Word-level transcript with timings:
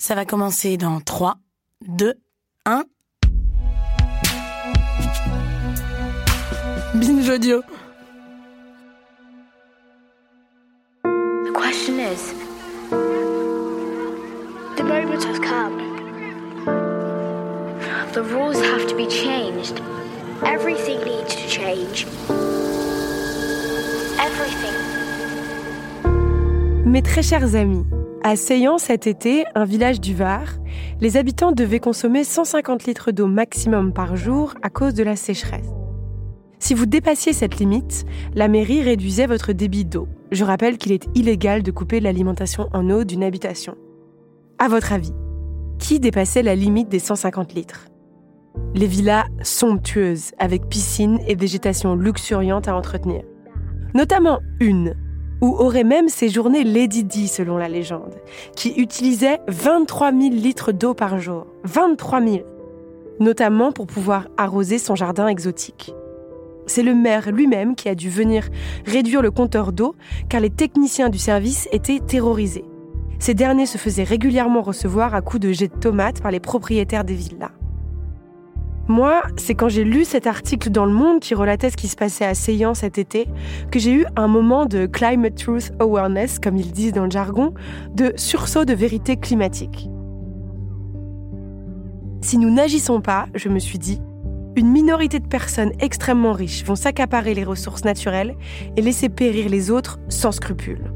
Ça 0.00 0.14
va 0.14 0.24
commencer 0.24 0.76
dans 0.76 1.00
3, 1.00 1.38
2, 1.88 2.14
1. 2.66 2.84
Binge 6.94 7.28
audio. 7.28 7.62
The 11.02 11.52
question 11.52 11.98
is 11.98 12.32
the 14.76 14.84
moment 14.84 15.24
has 15.24 15.40
come. 15.40 15.76
The 18.12 18.22
rules 18.22 18.60
have 18.60 18.86
to 18.86 18.94
be 18.94 19.08
changed. 19.08 19.82
Everything 20.46 21.02
needs 21.04 21.34
to 21.34 21.48
change. 21.48 22.06
Everything. 24.20 24.74
Mes 26.86 27.02
très 27.02 27.22
chers 27.22 27.56
amis, 27.56 27.84
à 28.22 28.36
Seyan 28.36 28.78
cet 28.78 29.06
été, 29.06 29.44
un 29.54 29.64
village 29.64 30.00
du 30.00 30.14
Var, 30.14 30.42
les 31.00 31.16
habitants 31.16 31.52
devaient 31.52 31.80
consommer 31.80 32.24
150 32.24 32.84
litres 32.84 33.12
d'eau 33.12 33.26
maximum 33.26 33.92
par 33.92 34.16
jour 34.16 34.54
à 34.62 34.70
cause 34.70 34.94
de 34.94 35.02
la 35.02 35.16
sécheresse. 35.16 35.68
Si 36.58 36.74
vous 36.74 36.86
dépassiez 36.86 37.32
cette 37.32 37.58
limite, 37.58 38.04
la 38.34 38.48
mairie 38.48 38.82
réduisait 38.82 39.26
votre 39.26 39.52
débit 39.52 39.84
d'eau. 39.84 40.08
Je 40.32 40.44
rappelle 40.44 40.76
qu'il 40.76 40.92
est 40.92 41.06
illégal 41.14 41.62
de 41.62 41.70
couper 41.70 42.00
l'alimentation 42.00 42.68
en 42.72 42.90
eau 42.90 43.04
d'une 43.04 43.22
habitation. 43.22 43.76
À 44.58 44.68
votre 44.68 44.92
avis, 44.92 45.14
qui 45.78 46.00
dépassait 46.00 46.42
la 46.42 46.56
limite 46.56 46.88
des 46.88 46.98
150 46.98 47.54
litres? 47.54 47.86
Les 48.74 48.86
villas 48.86 49.26
somptueuses, 49.42 50.32
avec 50.38 50.68
piscine 50.68 51.20
et 51.28 51.36
végétation 51.36 51.94
luxuriante 51.94 52.66
à 52.66 52.74
entretenir. 52.74 53.22
Notamment 53.94 54.40
une, 54.58 54.94
où 55.40 55.54
aurait 55.56 55.84
même 55.84 56.08
séjourné 56.08 56.64
Lady 56.64 57.04
Di 57.04 57.28
selon 57.28 57.56
la 57.56 57.68
légende, 57.68 58.14
qui 58.56 58.70
utilisait 58.76 59.40
23 59.48 60.12
000 60.12 60.30
litres 60.30 60.72
d'eau 60.72 60.94
par 60.94 61.18
jour. 61.18 61.46
23 61.64 62.22
000 62.22 62.38
Notamment 63.20 63.72
pour 63.72 63.86
pouvoir 63.86 64.28
arroser 64.36 64.78
son 64.78 64.94
jardin 64.94 65.28
exotique. 65.28 65.94
C'est 66.66 66.82
le 66.82 66.94
maire 66.94 67.32
lui-même 67.32 67.74
qui 67.74 67.88
a 67.88 67.94
dû 67.94 68.10
venir 68.10 68.48
réduire 68.84 69.22
le 69.22 69.30
compteur 69.30 69.72
d'eau 69.72 69.94
car 70.28 70.40
les 70.40 70.50
techniciens 70.50 71.08
du 71.08 71.18
service 71.18 71.68
étaient 71.72 72.00
terrorisés. 72.00 72.64
Ces 73.18 73.34
derniers 73.34 73.66
se 73.66 73.78
faisaient 73.78 74.04
régulièrement 74.04 74.62
recevoir 74.62 75.14
à 75.14 75.22
coups 75.22 75.40
de 75.40 75.52
jets 75.52 75.68
de 75.68 75.78
tomates 75.78 76.20
par 76.20 76.30
les 76.30 76.40
propriétaires 76.40 77.04
des 77.04 77.14
villas. 77.14 77.50
Moi, 78.88 79.22
c'est 79.36 79.54
quand 79.54 79.68
j'ai 79.68 79.84
lu 79.84 80.06
cet 80.06 80.26
article 80.26 80.70
dans 80.70 80.86
Le 80.86 80.92
Monde 80.92 81.20
qui 81.20 81.34
relatait 81.34 81.68
ce 81.68 81.76
qui 81.76 81.88
se 81.88 81.96
passait 81.96 82.24
à 82.24 82.34
Seyan 82.34 82.72
cet 82.72 82.96
été 82.96 83.28
que 83.70 83.78
j'ai 83.78 83.92
eu 83.92 84.06
un 84.16 84.28
moment 84.28 84.64
de 84.64 84.86
climate 84.86 85.34
truth 85.34 85.72
awareness, 85.78 86.38
comme 86.38 86.56
ils 86.56 86.72
disent 86.72 86.94
dans 86.94 87.04
le 87.04 87.10
jargon, 87.10 87.52
de 87.94 88.14
sursaut 88.16 88.64
de 88.64 88.72
vérité 88.72 89.16
climatique. 89.16 89.90
Si 92.22 92.38
nous 92.38 92.50
n'agissons 92.50 93.02
pas, 93.02 93.26
je 93.34 93.50
me 93.50 93.58
suis 93.58 93.78
dit, 93.78 94.00
une 94.56 94.72
minorité 94.72 95.20
de 95.20 95.28
personnes 95.28 95.72
extrêmement 95.80 96.32
riches 96.32 96.64
vont 96.64 96.74
s'accaparer 96.74 97.34
les 97.34 97.44
ressources 97.44 97.84
naturelles 97.84 98.36
et 98.76 98.80
laisser 98.80 99.10
périr 99.10 99.50
les 99.50 99.70
autres 99.70 100.00
sans 100.08 100.32
scrupules. 100.32 100.90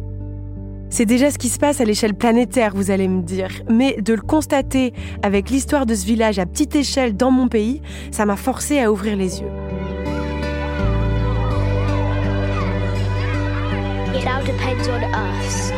C'est 0.92 1.06
déjà 1.06 1.30
ce 1.30 1.38
qui 1.38 1.48
se 1.48 1.58
passe 1.58 1.80
à 1.80 1.86
l'échelle 1.86 2.12
planétaire, 2.12 2.72
vous 2.74 2.90
allez 2.90 3.08
me 3.08 3.22
dire. 3.22 3.48
Mais 3.70 3.96
de 4.02 4.12
le 4.12 4.20
constater 4.20 4.92
avec 5.22 5.48
l'histoire 5.48 5.86
de 5.86 5.94
ce 5.94 6.04
village 6.04 6.38
à 6.38 6.44
petite 6.44 6.76
échelle 6.76 7.16
dans 7.16 7.30
mon 7.30 7.48
pays, 7.48 7.80
ça 8.10 8.26
m'a 8.26 8.36
forcé 8.36 8.78
à 8.78 8.92
ouvrir 8.92 9.16
les 9.16 9.40
yeux. 9.40 9.48
It 14.14 14.26
all 14.26 14.44
depends 14.44 14.90
on 14.90 15.00
us. 15.48 15.72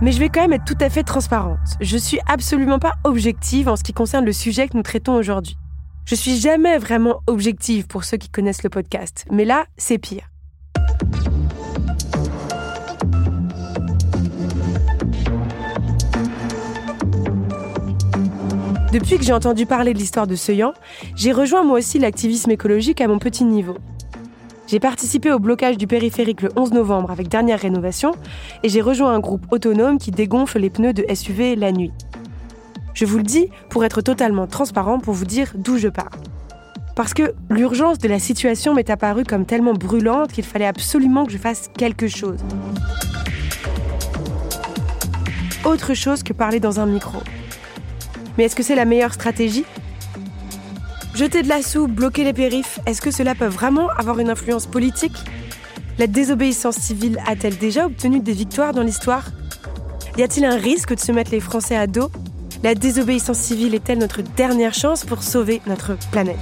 Mais 0.00 0.12
je 0.12 0.18
vais 0.18 0.30
quand 0.30 0.40
même 0.40 0.54
être 0.54 0.64
tout 0.64 0.78
à 0.80 0.88
fait 0.88 1.02
transparente. 1.02 1.58
Je 1.82 1.98
suis 1.98 2.20
absolument 2.26 2.78
pas 2.78 2.94
objective 3.04 3.68
en 3.68 3.76
ce 3.76 3.82
qui 3.82 3.92
concerne 3.92 4.24
le 4.24 4.32
sujet 4.32 4.66
que 4.66 4.78
nous 4.78 4.82
traitons 4.82 5.16
aujourd'hui. 5.16 5.58
Je 6.06 6.14
suis 6.14 6.38
jamais 6.38 6.78
vraiment 6.78 7.20
objective 7.26 7.86
pour 7.86 8.04
ceux 8.04 8.16
qui 8.16 8.30
connaissent 8.30 8.62
le 8.62 8.70
podcast. 8.70 9.26
Mais 9.30 9.44
là, 9.44 9.66
c'est 9.76 9.98
pire. 9.98 10.30
Depuis 18.96 19.18
que 19.18 19.24
j'ai 19.24 19.34
entendu 19.34 19.66
parler 19.66 19.92
de 19.92 19.98
l'histoire 19.98 20.26
de 20.26 20.36
Seuillan, 20.36 20.72
j'ai 21.16 21.30
rejoint 21.30 21.62
moi 21.62 21.80
aussi 21.80 21.98
l'activisme 21.98 22.50
écologique 22.50 23.02
à 23.02 23.08
mon 23.08 23.18
petit 23.18 23.44
niveau. 23.44 23.76
J'ai 24.68 24.80
participé 24.80 25.30
au 25.30 25.38
blocage 25.38 25.76
du 25.76 25.86
périphérique 25.86 26.40
le 26.40 26.48
11 26.56 26.72
novembre 26.72 27.10
avec 27.10 27.28
dernière 27.28 27.60
rénovation 27.60 28.12
et 28.62 28.70
j'ai 28.70 28.80
rejoint 28.80 29.12
un 29.12 29.20
groupe 29.20 29.44
autonome 29.50 29.98
qui 29.98 30.12
dégonfle 30.12 30.60
les 30.60 30.70
pneus 30.70 30.94
de 30.94 31.04
SUV 31.14 31.56
la 31.56 31.72
nuit. 31.72 31.92
Je 32.94 33.04
vous 33.04 33.18
le 33.18 33.22
dis 33.22 33.50
pour 33.68 33.84
être 33.84 34.00
totalement 34.00 34.46
transparent 34.46 34.98
pour 34.98 35.12
vous 35.12 35.26
dire 35.26 35.52
d'où 35.54 35.76
je 35.76 35.88
parle. 35.88 36.18
Parce 36.94 37.12
que 37.12 37.34
l'urgence 37.50 37.98
de 37.98 38.08
la 38.08 38.18
situation 38.18 38.72
m'est 38.72 38.88
apparue 38.88 39.24
comme 39.24 39.44
tellement 39.44 39.74
brûlante 39.74 40.32
qu'il 40.32 40.44
fallait 40.44 40.64
absolument 40.64 41.26
que 41.26 41.32
je 41.32 41.38
fasse 41.38 41.68
quelque 41.76 42.08
chose. 42.08 42.38
Autre 45.66 45.92
chose 45.92 46.22
que 46.22 46.32
parler 46.32 46.60
dans 46.60 46.80
un 46.80 46.86
micro. 46.86 47.18
Mais 48.36 48.44
est-ce 48.44 48.56
que 48.56 48.62
c'est 48.62 48.74
la 48.74 48.84
meilleure 48.84 49.14
stratégie? 49.14 49.64
Jeter 51.14 51.42
de 51.42 51.48
la 51.48 51.62
soupe, 51.62 51.92
bloquer 51.92 52.24
les 52.24 52.34
périphes, 52.34 52.78
est-ce 52.84 53.00
que 53.00 53.10
cela 53.10 53.34
peut 53.34 53.46
vraiment 53.46 53.88
avoir 53.96 54.18
une 54.18 54.28
influence 54.28 54.66
politique? 54.66 55.16
La 55.98 56.06
désobéissance 56.06 56.76
civile 56.76 57.18
a-t-elle 57.26 57.56
déjà 57.56 57.86
obtenu 57.86 58.20
des 58.20 58.34
victoires 58.34 58.74
dans 58.74 58.82
l'histoire? 58.82 59.24
Y 60.18 60.22
a-t-il 60.22 60.44
un 60.44 60.56
risque 60.56 60.94
de 60.94 61.00
se 61.00 61.12
mettre 61.12 61.30
les 61.30 61.40
Français 61.40 61.76
à 61.76 61.86
dos? 61.86 62.10
La 62.62 62.74
désobéissance 62.74 63.38
civile 63.38 63.74
est-elle 63.74 63.98
notre 63.98 64.20
dernière 64.20 64.74
chance 64.74 65.04
pour 65.04 65.22
sauver 65.22 65.62
notre 65.66 65.96
planète? 66.10 66.36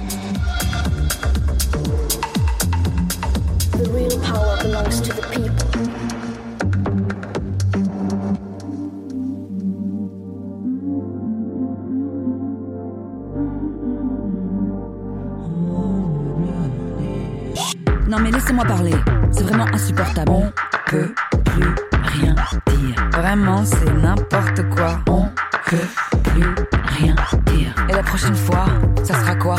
Non 18.07 18.19
mais 18.19 18.29
laissez-moi 18.31 18.65
parler. 18.65 18.93
C'est 19.31 19.43
vraiment 19.43 19.65
insupportable. 19.73 20.31
On 20.31 20.51
peut 20.87 21.11
plus 21.43 21.75
rien 22.03 22.35
dire. 22.67 23.09
Vraiment, 23.13 23.65
c'est 23.65 23.93
n'importe 23.93 24.61
quoi. 24.69 24.99
On 25.09 25.27
peut 25.65 25.77
plus 26.23 26.55
rien 26.85 27.15
dire. 27.47 27.73
Et 27.89 27.93
la 27.93 28.03
prochaine 28.03 28.35
fois, 28.35 28.65
ça 29.03 29.15
sera 29.15 29.35
quoi? 29.35 29.55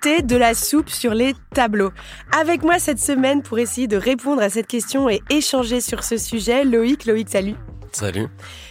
De 0.00 0.36
la 0.36 0.54
soupe 0.54 0.88
sur 0.88 1.12
les 1.12 1.34
tableaux 1.54 1.92
Avec 2.38 2.62
moi 2.62 2.78
cette 2.78 2.98
semaine 2.98 3.42
pour 3.42 3.58
essayer 3.58 3.86
de 3.86 3.96
répondre 3.96 4.40
à 4.40 4.48
cette 4.48 4.66
question 4.66 5.10
et 5.10 5.20
échanger 5.28 5.80
sur 5.80 6.04
ce 6.04 6.16
sujet, 6.16 6.64
Loïc. 6.64 7.04
Loïc, 7.04 7.28
salut. 7.28 7.54
Salut. 7.92 8.28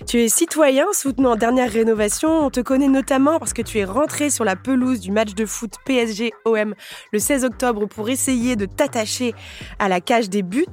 Tu 0.07 0.22
es 0.22 0.30
citoyen 0.30 0.85
soutenant 0.94 1.35
Dernière 1.35 1.72
Rénovation. 1.72 2.46
On 2.46 2.50
te 2.50 2.62
connaît 2.62 2.88
notamment 2.88 3.38
parce 3.38 3.53
que 3.53 3.62
tu 3.62 3.78
es 3.78 3.84
rentré 3.84 4.30
sur 4.30 4.46
la 4.46 4.56
pelouse 4.56 5.02
du 5.02 5.12
match 5.12 5.34
de 5.34 5.46
foot 5.46 5.74
PSG-OM 5.85 6.74
le 7.12 7.19
16 7.19 7.44
octobre 7.44 7.85
pour 7.85 8.09
essayer 8.09 8.56
de 8.56 8.66
t'attacher 8.66 9.34
à 9.78 9.90
la 9.90 9.99
cage 9.99 10.29
des 10.29 10.41
buts. 10.41 10.66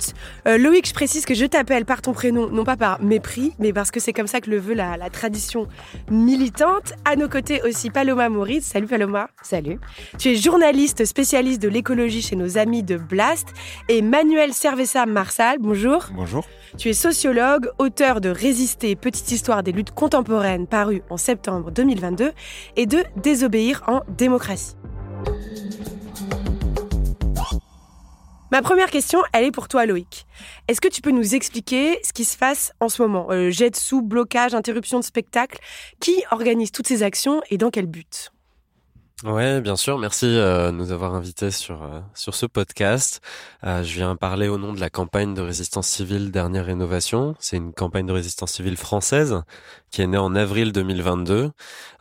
Euh, 0.47 0.59
Loïc, 0.59 0.87
je 0.87 0.95
précise 0.95 1.27
que 1.27 1.35
je 1.35 1.45
t'appelle 1.45 1.85
par 1.85 2.03
ton 2.03 2.13
prénom, 2.13 2.49
non 2.49 2.65
pas 2.65 2.77
par 2.77 3.03
mépris, 3.03 3.53
mais 3.59 3.73
parce 3.73 3.91
que 3.91 3.99
c'est 3.99 4.13
comme 4.13 4.29
ça 4.29 4.41
que 4.41 4.51
le 4.51 4.59
veut 4.59 4.75
la, 4.75 4.97
la 4.97 5.11
tradition 5.11 5.67
militante. 6.09 6.93
À 7.05 7.17
nos 7.17 7.29
côtés 7.29 7.63
aussi 7.63 7.91
Paloma 7.91 8.29
Maurice. 8.29 8.67
Salut 8.67 8.87
Paloma. 8.87 9.29
Salut. 9.43 9.81
Tu 10.19 10.31
es 10.31 10.37
journaliste 10.37 11.05
spécialiste 11.05 11.61
de 11.61 11.69
l'écologie 11.69 12.23
chez 12.23 12.37
nos 12.37 12.59
amis 12.59 12.85
de 12.85 12.97
Blast. 12.97 13.49
Et 13.89 14.03
Manuel 14.03 14.53
Cerveza 14.53 15.05
Marsal, 15.05 15.59
bonjour. 15.59 16.07
Bonjour. 16.15 16.47
Tu 16.79 16.91
es 16.91 16.93
sociologue, 16.93 17.71
auteur 17.79 18.21
de 18.21 18.36
Résister, 18.37 18.97
petite 18.97 19.33
histoire 19.33 19.63
des 19.63 19.73
luttes 19.73 19.93
contemporaines 19.93 20.67
paru 20.67 21.03
en 21.09 21.17
septembre 21.17 21.71
2022 21.71 22.33
et 22.77 22.85
de 22.85 23.03
Désobéir 23.17 23.83
en 23.87 24.03
démocratie. 24.09 24.77
Ma 28.53 28.61
première 28.61 28.91
question, 28.91 29.23
elle 29.33 29.45
est 29.45 29.51
pour 29.51 29.69
toi 29.69 29.87
Loïc. 29.87 30.27
Est-ce 30.69 30.83
que 30.83 30.89
tu 30.89 31.01
peux 31.01 31.13
nous 31.13 31.35
expliquer 31.35 31.99
ce 32.05 32.13
qui 32.13 32.27
se 32.27 32.37
passe 32.37 32.75
en 32.79 32.91
ce 32.91 33.01
moment? 33.01 33.29
Euh, 33.31 33.51
Jet 33.51 33.75
sous, 33.75 34.03
blocage, 34.03 34.55
interruption 34.55 35.01
de 35.01 35.05
spectacle 35.05 35.59
Qui 35.99 36.23
organise 36.31 36.73
toutes 36.73 36.87
ces 36.87 37.03
actions 37.03 37.41
et 37.49 37.57
dans 37.57 37.71
quel 37.71 37.87
but? 37.87 38.33
Ouais, 39.25 39.63
bien 39.63 39.77
sûr. 39.77 39.99
Merci 39.99 40.27
euh, 40.27 40.71
de 40.71 40.77
nous 40.77 40.93
avoir 40.93 41.15
invités 41.15 41.51
sur 41.51 41.83
euh, 41.85 42.01
sur 42.13 42.35
ce 42.35 42.45
podcast. 42.45 43.23
Euh, 43.65 43.83
je 43.83 43.95
viens 43.95 44.15
parler 44.15 44.47
au 44.47 44.59
nom 44.59 44.75
de 44.75 44.79
la 44.79 44.91
campagne 44.91 45.33
de 45.33 45.41
résistance 45.41 45.87
civile 45.89 46.31
Dernière 46.31 46.67
Rénovation. 46.67 47.35
C'est 47.39 47.57
une 47.57 47.73
campagne 47.73 48.05
de 48.05 48.13
résistance 48.13 48.53
civile 48.53 48.77
française 48.77 49.41
qui 49.91 50.03
est 50.03 50.07
née 50.07 50.19
en 50.19 50.35
avril 50.35 50.71
2022, 50.73 51.51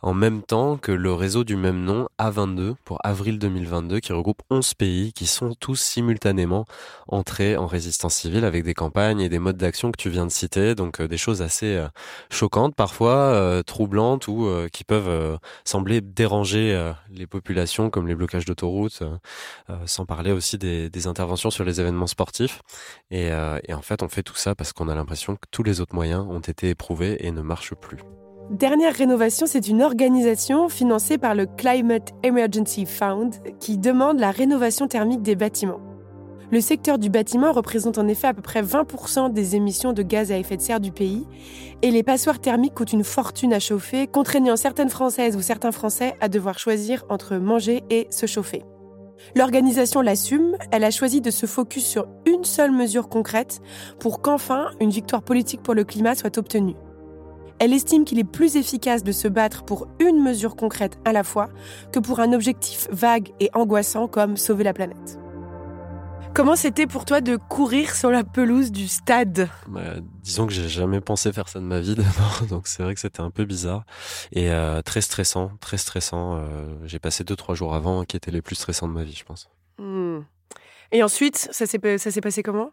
en 0.02 0.12
même 0.12 0.42
temps 0.42 0.76
que 0.76 0.92
le 0.92 1.14
réseau 1.14 1.44
du 1.44 1.56
même 1.56 1.84
nom 1.84 2.06
A22 2.18 2.74
pour 2.84 2.98
avril 3.02 3.38
2022, 3.38 4.00
qui 4.00 4.12
regroupe 4.12 4.42
11 4.50 4.74
pays 4.74 5.14
qui 5.14 5.26
sont 5.26 5.54
tous 5.58 5.76
simultanément 5.76 6.66
entrés 7.08 7.56
en 7.56 7.66
résistance 7.66 8.14
civile 8.14 8.44
avec 8.44 8.62
des 8.62 8.74
campagnes 8.74 9.20
et 9.20 9.30
des 9.30 9.38
modes 9.38 9.56
d'action 9.56 9.90
que 9.90 9.96
tu 9.96 10.10
viens 10.10 10.26
de 10.26 10.30
citer. 10.30 10.74
Donc 10.74 11.00
des 11.00 11.16
choses 11.16 11.40
assez 11.40 11.82
choquantes 12.28 12.74
parfois, 12.74 13.62
troublantes 13.64 14.28
ou 14.28 14.50
qui 14.70 14.84
peuvent 14.84 15.38
sembler 15.64 16.02
déranger 16.02 16.92
les 17.10 17.26
populations 17.26 17.90
comme 17.90 18.06
les 18.06 18.14
blocages 18.14 18.44
d'autoroutes, 18.44 19.00
euh, 19.02 19.16
euh, 19.70 19.76
sans 19.86 20.06
parler 20.06 20.32
aussi 20.32 20.58
des, 20.58 21.06
interventions 21.06 21.50
sur 21.50 21.64
les 21.64 21.80
événements 21.80 22.06
sportifs. 22.06 22.62
Euh, 23.12 23.60
et, 23.68 23.74
en 23.74 23.82
fait, 23.82 24.02
on 24.02 24.08
fait 24.08 24.22
tout 24.22 24.34
ça 24.34 24.54
parce 24.54 24.72
qu'on 24.72 24.88
a 24.88 24.94
l'impression 24.94 25.36
que 25.36 25.46
tous 25.50 25.62
les 25.62 25.80
autres 25.80 25.94
moyens 25.94 26.26
ont 26.28 26.40
été 26.40 26.70
éprouvés 26.70 27.24
et 27.26 27.30
ne 27.30 27.42
marchent 27.42 27.74
plus. 27.74 27.98
Dernière 28.50 28.94
rénovation, 28.94 29.46
c'est 29.46 29.68
une 29.68 29.82
organisation 29.82 30.68
financée 30.68 31.18
par 31.18 31.34
le 31.34 31.46
Climate 31.46 32.12
Emergency 32.22 32.86
Fund 32.86 33.30
qui 33.60 33.76
demande 33.76 34.20
la 34.20 34.30
rénovation 34.30 34.88
thermique 34.88 35.22
des 35.22 35.36
bâtiments. 35.36 35.95
Le 36.52 36.60
secteur 36.60 36.98
du 36.98 37.10
bâtiment 37.10 37.50
représente 37.50 37.98
en 37.98 38.06
effet 38.06 38.28
à 38.28 38.34
peu 38.34 38.42
près 38.42 38.62
20% 38.62 39.32
des 39.32 39.56
émissions 39.56 39.92
de 39.92 40.02
gaz 40.02 40.30
à 40.30 40.38
effet 40.38 40.56
de 40.56 40.62
serre 40.62 40.78
du 40.78 40.92
pays, 40.92 41.26
et 41.82 41.90
les 41.90 42.04
passoires 42.04 42.38
thermiques 42.38 42.74
coûtent 42.74 42.92
une 42.92 43.02
fortune 43.02 43.52
à 43.52 43.58
chauffer, 43.58 44.06
contraignant 44.06 44.56
certaines 44.56 44.88
Françaises 44.88 45.36
ou 45.36 45.42
certains 45.42 45.72
Français 45.72 46.14
à 46.20 46.28
devoir 46.28 46.58
choisir 46.58 47.04
entre 47.08 47.36
manger 47.36 47.82
et 47.90 48.06
se 48.10 48.26
chauffer. 48.26 48.62
L'organisation 49.34 50.02
l'assume, 50.02 50.56
elle 50.70 50.84
a 50.84 50.90
choisi 50.92 51.20
de 51.20 51.30
se 51.30 51.46
focus 51.46 51.84
sur 51.84 52.06
une 52.26 52.44
seule 52.44 52.70
mesure 52.70 53.08
concrète 53.08 53.60
pour 53.98 54.20
qu'enfin 54.20 54.70
une 54.80 54.90
victoire 54.90 55.22
politique 55.22 55.62
pour 55.62 55.74
le 55.74 55.82
climat 55.82 56.14
soit 56.14 56.38
obtenue. 56.38 56.76
Elle 57.58 57.72
estime 57.72 58.04
qu'il 58.04 58.18
est 58.18 58.24
plus 58.24 58.56
efficace 58.56 59.02
de 59.02 59.12
se 59.12 59.26
battre 59.26 59.64
pour 59.64 59.88
une 59.98 60.22
mesure 60.22 60.54
concrète 60.54 60.98
à 61.04 61.12
la 61.12 61.24
fois 61.24 61.48
que 61.90 61.98
pour 61.98 62.20
un 62.20 62.34
objectif 62.34 62.86
vague 62.92 63.30
et 63.40 63.50
angoissant 63.54 64.06
comme 64.06 64.36
sauver 64.36 64.62
la 64.62 64.74
planète. 64.74 65.18
Comment 66.36 66.54
c'était 66.54 66.86
pour 66.86 67.06
toi 67.06 67.22
de 67.22 67.36
courir 67.36 67.96
sur 67.96 68.10
la 68.10 68.22
pelouse 68.22 68.70
du 68.70 68.88
stade? 68.88 69.48
Bah, 69.68 69.94
Disons 70.22 70.46
que 70.46 70.52
j'ai 70.52 70.68
jamais 70.68 71.00
pensé 71.00 71.32
faire 71.32 71.48
ça 71.48 71.60
de 71.60 71.64
ma 71.64 71.80
vie 71.80 71.94
d'abord, 71.94 72.42
donc 72.50 72.66
c'est 72.66 72.82
vrai 72.82 72.92
que 72.92 73.00
c'était 73.00 73.22
un 73.22 73.30
peu 73.30 73.46
bizarre 73.46 73.86
et 74.32 74.50
euh, 74.50 74.82
très 74.82 75.00
stressant, 75.00 75.52
très 75.62 75.78
stressant. 75.78 76.36
Euh, 76.36 76.66
j'ai 76.84 76.98
passé 76.98 77.24
deux 77.24 77.36
trois 77.36 77.54
jours 77.54 77.74
avant 77.74 78.04
qui 78.04 78.18
étaient 78.18 78.30
les 78.30 78.42
plus 78.42 78.54
stressants 78.54 78.86
de 78.86 78.92
ma 78.92 79.02
vie, 79.02 79.14
je 79.14 79.24
pense. 79.24 79.48
Hmm. 79.78 80.18
Et 80.92 81.02
ensuite, 81.02 81.48
ça 81.52 81.64
s'est 81.64 81.78
passé 81.78 82.42
comment? 82.42 82.70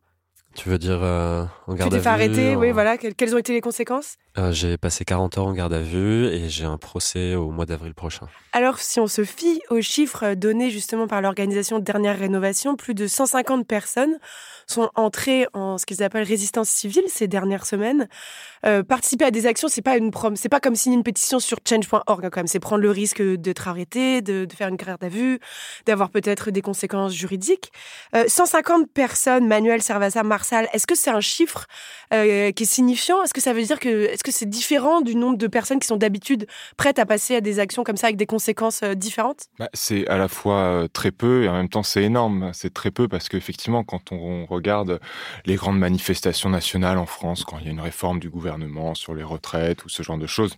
Tu 0.55 0.69
veux 0.69 0.77
dire 0.77 0.99
euh, 1.01 1.45
en 1.67 1.73
garde 1.73 1.93
à 1.93 1.97
vue 1.97 1.97
Tu 1.97 1.97
t'es 1.97 1.99
fait 2.03 2.09
arrêter, 2.09 2.55
oui, 2.55 2.71
voilà. 2.71 2.97
Quelles 2.97 3.35
ont 3.35 3.37
été 3.37 3.53
les 3.53 3.61
conséquences? 3.61 4.17
Euh, 4.37 4.51
J'ai 4.51 4.77
passé 4.77 5.05
40 5.05 5.37
heures 5.37 5.47
en 5.47 5.53
garde 5.53 5.73
à 5.73 5.79
vue 5.79 6.25
et 6.27 6.49
j'ai 6.49 6.65
un 6.65 6.77
procès 6.77 7.35
au 7.35 7.51
mois 7.51 7.65
d'avril 7.65 7.93
prochain. 7.93 8.27
Alors, 8.51 8.79
si 8.79 8.99
on 8.99 9.07
se 9.07 9.23
fie 9.23 9.61
aux 9.69 9.81
chiffres 9.81 10.33
donnés 10.35 10.69
justement 10.69 11.07
par 11.07 11.21
l'organisation 11.21 11.79
Dernière 11.79 12.17
Rénovation, 12.17 12.75
plus 12.75 12.93
de 12.93 13.07
150 13.07 13.67
personnes 13.67 14.17
sont 14.65 14.89
entrées 14.95 15.45
en 15.53 15.77
ce 15.77 15.85
qu'ils 15.85 16.03
appellent 16.03 16.23
résistance 16.23 16.69
civile 16.69 17.03
ces 17.07 17.27
dernières 17.27 17.65
semaines. 17.65 18.07
Euh, 18.65 18.81
participer 18.81 19.25
à 19.25 19.31
des 19.31 19.45
actions, 19.45 19.67
c'est 19.67 19.81
pas 19.81 19.97
une 19.97 20.09
prom, 20.11 20.35
c'est 20.35 20.49
pas 20.49 20.59
comme 20.59 20.75
signer 20.75 20.95
une 20.95 21.03
pétition 21.03 21.39
sur 21.39 21.59
change.org 21.67 22.25
hein, 22.25 22.29
quand 22.31 22.39
même. 22.39 22.47
C'est 22.47 22.59
prendre 22.59 22.81
le 22.81 22.91
risque 22.91 23.21
d'être 23.21 23.67
arrêté, 23.67 24.21
de, 24.21 24.45
de, 24.45 24.53
faire 24.53 24.69
une 24.69 24.77
garde 24.77 25.03
à 25.03 25.09
vue, 25.09 25.39
d'avoir 25.85 26.09
peut-être 26.09 26.49
des 26.49 26.61
conséquences 26.61 27.13
juridiques. 27.13 27.71
150 28.27 28.89
personnes, 28.91 29.47
Manuel 29.47 29.81
Servasa, 29.81 30.23
Est-ce 30.51 30.87
que 30.87 30.95
c'est 30.95 31.09
un 31.09 31.21
chiffre 31.21 31.65
euh, 32.13 32.51
qui 32.51 32.63
est 32.63 32.67
signifiant? 32.67 33.23
Est-ce 33.23 33.33
que 33.33 33.41
ça 33.41 33.53
veut 33.53 33.63
dire 33.63 33.79
que 33.79 34.05
est-ce 34.05 34.23
que 34.23 34.31
c'est 34.31 34.49
différent 34.49 35.01
du 35.01 35.15
nombre 35.15 35.37
de 35.37 35.47
personnes 35.47 35.79
qui 35.79 35.87
sont 35.87 35.97
d'habitude 35.97 36.47
prêtes 36.77 36.99
à 36.99 37.05
passer 37.05 37.35
à 37.35 37.41
des 37.41 37.59
actions 37.59 37.83
comme 37.83 37.97
ça 37.97 38.07
avec 38.07 38.17
des 38.17 38.25
conséquences 38.25 38.83
euh, 38.83 38.95
différentes? 38.95 39.45
Bah, 39.59 39.69
C'est 39.73 40.07
à 40.07 40.17
la 40.17 40.27
fois 40.27 40.59
euh, 40.59 40.87
très 40.87 41.11
peu 41.11 41.43
et 41.43 41.49
en 41.49 41.53
même 41.53 41.69
temps 41.69 41.83
c'est 41.83 42.03
énorme. 42.03 42.51
C'est 42.53 42.73
très 42.73 42.91
peu 42.91 43.07
parce 43.07 43.29
qu'effectivement 43.29 43.83
quand 43.83 44.11
on 44.11 44.45
regarde 44.45 44.99
les 45.45 45.55
grandes 45.55 45.79
manifestations 45.79 46.49
nationales 46.49 46.97
en 46.97 47.05
France, 47.05 47.43
quand 47.45 47.57
il 47.59 47.65
y 47.65 47.67
a 47.69 47.71
une 47.71 47.81
réforme 47.81 48.19
du 48.19 48.29
gouvernement 48.29 48.95
sur 48.95 49.13
les 49.13 49.23
retraites 49.23 49.85
ou 49.85 49.89
ce 49.89 50.03
genre 50.03 50.17
de 50.17 50.27
choses, 50.27 50.57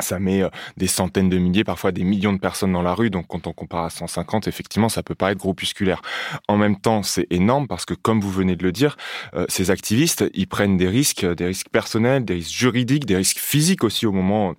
ça 0.00 0.18
met 0.18 0.42
euh, 0.42 0.48
des 0.76 0.86
centaines 0.86 1.28
de 1.28 1.38
milliers, 1.38 1.64
parfois 1.64 1.92
des 1.92 2.04
millions 2.04 2.32
de 2.32 2.38
personnes 2.38 2.72
dans 2.72 2.82
la 2.82 2.94
rue. 2.94 3.10
Donc, 3.10 3.26
quand 3.28 3.46
on 3.46 3.52
compare 3.52 3.84
à 3.84 3.90
150, 3.90 4.48
effectivement, 4.48 4.88
ça 4.88 5.02
peut 5.02 5.14
pas 5.14 5.32
être 5.32 5.38
groupusculaire. 5.38 6.02
En 6.48 6.56
même 6.56 6.78
temps, 6.78 7.02
c'est 7.02 7.26
énorme 7.30 7.66
parce 7.66 7.84
que, 7.84 7.94
comme 7.94 8.20
vous 8.20 8.30
venez 8.30 8.56
de 8.56 8.62
le 8.62 8.72
dire, 8.72 8.96
euh, 9.34 9.44
ces 9.48 9.70
activistes, 9.70 10.24
ils 10.34 10.46
prennent 10.46 10.76
des 10.76 10.88
risques, 10.88 11.24
des 11.24 11.46
risques 11.46 11.68
personnels, 11.70 12.24
des 12.24 12.34
risques 12.34 12.56
juridiques, 12.56 13.06
des 13.06 13.16
risques 13.16 13.38
physiques 13.38 13.84
aussi 13.84 14.06
au 14.06 14.12
moment 14.12 14.54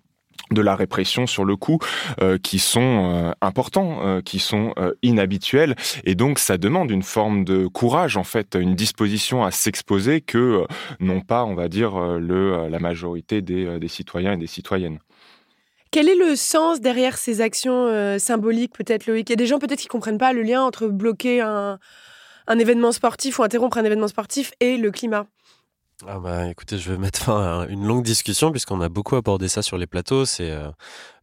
de 0.52 0.62
la 0.62 0.76
répression 0.76 1.28
sur 1.28 1.46
le 1.46 1.56
coup 1.56 1.78
euh, 2.22 2.40
qui 2.40 2.58
sont 2.58 3.36
importants, 3.40 4.20
qui 4.26 4.40
sont 4.40 4.74
inhabituels 5.04 5.76
et 6.06 6.16
donc 6.16 6.40
ça 6.40 6.58
demande 6.58 6.90
une 6.90 7.04
forme 7.04 7.44
de 7.44 7.68
courage 7.68 8.18
en 8.18 8.24
fait, 8.24 8.56
une 8.60 8.74
disposition 8.74 9.44
à 9.44 9.52
s'exposer 9.52 10.22
que 10.22 10.66
non 11.00 11.22
pas 11.22 11.46
on 11.46 11.54
va 11.54 11.68
dire 11.68 12.00
le 12.18 12.68
la 12.68 12.80
majorité 12.80 13.44
des, 13.44 13.78
des 13.80 13.88
citoyens 13.88 14.34
et 14.34 14.38
des 14.38 14.48
citoyennes. 14.48 15.00
Quel 15.92 16.08
est 16.08 16.16
le 16.16 16.36
sens 16.36 16.82
derrière 16.82 17.18
ces 17.18 17.42
actions 17.42 17.88
euh, 17.88 18.20
symboliques, 18.20 18.74
peut-être, 18.74 19.08
Loïc? 19.08 19.28
Il 19.30 19.32
y 19.32 19.34
a 19.34 19.38
des 19.38 19.48
gens 19.48 19.58
peut-être 19.58 19.80
qui 19.80 19.88
ne 19.88 19.92
comprennent 19.92 20.20
pas 20.20 20.34
le 20.34 20.44
lien 20.44 20.62
entre 20.62 20.88
bloquer 20.88 21.42
un, 21.42 21.80
événement 22.48 22.92
sportif 22.92 23.40
ou 23.40 23.44
interrompre 23.44 23.78
un 23.78 23.84
événement 23.84 24.08
sportif 24.08 24.52
et 24.60 24.78
le 24.78 24.92
climat. 24.92 25.26
Ah 26.08 26.20
bah 26.20 26.48
écoutez, 26.48 26.78
je 26.78 26.92
vais 26.92 26.98
mettre 26.98 27.20
fin 27.20 27.62
à 27.62 27.66
une 27.68 27.86
longue 27.86 28.04
discussion 28.04 28.52
puisqu'on 28.52 28.80
a 28.80 28.88
beaucoup 28.88 29.18
abordé 29.18 29.50
ça 29.50 29.62
sur 29.62 29.78
les 29.78 29.88
plateaux. 29.88 30.26
C'est 30.26 30.50
euh, 30.50 30.70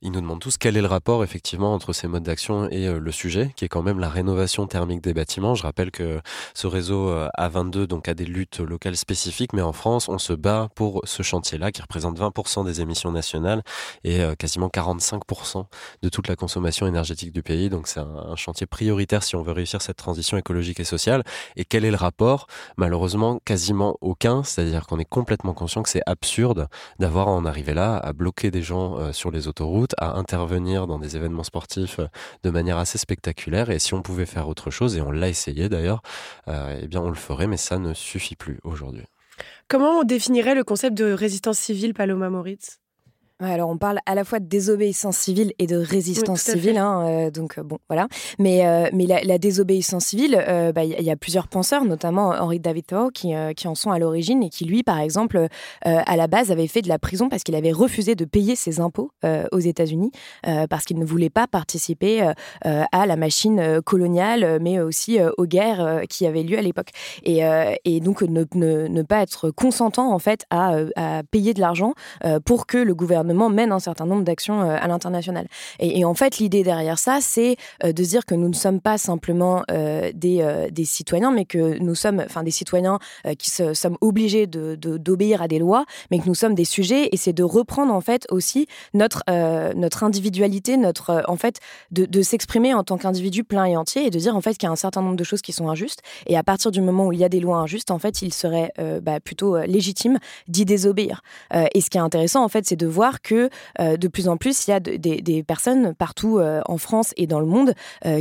ils 0.03 0.13
nous 0.13 0.21
demandent 0.21 0.41
tous 0.41 0.57
quel 0.59 0.77
est 0.77 0.81
le 0.81 0.87
rapport 0.87 1.25
effectivement 1.25 1.73
entre 1.75 1.93
ces 1.93 2.09
modes 2.09 2.23
d'action 2.23 2.69
et 2.71 2.87
euh, 2.87 2.99
le 2.99 3.13
sujet, 3.13 3.53
qui 3.57 3.65
est 3.65 3.69
quand 3.69 3.83
même 3.83 3.99
la 3.99 4.09
rénovation 4.09 4.67
thermique 4.67 5.03
des 5.03 5.15
bâtiments. 5.15 5.55
Je 5.55 5.63
rappelle 5.63 5.91
que 5.91 6.21
ce 6.55 6.67
réseau 6.67 7.09
euh, 7.09 7.29
A22 7.39 7.87
donc 7.87 8.09
a 8.09 8.15
des 8.15 8.25
luttes 8.25 8.61
locales 8.61 8.97
spécifiques, 8.97 9.53
mais 9.53 9.63
en 9.63 9.73
France, 9.73 10.09
on 10.09 10.19
se 10.19 10.33
bat 10.33 10.69
pour 10.75 11.01
ce 11.05 11.23
chantier-là 11.23 11.73
qui 11.73 11.83
représente 11.83 12.19
20% 12.19 12.65
des 12.65 12.81
émissions 12.81 13.13
nationales 13.13 13.63
et 14.05 14.21
euh, 14.21 14.35
quasiment 14.35 14.69
45% 14.69 15.65
de 16.03 16.09
toute 16.09 16.29
la 16.29 16.37
consommation 16.37 16.87
énergétique 16.87 17.33
du 17.33 17.43
pays. 17.43 17.71
Donc 17.71 17.89
c'est 17.89 18.01
un, 18.01 18.37
chantier 18.37 18.67
prioritaire 18.67 19.23
si 19.23 19.35
on 19.35 19.43
veut 19.43 19.53
réussir 19.53 19.81
cette 19.81 19.97
transition 19.97 20.37
écologique 20.37 20.81
et 20.81 20.85
sociale. 20.85 21.23
Et 21.57 21.65
quel 21.65 21.85
est 21.85 21.91
le 21.91 21.97
rapport? 21.97 22.47
Malheureusement, 22.77 23.41
quasiment 23.45 23.97
aucun. 24.01 24.43
C'est-à-dire 24.43 24.87
qu'on 24.87 24.99
est 24.99 25.09
complètement 25.09 25.55
conscient 25.55 25.83
que 25.83 25.89
c'est 25.89 26.03
absurde 26.07 26.69
d'avoir 26.99 27.29
en 27.29 27.45
arrivé 27.47 27.73
là 27.73 27.97
à 27.97 28.13
bloquer 28.13 28.51
des 28.51 28.63
gens 28.63 29.13
sur 29.13 29.31
les 29.31 29.49
autoroutes 29.49 29.86
à 29.99 30.17
intervenir 30.17 30.87
dans 30.87 30.99
des 30.99 31.17
événements 31.17 31.43
sportifs 31.43 31.99
euh, 31.99 32.07
de 32.43 32.51
manière 32.51 32.79
assez 32.79 32.99
spectaculaire. 32.99 33.71
Et 33.71 33.79
si 33.79 33.95
on 33.95 34.03
pouvait 34.03 34.27
faire 34.27 34.49
autre 34.49 34.71
chose, 34.71 34.97
et 34.97 35.01
on 35.01 35.11
l'a 35.11 35.29
essayé 35.29 35.69
d'ailleurs, 35.69 36.03
euh, 36.49 36.81
eh 36.83 36.89
bien 36.89 37.01
on 37.01 37.09
le 37.09 37.15
ferait, 37.15 37.47
mais 37.47 37.57
ça 37.57 37.79
ne 37.79 37.95
suffit 37.95 38.37
plus 38.37 38.59
aujourd'hui. 38.65 39.05
Comment 39.69 40.01
on 40.01 40.05
définirait 40.05 40.55
le 40.55 40.65
concept 40.65 40.97
de 40.97 41.13
résistance 41.13 41.59
civile, 41.59 41.95
Paloma 41.95 42.31
Moritz? 42.31 42.79
Alors 43.41 43.69
on 43.69 43.77
parle 43.77 43.99
à 44.07 44.15
la 44.15 44.25
fois 44.25 44.41
de 44.41 44.47
désobéissance 44.47 45.19
civile 45.19 45.53
et 45.59 45.67
de 45.67 45.77
résistance 45.77 46.41
civile, 46.41 46.79
hein, 46.79 47.07
euh, 47.07 47.31
donc 47.31 47.59
euh, 47.59 47.63
bon 47.63 47.79
voilà. 47.89 48.09
Mais 48.39 48.67
euh, 48.67 48.89
mais 48.95 49.07
la, 49.07 49.39
désobéissance 49.39 50.07
civile, 50.07 50.43
bah, 50.75 50.85
il 50.85 51.03
y, 51.03 51.11
a 51.11 51.17
plusieurs 51.17 51.47
penseurs, 51.49 51.85
notamment 51.85 52.31
Henri 52.31 52.59
David 52.59 52.87
Thoreau, 52.87 53.11
qui, 53.11 53.33
qui 53.55 53.69
en 53.69 53.75
sont 53.75 53.91
à 53.91 53.99
l'origine 53.99 54.43
et 54.43 54.49
qui 54.49 54.65
lui, 54.65 54.83
par 54.83 54.99
exemple, 54.99 55.49
à 55.83 56.17
la 56.17 56.27
base 56.27 56.51
avait 56.51 56.67
fait 56.67 56.81
de 56.81 56.89
la 56.89 56.99
prison 56.99 57.29
parce 57.29 57.43
qu'il 57.43 57.55
avait 57.55 57.73
refusé 57.73 58.15
de 58.15 58.25
payer 58.25 58.57
ses 58.57 58.81
impôts 58.81 59.11
aux 59.53 59.59
États-Unis 59.59 60.11
parce 60.71 60.85
qu'il 60.85 60.99
ne 60.99 61.05
voulait 61.05 61.31
pas 61.31 61.47
participer 61.47 62.33
à 62.63 63.07
la 63.07 63.17
machine 63.17 63.83
coloniale, 63.83 64.59
mais 64.63 64.81
aussi 64.81 65.19
aux 65.37 65.47
guerres 65.47 66.03
qui 66.09 66.27
avaient 66.27 66.43
lieu 66.43 66.59
à 66.59 66.63
l'époque. 66.63 66.91
Et, 67.25 67.43
et 67.85 68.01
donc 68.01 68.23
ne, 68.23 68.45
ne, 68.55 68.89
ne, 68.89 69.03
pas 69.03 69.21
être 69.21 69.51
consentant 69.51 70.13
en 70.13 70.19
fait 70.19 70.45
à, 70.51 70.77
à 70.97 71.23
payer 71.25 71.53
de 71.53 71.61
l'argent 71.61 71.93
pour 72.45 72.67
que 72.67 72.79
le 72.79 72.95
gouvernement 72.95 73.26
mène 73.35 73.73
un 73.73 73.79
certain 73.79 74.07
nombre 74.07 74.23
d'actions 74.23 74.63
euh, 74.63 74.77
à 74.81 74.87
l'international. 74.89 75.47
Et, 75.79 76.05
en 76.05 76.15
fait, 76.15 76.39
l'idée 76.39 76.63
derrière 76.63 76.99
ça, 76.99 77.19
c'est 77.21 77.57
euh, 77.85 77.93
de 77.93 78.03
dire 78.03 78.27
que 78.27 78.35
nous 78.35 78.49
ne 78.49 78.55
sommes 78.55 78.81
pas 78.81 78.99
simplement 78.99 79.63
euh, 79.71 80.11
des, 80.15 80.69
des 80.71 80.85
citoyens, 80.85 81.31
mais 81.31 81.45
que 81.45 81.79
nous 81.79 81.95
sommes, 81.95 82.25
des 82.43 82.51
citoyens 82.51 82.99
qui 83.39 83.51
sommes 83.51 83.97
obligés 84.01 84.47
d'obéir 84.47 84.77
de, 84.79 84.99
d'obéir 84.99 85.43
à 85.43 85.49
des 85.49 85.59
lois, 85.59 85.85
mais 86.11 86.19
que 86.19 86.27
nous 86.27 86.35
sommes 86.35 86.55
des 86.55 86.65
sujets. 86.65 87.09
Et 87.13 87.17
c'est 87.17 87.33
de 87.33 87.43
reprendre 87.43 87.93
en 87.93 88.01
fait 88.01 88.27
aussi 88.31 88.67
notre 88.95 89.23
notre 89.75 90.05
individualité, 90.05 90.77
notre 90.77 91.25
en 91.29 91.37
fait 91.37 91.59
de, 91.91 92.05
de 92.05 92.23
s'exprimer 92.23 92.75
en 92.75 92.85
tant 92.85 92.99
qu'individu 92.99 93.45
plein 93.45 93.65
et 93.65 93.77
entier 93.77 94.07
et 94.07 94.11
de 94.11 94.19
dire 94.19 94.37
en 94.37 94.41
fait 94.41 94.57
qu'il 94.57 94.67
y 94.67 94.69
a 94.69 94.73
un 94.73 94.77
certain 94.77 95.03
nombre 95.03 95.17
de 95.17 95.25
choses 95.25 95.43
qui 95.43 95.53
sont 95.53 95.69
injustes. 95.69 96.01
Et 96.27 96.37
à 96.37 96.43
partir 96.43 96.71
du 96.71 96.81
moment 96.81 97.07
où 97.07 97.13
il 97.13 97.19
y 97.19 97.25
a 97.25 97.29
des 97.29 97.41
lois 97.41 97.59
injustes, 97.59 97.91
en 97.91 97.99
fait, 97.99 98.23
il 98.23 98.33
serait 98.33 98.73
bah, 99.03 99.21
plutôt 99.21 99.59
légitime 99.59 100.19
d'y 100.49 100.65
désobéir. 100.65 101.23
et 101.75 101.81
ce 101.81 101.91
qui 101.91 101.99
est 101.99 102.01
intéressant, 102.01 102.45
en 102.45 102.49
fait, 102.49 102.67
c'est 102.67 102.77
de 102.77 102.87
voir 102.87 103.16
que 103.23 103.51
de 103.79 104.09
plus 104.09 104.29
en 104.29 104.37
plus, 104.37 104.67
il 104.67 104.71
y 104.71 104.75
a 104.75 104.81
des, 104.81 105.43
personnes 105.43 105.95
partout 105.95 106.41
en 106.41 106.79
France 106.79 107.13
et 107.17 107.27
dans 107.27 107.41
le 107.41 107.47
monde 107.47 107.75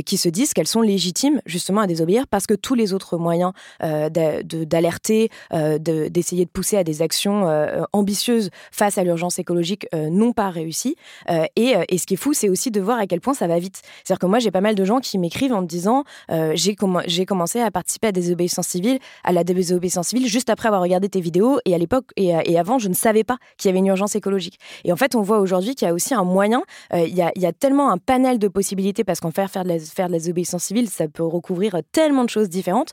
qui 0.04 0.16
se 0.16 0.28
disent 0.28 0.52
qu'elles 0.52 0.66
sont 0.66 0.80
légitimes 0.80 1.40
justement 1.46 1.80
à 1.80 1.86
désobéir 1.86 2.26
parce 2.26 2.46
que 2.46 2.54
tous 2.54 2.74
les 2.74 2.92
autres 2.92 3.16
moyens 3.16 3.52
d'alerter, 3.80 5.30
d'essayer 5.50 6.44
de, 6.44 6.50
pousser 6.50 6.76
à 6.76 6.84
des 6.84 7.02
actions 7.02 7.46
ambitieuses 7.92 8.50
face 8.70 8.98
à 8.98 9.04
l'urgence 9.04 9.38
écologique 9.38 9.86
n'ont 9.94 10.32
pas 10.32 10.50
réussi. 10.50 10.96
Et, 11.56 11.74
et, 11.88 11.98
ce 11.98 12.06
qui 12.06 12.14
est 12.14 12.18
fou, 12.18 12.32
c'est 12.34 12.48
aussi 12.48 12.70
de 12.70 12.80
voir 12.80 12.98
à 12.98 13.06
quel 13.06 13.20
point 13.20 13.34
ça 13.34 13.46
va 13.46 13.58
vite. 13.58 13.82
C'est-à-dire 14.04 14.20
que 14.20 14.26
moi, 14.26 14.38
j'ai 14.38 14.50
pas 14.50 14.60
mal 14.60 14.74
de 14.74 14.84
gens 14.84 15.00
qui 15.00 15.18
m'écrivent 15.18 15.54
en 15.54 15.62
me 15.62 15.66
disant 15.66 16.04
j'ai 16.54 16.74
commencé 16.74 17.60
à 17.60 17.70
participer 17.70 18.08
à 18.08 18.12
des 18.12 18.26
désobéissance 18.26 18.66
civile, 18.66 18.98
à 19.24 19.32
la 19.32 19.44
désobéissance 19.44 20.08
civile, 20.08 20.26
juste 20.26 20.50
après 20.50 20.68
avoir 20.68 20.82
regardé 20.82 21.08
tes 21.08 21.20
vidéos. 21.20 21.58
Et 21.64 21.74
à 21.74 21.78
l'époque 21.78 22.06
et, 22.16 22.58
avant, 22.58 22.78
je 22.78 22.88
ne 22.88 22.94
savais 22.94 23.24
pas 23.24 23.38
qu'il 23.56 23.68
y 23.68 23.70
avait 23.70 23.78
une 23.78 23.86
urgence 23.86 24.16
écologique. 24.16 24.58
Et 24.86 24.92
en 24.92 24.96
fait, 24.96 25.14
on 25.14 25.22
voit 25.22 25.40
aujourd'hui 25.40 25.74
qu'il 25.74 25.86
y 25.86 25.90
a 25.90 25.94
aussi 25.94 26.14
un 26.14 26.24
moyen. 26.24 26.62
il, 26.94 27.14
y 27.14 27.20
a, 27.20 27.32
il, 27.34 27.42
y 27.42 27.46
a, 27.46 27.52
tellement 27.52 27.90
un 27.90 27.98
panel 27.98 28.38
de 28.38 28.48
possibilités 28.48 29.04
parce 29.04 29.20
qu'en 29.20 29.32
faire, 29.32 29.50
faire 29.50 29.64
de, 29.64 29.68
la, 29.68 29.78
faire 29.78 30.06
de 30.06 30.12
la 30.12 30.18
désobéissance 30.18 30.62
civile, 30.62 30.88
ça 30.88 31.08
peut 31.08 31.24
recouvrir 31.24 31.80
tellement 31.92 32.24
de 32.24 32.30
choses 32.30 32.48
différentes. 32.48 32.92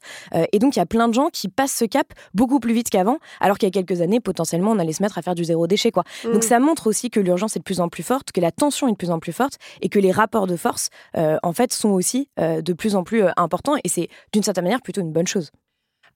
et 0.52 0.60
donc, 0.60 0.76
il 0.76 0.80
y 0.80 0.82
a 0.82 0.86
plein 0.86 1.08
de 1.08 1.14
gens 1.14 1.30
qui 1.32 1.48
passent 1.48 1.76
ce 1.76 1.86
cap 1.86 2.08
beaucoup 2.34 2.60
plus 2.60 2.74
vite 2.74 2.90
qu'avant, 2.90 3.20
alors 3.40 3.58
qu'il 3.58 3.68
y 3.68 3.72
a 3.72 3.84
quelques 3.84 4.02
années, 4.02 4.20
potentiellement, 4.20 4.72
on 4.72 4.80
allait 4.80 4.94
se 4.94 5.04
mettre 5.04 5.18
à 5.20 5.22
faire 5.22 5.36
du 5.36 5.44
zéro 5.44 5.68
déchet. 5.68 5.92
Quoi. 5.92 6.04
Donc, 6.24 6.38
mm. 6.38 6.42
ça 6.42 6.60
montre 6.60 6.88
aussi 6.88 7.12
que 7.12 7.20
l'urgence 7.20 7.56
est 7.56 7.60
de 7.60 7.64
plus 7.64 7.80
en 7.80 7.90
plus 7.90 8.04
forte, 8.04 8.32
que 8.32 8.42
la 8.42 8.52
tension 8.52 8.88
est 8.88 8.94
de 8.94 8.98
plus 8.98 9.12
en 9.12 9.20
plus 9.20 9.34
forte 9.34 9.58
et 9.82 9.90
que 9.90 10.00
les 10.00 10.12
rapports 10.12 10.48
de 10.48 10.56
force, 10.56 10.90
en 11.16 11.54
fait, 11.54 11.74
sont 11.74 11.90
aussi 11.90 12.30
de 12.38 12.74
plus 12.74 12.96
en 12.96 13.04
plus 13.04 13.24
importants. 13.38 13.76
Et 13.84 13.90
c'est 13.90 14.10
d'une 14.32 14.44
certaine 14.44 14.64
manière 14.64 14.82
plutôt 14.82 15.02
une 15.02 15.12
bonne 15.12 15.28
chose. 15.28 15.52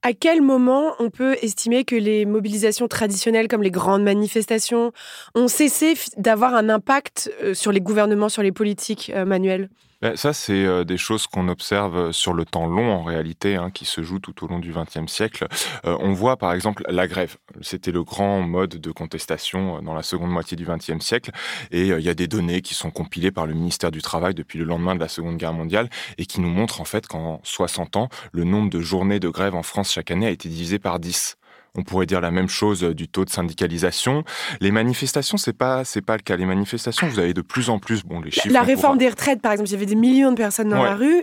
À 0.02 0.12
quel 0.12 0.42
moment 0.42 0.94
on 1.00 1.10
peut 1.10 1.36
estimer 1.42 1.84
que 1.84 1.96
les 1.96 2.24
mobilisations 2.24 2.86
traditionnelles 2.86 3.48
comme 3.48 3.62
les 3.62 3.70
grandes 3.70 4.04
manifestations 4.04 4.92
ont 5.34 5.48
cessé 5.48 5.94
d'avoir 6.16 6.54
un 6.54 6.68
impact 6.68 7.32
euh, 7.42 7.52
sur 7.52 7.72
les 7.72 7.80
gouvernements, 7.80 8.28
sur 8.28 8.42
les 8.42 8.52
politiques, 8.52 9.10
euh, 9.14 9.24
manuelles? 9.24 9.62
ben, 9.62 9.87
ça, 10.14 10.32
c'est 10.32 10.64
euh, 10.64 10.84
des 10.84 10.96
choses 10.96 11.26
qu'on 11.26 11.48
observe 11.48 11.96
euh, 11.96 12.12
sur 12.12 12.32
le 12.32 12.44
temps 12.44 12.66
long 12.66 12.92
en 12.92 13.02
réalité, 13.02 13.56
hein, 13.56 13.70
qui 13.70 13.84
se 13.84 14.00
jouent 14.02 14.20
tout 14.20 14.44
au 14.44 14.48
long 14.48 14.60
du 14.60 14.72
XXe 14.72 15.10
siècle. 15.10 15.48
Euh, 15.86 15.96
on 15.98 16.12
voit 16.12 16.36
par 16.36 16.52
exemple 16.52 16.84
la 16.88 17.08
grève. 17.08 17.36
C'était 17.62 17.90
le 17.90 18.04
grand 18.04 18.40
mode 18.40 18.76
de 18.76 18.90
contestation 18.92 19.82
dans 19.82 19.94
la 19.94 20.04
seconde 20.04 20.30
moitié 20.30 20.56
du 20.56 20.64
XXe 20.64 21.04
siècle. 21.04 21.32
Et 21.72 21.88
il 21.88 22.00
y 22.00 22.08
a 22.08 22.14
des 22.14 22.28
données 22.28 22.60
qui 22.60 22.74
sont 22.74 22.92
compilées 22.92 23.32
par 23.32 23.46
le 23.46 23.54
ministère 23.54 23.90
du 23.90 24.00
Travail 24.00 24.34
depuis 24.34 24.58
le 24.58 24.64
lendemain 24.64 24.94
de 24.94 25.00
la 25.00 25.08
Seconde 25.08 25.36
Guerre 25.36 25.52
mondiale 25.52 25.88
et 26.16 26.26
qui 26.26 26.40
nous 26.40 26.48
montrent 26.48 26.80
en 26.80 26.84
fait 26.84 27.08
qu'en 27.08 27.40
60 27.42 27.96
ans, 27.96 28.08
le 28.32 28.44
nombre 28.44 28.70
de 28.70 28.80
journées 28.80 29.18
de 29.18 29.28
grève 29.28 29.56
en 29.56 29.64
France 29.64 29.92
chaque 29.92 30.12
année 30.12 30.26
a 30.26 30.30
été 30.30 30.48
divisé 30.48 30.78
par 30.78 31.00
10. 31.00 31.37
On 31.78 31.84
pourrait 31.84 32.06
dire 32.06 32.20
la 32.20 32.32
même 32.32 32.48
chose 32.48 32.82
du 32.82 33.06
taux 33.06 33.24
de 33.24 33.30
syndicalisation. 33.30 34.24
Les 34.60 34.72
manifestations, 34.72 35.36
c'est 35.36 35.56
pas 35.56 35.84
c'est 35.84 36.02
pas 36.02 36.16
le 36.16 36.22
cas. 36.22 36.36
Les 36.36 36.44
manifestations, 36.44 37.06
vous 37.06 37.20
avez 37.20 37.34
de 37.34 37.40
plus 37.40 37.70
en 37.70 37.78
plus 37.78 38.04
bon 38.04 38.20
les 38.20 38.32
chiffres. 38.32 38.52
La 38.52 38.62
réforme 38.62 38.98
des 38.98 39.08
retraites, 39.08 39.40
par 39.40 39.52
exemple, 39.52 39.70
il 39.70 39.72
y 39.72 39.76
avait 39.76 39.86
des 39.86 39.94
millions 39.94 40.32
de 40.32 40.36
personnes 40.36 40.68
dans 40.68 40.82
la 40.82 40.96
rue. 40.96 41.22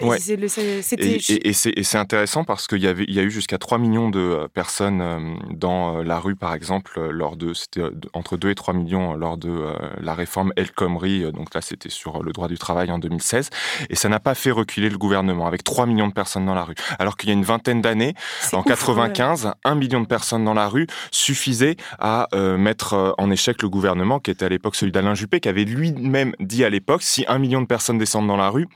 Et, 1.44 1.54
c'est 1.54 1.98
intéressant 1.98 2.46
parce 2.46 2.68
qu'il 2.68 2.82
y 2.82 2.88
avait 2.88 3.06
il 3.08 3.14
y 3.14 3.20
a 3.20 3.24
eu 3.24 3.32
jusqu'à 3.32 3.58
3 3.58 3.78
millions 3.78 4.10
de 4.10 4.20
euh, 4.20 4.48
personnes 4.48 5.02
euh, 5.02 5.36
dans 5.52 5.98
euh, 5.98 6.04
la 6.04 6.20
rue, 6.20 6.36
par 6.36 6.54
exemple, 6.54 7.00
lors 7.10 7.36
de 7.36 7.54
c'était 7.54 7.82
entre 8.14 8.38
2 8.38 8.50
et 8.50 8.56
3 8.56 8.74
millions 8.74 9.14
lors 9.14 9.38
de 9.38 9.74
la 10.00 10.14
réforme 10.14 10.54
El 10.56 10.72
Khomri. 10.72 11.32
Donc 11.32 11.54
là, 11.54 11.62
c'était 11.62 11.90
sur 11.90 12.24
le 12.24 12.32
droit 12.32 12.48
du 12.48 12.58
travail 12.58 12.92
en 12.92 13.00
2016. 13.00 13.50
Et 13.90 13.96
ça 13.96 14.10
n'a 14.10 14.20
pas 14.20 14.36
fait 14.36 14.52
reculer 14.52 14.90
le 14.90 14.98
gouvernement 14.98 15.48
avec 15.48 15.64
3 15.64 15.86
millions 15.86 16.08
de 16.08 16.14
personnes 16.14 16.46
dans 16.46 16.56
la 16.56 16.64
rue. 16.64 16.76
Alors 17.00 17.18
qu'il 17.18 17.30
y 17.30 17.32
a 17.32 17.36
une 17.36 17.44
vingtaine 17.44 17.82
d'années, 17.82 18.14
en 18.54 18.64
95, 18.64 19.52
1 19.64 19.76
million 19.76 20.02
de 20.02 20.08
personnes 20.08 20.45
dans 20.46 20.54
la 20.54 20.70
rue 20.70 20.88
suffisait 21.12 21.76
à 22.00 22.28
euh, 22.34 22.58
mettre 22.58 22.94
euh, 22.94 23.12
en 23.18 23.30
échec 23.32 23.62
le 23.62 23.70
gouvernement, 23.70 24.20
qui 24.20 24.32
était 24.32 24.46
à 24.46 24.50
l'époque 24.50 24.76
celui 24.76 24.92
d'Alain 24.92 25.16
Juppé, 25.16 25.42
qui 25.42 25.50
avait 25.50 25.66
lui-même 25.66 26.34
dit 26.40 26.64
à 26.64 26.70
l'époque, 26.70 27.04
si 27.04 27.26
un 27.28 27.40
million 27.40 27.62
de 27.62 27.68
personnes 27.68 27.98
descendent 27.98 28.28
dans 28.28 28.38
la 28.38 28.50
rue, 28.50 28.68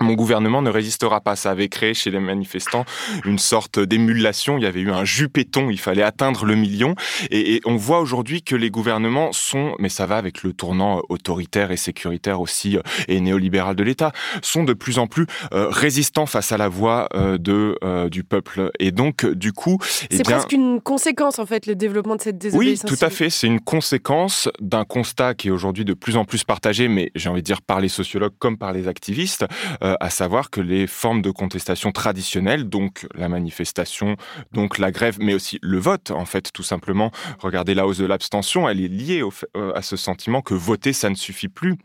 mon 0.00 0.14
gouvernement 0.14 0.62
ne 0.62 0.70
résistera 0.70 1.20
pas. 1.20 1.36
Ça 1.36 1.50
avait 1.50 1.68
créé 1.68 1.94
chez 1.94 2.10
les 2.10 2.18
manifestants 2.18 2.84
une 3.24 3.38
sorte 3.38 3.78
d'émulation. 3.78 4.58
Il 4.58 4.64
y 4.64 4.66
avait 4.66 4.80
eu 4.80 4.90
un 4.90 5.04
jupéton. 5.04 5.70
Il 5.70 5.78
fallait 5.78 6.02
atteindre 6.02 6.44
le 6.44 6.54
million. 6.54 6.94
Et, 7.30 7.60
on 7.64 7.76
voit 7.76 8.00
aujourd'hui 8.00 8.42
que 8.42 8.56
les 8.56 8.70
gouvernements 8.70 9.32
sont, 9.32 9.74
mais 9.78 9.88
ça 9.88 10.06
va 10.06 10.16
avec 10.16 10.42
le 10.42 10.52
tournant 10.52 11.02
autoritaire 11.08 11.70
et 11.70 11.76
sécuritaire 11.76 12.40
aussi 12.40 12.76
euh, 12.76 12.82
et 13.08 13.20
néolibéral 13.20 13.76
de 13.76 13.82
l'État, 13.82 14.12
sont 14.42 14.64
de 14.64 14.72
plus 14.72 14.98
en 14.98 15.06
plus 15.06 15.26
euh, 15.52 15.68
résistants 15.68 16.26
face 16.26 16.52
à 16.52 16.56
la 16.56 16.68
voix 16.68 17.08
euh, 17.14 17.38
de 17.38 17.78
du 18.08 18.24
peuple. 18.24 18.70
Et 18.78 18.90
donc, 18.90 19.26
du 19.26 19.52
coup, 19.52 19.78
eh 20.10 20.16
c'est 20.16 20.22
presque 20.22 20.52
une 20.52 20.80
conséquence 20.80 21.38
en 21.38 21.46
fait 21.46 21.66
le 21.66 21.74
développement 21.74 22.16
de 22.16 22.20
cette 22.20 22.38
désobéissance. 22.38 22.90
Oui, 22.90 22.96
tout 22.96 23.04
à 23.04 23.10
fait. 23.10 23.30
C'est 23.30 23.46
une 23.46 23.60
conséquence 23.60 24.48
d'un 24.60 24.84
constat 24.84 25.34
qui 25.34 25.48
est 25.48 25.50
aujourd'hui 25.50 25.84
de 25.84 25.94
plus 25.94 26.16
en 26.16 26.24
plus 26.24 26.44
partagé, 26.44 26.88
mais 26.88 27.10
j'ai 27.14 27.28
envie 27.28 27.42
de 27.42 27.46
dire 27.46 27.62
par 27.62 27.80
les 27.80 27.88
sociologues 27.88 28.32
comme 28.38 28.56
par 28.56 28.72
les 28.72 28.88
activistes. 28.88 29.44
Euh, 29.82 29.96
à 30.00 30.10
savoir 30.10 30.50
que 30.50 30.60
les 30.60 30.86
formes 30.86 31.22
de 31.22 31.30
contestation 31.30 31.90
traditionnelles, 31.90 32.68
donc 32.68 33.06
la 33.14 33.28
manifestation, 33.28 34.16
donc 34.52 34.78
la 34.78 34.92
grève, 34.92 35.16
mais 35.20 35.34
aussi 35.34 35.58
le 35.60 35.78
vote, 35.78 36.12
en 36.12 36.24
fait, 36.24 36.52
tout 36.52 36.62
simplement, 36.62 37.10
regardez 37.40 37.74
la 37.74 37.86
hausse 37.86 37.98
de 37.98 38.06
l'abstention, 38.06 38.68
elle 38.68 38.80
est 38.80 38.88
liée 38.88 39.22
euh, 39.56 39.72
à 39.74 39.82
ce 39.82 39.96
sentiment 39.96 40.40
que 40.40 40.54
voter, 40.54 40.92
ça 40.92 41.10
ne 41.10 41.16
suffit 41.16 41.48
plus 41.48 41.78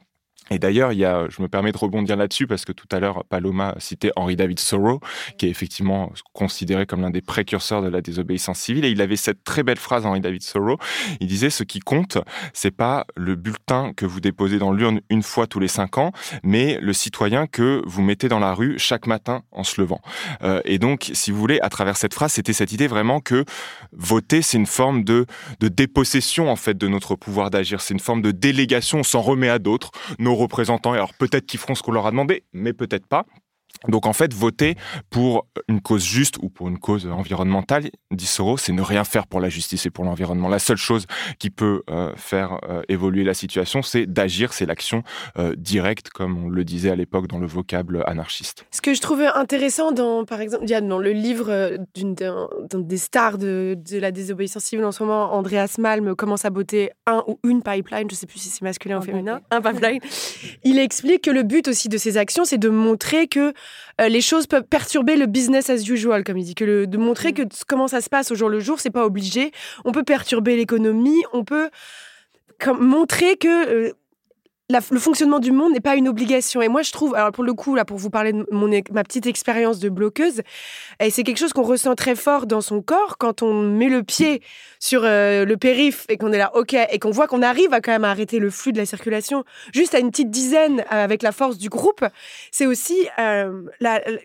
et 0.49 0.59
d'ailleurs, 0.59 0.91
il 0.93 0.99
y 0.99 1.05
a, 1.05 1.27
je 1.29 1.41
me 1.41 1.47
permets 1.47 1.71
de 1.71 1.77
rebondir 1.77 2.15
là-dessus 2.15 2.47
parce 2.47 2.65
que 2.65 2.71
tout 2.71 2.87
à 2.91 2.99
l'heure, 2.99 3.23
Paloma 3.25 3.75
citait 3.79 4.11
Henry 4.15 4.35
David 4.35 4.59
Thoreau, 4.59 4.99
qui 5.37 5.47
est 5.47 5.49
effectivement 5.49 6.11
considéré 6.33 6.85
comme 6.85 7.01
l'un 7.01 7.09
des 7.09 7.21
précurseurs 7.21 7.81
de 7.81 7.89
la 7.89 8.01
désobéissance 8.01 8.59
civile. 8.59 8.85
Et 8.85 8.91
il 8.91 9.01
avait 9.01 9.15
cette 9.15 9.43
très 9.43 9.63
belle 9.63 9.77
phrase, 9.77 10.05
Henry 10.05 10.21
David 10.21 10.43
Thoreau. 10.45 10.77
Il 11.19 11.27
disait, 11.27 11.49
ce 11.49 11.63
qui 11.63 11.79
compte, 11.79 12.17
c'est 12.53 12.71
pas 12.71 13.05
le 13.15 13.35
bulletin 13.35 13.93
que 13.95 14.05
vous 14.05 14.19
déposez 14.19 14.59
dans 14.59 14.71
l'urne 14.71 15.01
une 15.09 15.23
fois 15.23 15.47
tous 15.47 15.59
les 15.59 15.67
cinq 15.67 15.97
ans, 15.97 16.11
mais 16.43 16.79
le 16.81 16.93
citoyen 16.93 17.47
que 17.47 17.81
vous 17.85 18.01
mettez 18.01 18.29
dans 18.29 18.39
la 18.39 18.53
rue 18.53 18.77
chaque 18.77 19.07
matin 19.07 19.43
en 19.51 19.63
se 19.63 19.79
levant. 19.81 20.01
Euh, 20.43 20.61
et 20.65 20.79
donc, 20.79 21.11
si 21.13 21.31
vous 21.31 21.37
voulez, 21.37 21.59
à 21.61 21.69
travers 21.69 21.97
cette 21.97 22.13
phrase, 22.13 22.33
c'était 22.33 22.53
cette 22.53 22.71
idée 22.71 22.87
vraiment 22.87 23.19
que 23.19 23.45
voter, 23.91 24.41
c'est 24.41 24.57
une 24.57 24.65
forme 24.65 25.03
de, 25.03 25.25
dépossession, 25.59 26.49
en 26.49 26.55
fait, 26.55 26.77
de 26.77 26.87
notre 26.87 27.15
pouvoir 27.15 27.49
d'agir. 27.49 27.81
C'est 27.81 27.93
une 27.93 27.99
forme 27.99 28.21
de 28.21 28.31
délégation. 28.31 28.99
On 28.99 29.03
s'en 29.03 29.21
remet 29.21 29.49
à 29.49 29.59
d'autres. 29.59 29.91
Représentants. 30.37 30.93
alors 30.93 31.13
peut-être 31.13 31.45
qu'ils 31.45 31.59
feront 31.59 31.75
ce 31.75 31.83
qu'on 31.83 31.91
leur 31.91 32.05
a 32.07 32.11
demandé, 32.11 32.43
mais 32.53 32.73
peut-être 32.73 33.07
pas. 33.07 33.25
Donc 33.87 34.05
en 34.05 34.13
fait, 34.13 34.33
voter 34.33 34.75
pour 35.09 35.47
une 35.67 35.81
cause 35.81 36.03
juste 36.03 36.37
ou 36.41 36.49
pour 36.49 36.67
une 36.67 36.79
cause 36.79 37.05
environnementale, 37.07 37.89
dit 38.11 38.25
Soros, 38.25 38.57
c'est 38.57 38.73
ne 38.73 38.81
rien 38.81 39.03
faire 39.03 39.27
pour 39.27 39.39
la 39.39 39.49
justice 39.49 39.85
et 39.85 39.89
pour 39.91 40.03
l'environnement. 40.03 40.49
La 40.49 40.59
seule 40.59 40.77
chose 40.77 41.05
qui 41.39 41.49
peut 41.49 41.83
euh, 41.89 42.11
faire 42.15 42.59
euh, 42.69 42.81
évoluer 42.89 43.23
la 43.23 43.33
situation, 43.33 43.81
c'est 43.81 44.05
d'agir, 44.05 44.53
c'est 44.53 44.65
l'action 44.65 45.03
euh, 45.37 45.53
directe, 45.55 46.09
comme 46.09 46.45
on 46.45 46.49
le 46.49 46.63
disait 46.63 46.89
à 46.89 46.95
l'époque 46.95 47.27
dans 47.27 47.37
le 47.37 47.47
vocable 47.47 48.03
anarchiste. 48.07 48.65
Ce 48.71 48.81
que 48.81 48.93
je 48.93 49.01
trouvais 49.01 49.27
intéressant 49.27 49.91
dans, 49.91 50.25
par 50.25 50.41
exemple, 50.41 50.65
dans 50.65 50.99
le 50.99 51.11
livre 51.11 51.77
d'une 51.95 52.15
des 52.15 52.97
stars 52.97 53.37
de, 53.37 53.77
de, 53.77 53.99
la 53.99 54.11
désobéissance 54.11 54.63
civile 54.63 54.85
en 54.85 54.91
ce 54.91 55.03
moment, 55.03 55.33
Andreas 55.33 55.75
Malm 55.77 56.15
commence 56.15 56.45
à 56.45 56.49
botter 56.49 56.89
un 57.05 57.23
ou 57.27 57.39
une 57.43 57.61
pipeline, 57.61 58.09
je 58.09 58.15
ne 58.15 58.17
sais 58.17 58.27
plus 58.27 58.39
si 58.39 58.49
c'est 58.49 58.63
masculin 58.63 58.99
ou 58.99 59.01
féminin, 59.01 59.41
un 59.51 59.61
pipeline. 59.61 59.99
Il 60.63 60.79
explique 60.79 61.23
que 61.23 61.31
le 61.31 61.43
but 61.43 61.67
aussi 61.67 61.89
de 61.89 61.97
ces 61.97 62.17
actions, 62.17 62.43
c'est 62.43 62.57
de 62.57 62.69
montrer 62.69 63.27
que 63.27 63.53
euh, 63.99 64.09
les 64.09 64.21
choses 64.21 64.47
peuvent 64.47 64.63
perturber 64.63 65.15
le 65.15 65.25
business 65.25 65.69
as 65.69 65.87
usual, 65.89 66.23
comme 66.23 66.37
il 66.37 66.45
dit, 66.45 66.55
que 66.55 66.85
de 66.85 66.97
montrer 66.97 67.29
mm. 67.29 67.33
que 67.33 67.43
comment 67.67 67.87
ça 67.87 68.01
se 68.01 68.09
passe 68.09 68.31
au 68.31 68.35
jour 68.35 68.49
le 68.49 68.59
jour, 68.59 68.79
c'est 68.79 68.89
pas 68.89 69.05
obligé. 69.05 69.51
On 69.85 69.91
peut 69.91 70.03
perturber 70.03 70.55
l'économie, 70.55 71.23
on 71.33 71.43
peut 71.43 71.69
montrer 72.79 73.37
que 73.37 73.69
euh, 73.69 73.93
le 74.69 74.99
fonctionnement 74.99 75.39
du 75.39 75.53
monde 75.53 75.71
n'est 75.71 75.79
pas 75.79 75.95
une 75.95 76.09
obligation. 76.09 76.61
Et 76.61 76.67
moi, 76.67 76.81
je 76.81 76.91
trouve, 76.91 77.15
alors 77.15 77.31
pour 77.31 77.45
le 77.45 77.53
coup, 77.53 77.75
là, 77.75 77.85
pour 77.85 77.97
vous 77.97 78.09
parler 78.09 78.33
de 78.33 78.45
mon, 78.51 78.67
ma 78.91 79.03
petite 79.03 79.25
expérience 79.25 79.79
de 79.79 79.87
bloqueuse, 79.87 80.41
et 80.99 81.09
c'est 81.09 81.23
quelque 81.23 81.37
chose 81.37 81.53
qu'on 81.53 81.63
ressent 81.63 81.95
très 81.95 82.15
fort 82.15 82.47
dans 82.47 82.59
son 82.59 82.81
corps 82.81 83.17
quand 83.17 83.41
on 83.41 83.53
met 83.53 83.87
le 83.87 84.03
pied 84.03 84.41
sur 84.79 85.05
euh, 85.05 85.45
le 85.45 85.55
périph 85.55 86.05
et 86.09 86.17
qu'on 86.17 86.33
est 86.33 86.37
là, 86.37 86.51
ok, 86.53 86.73
et 86.73 86.99
qu'on 86.99 87.11
voit 87.11 87.27
qu'on 87.27 87.41
arrive 87.41 87.73
à 87.73 87.79
quand 87.79 87.91
même 87.91 88.03
arrêter 88.03 88.39
le 88.39 88.49
flux 88.49 88.73
de 88.73 88.77
la 88.77 88.85
circulation 88.85 89.45
juste 89.73 89.95
à 89.95 89.99
une 89.99 90.11
petite 90.11 90.31
dizaine 90.31 90.81
euh, 90.81 91.03
avec 91.03 91.23
la 91.23 91.31
force 91.31 91.57
du 91.57 91.69
groupe. 91.69 92.03
C'est 92.51 92.65
aussi 92.65 93.07
euh, 93.19 93.61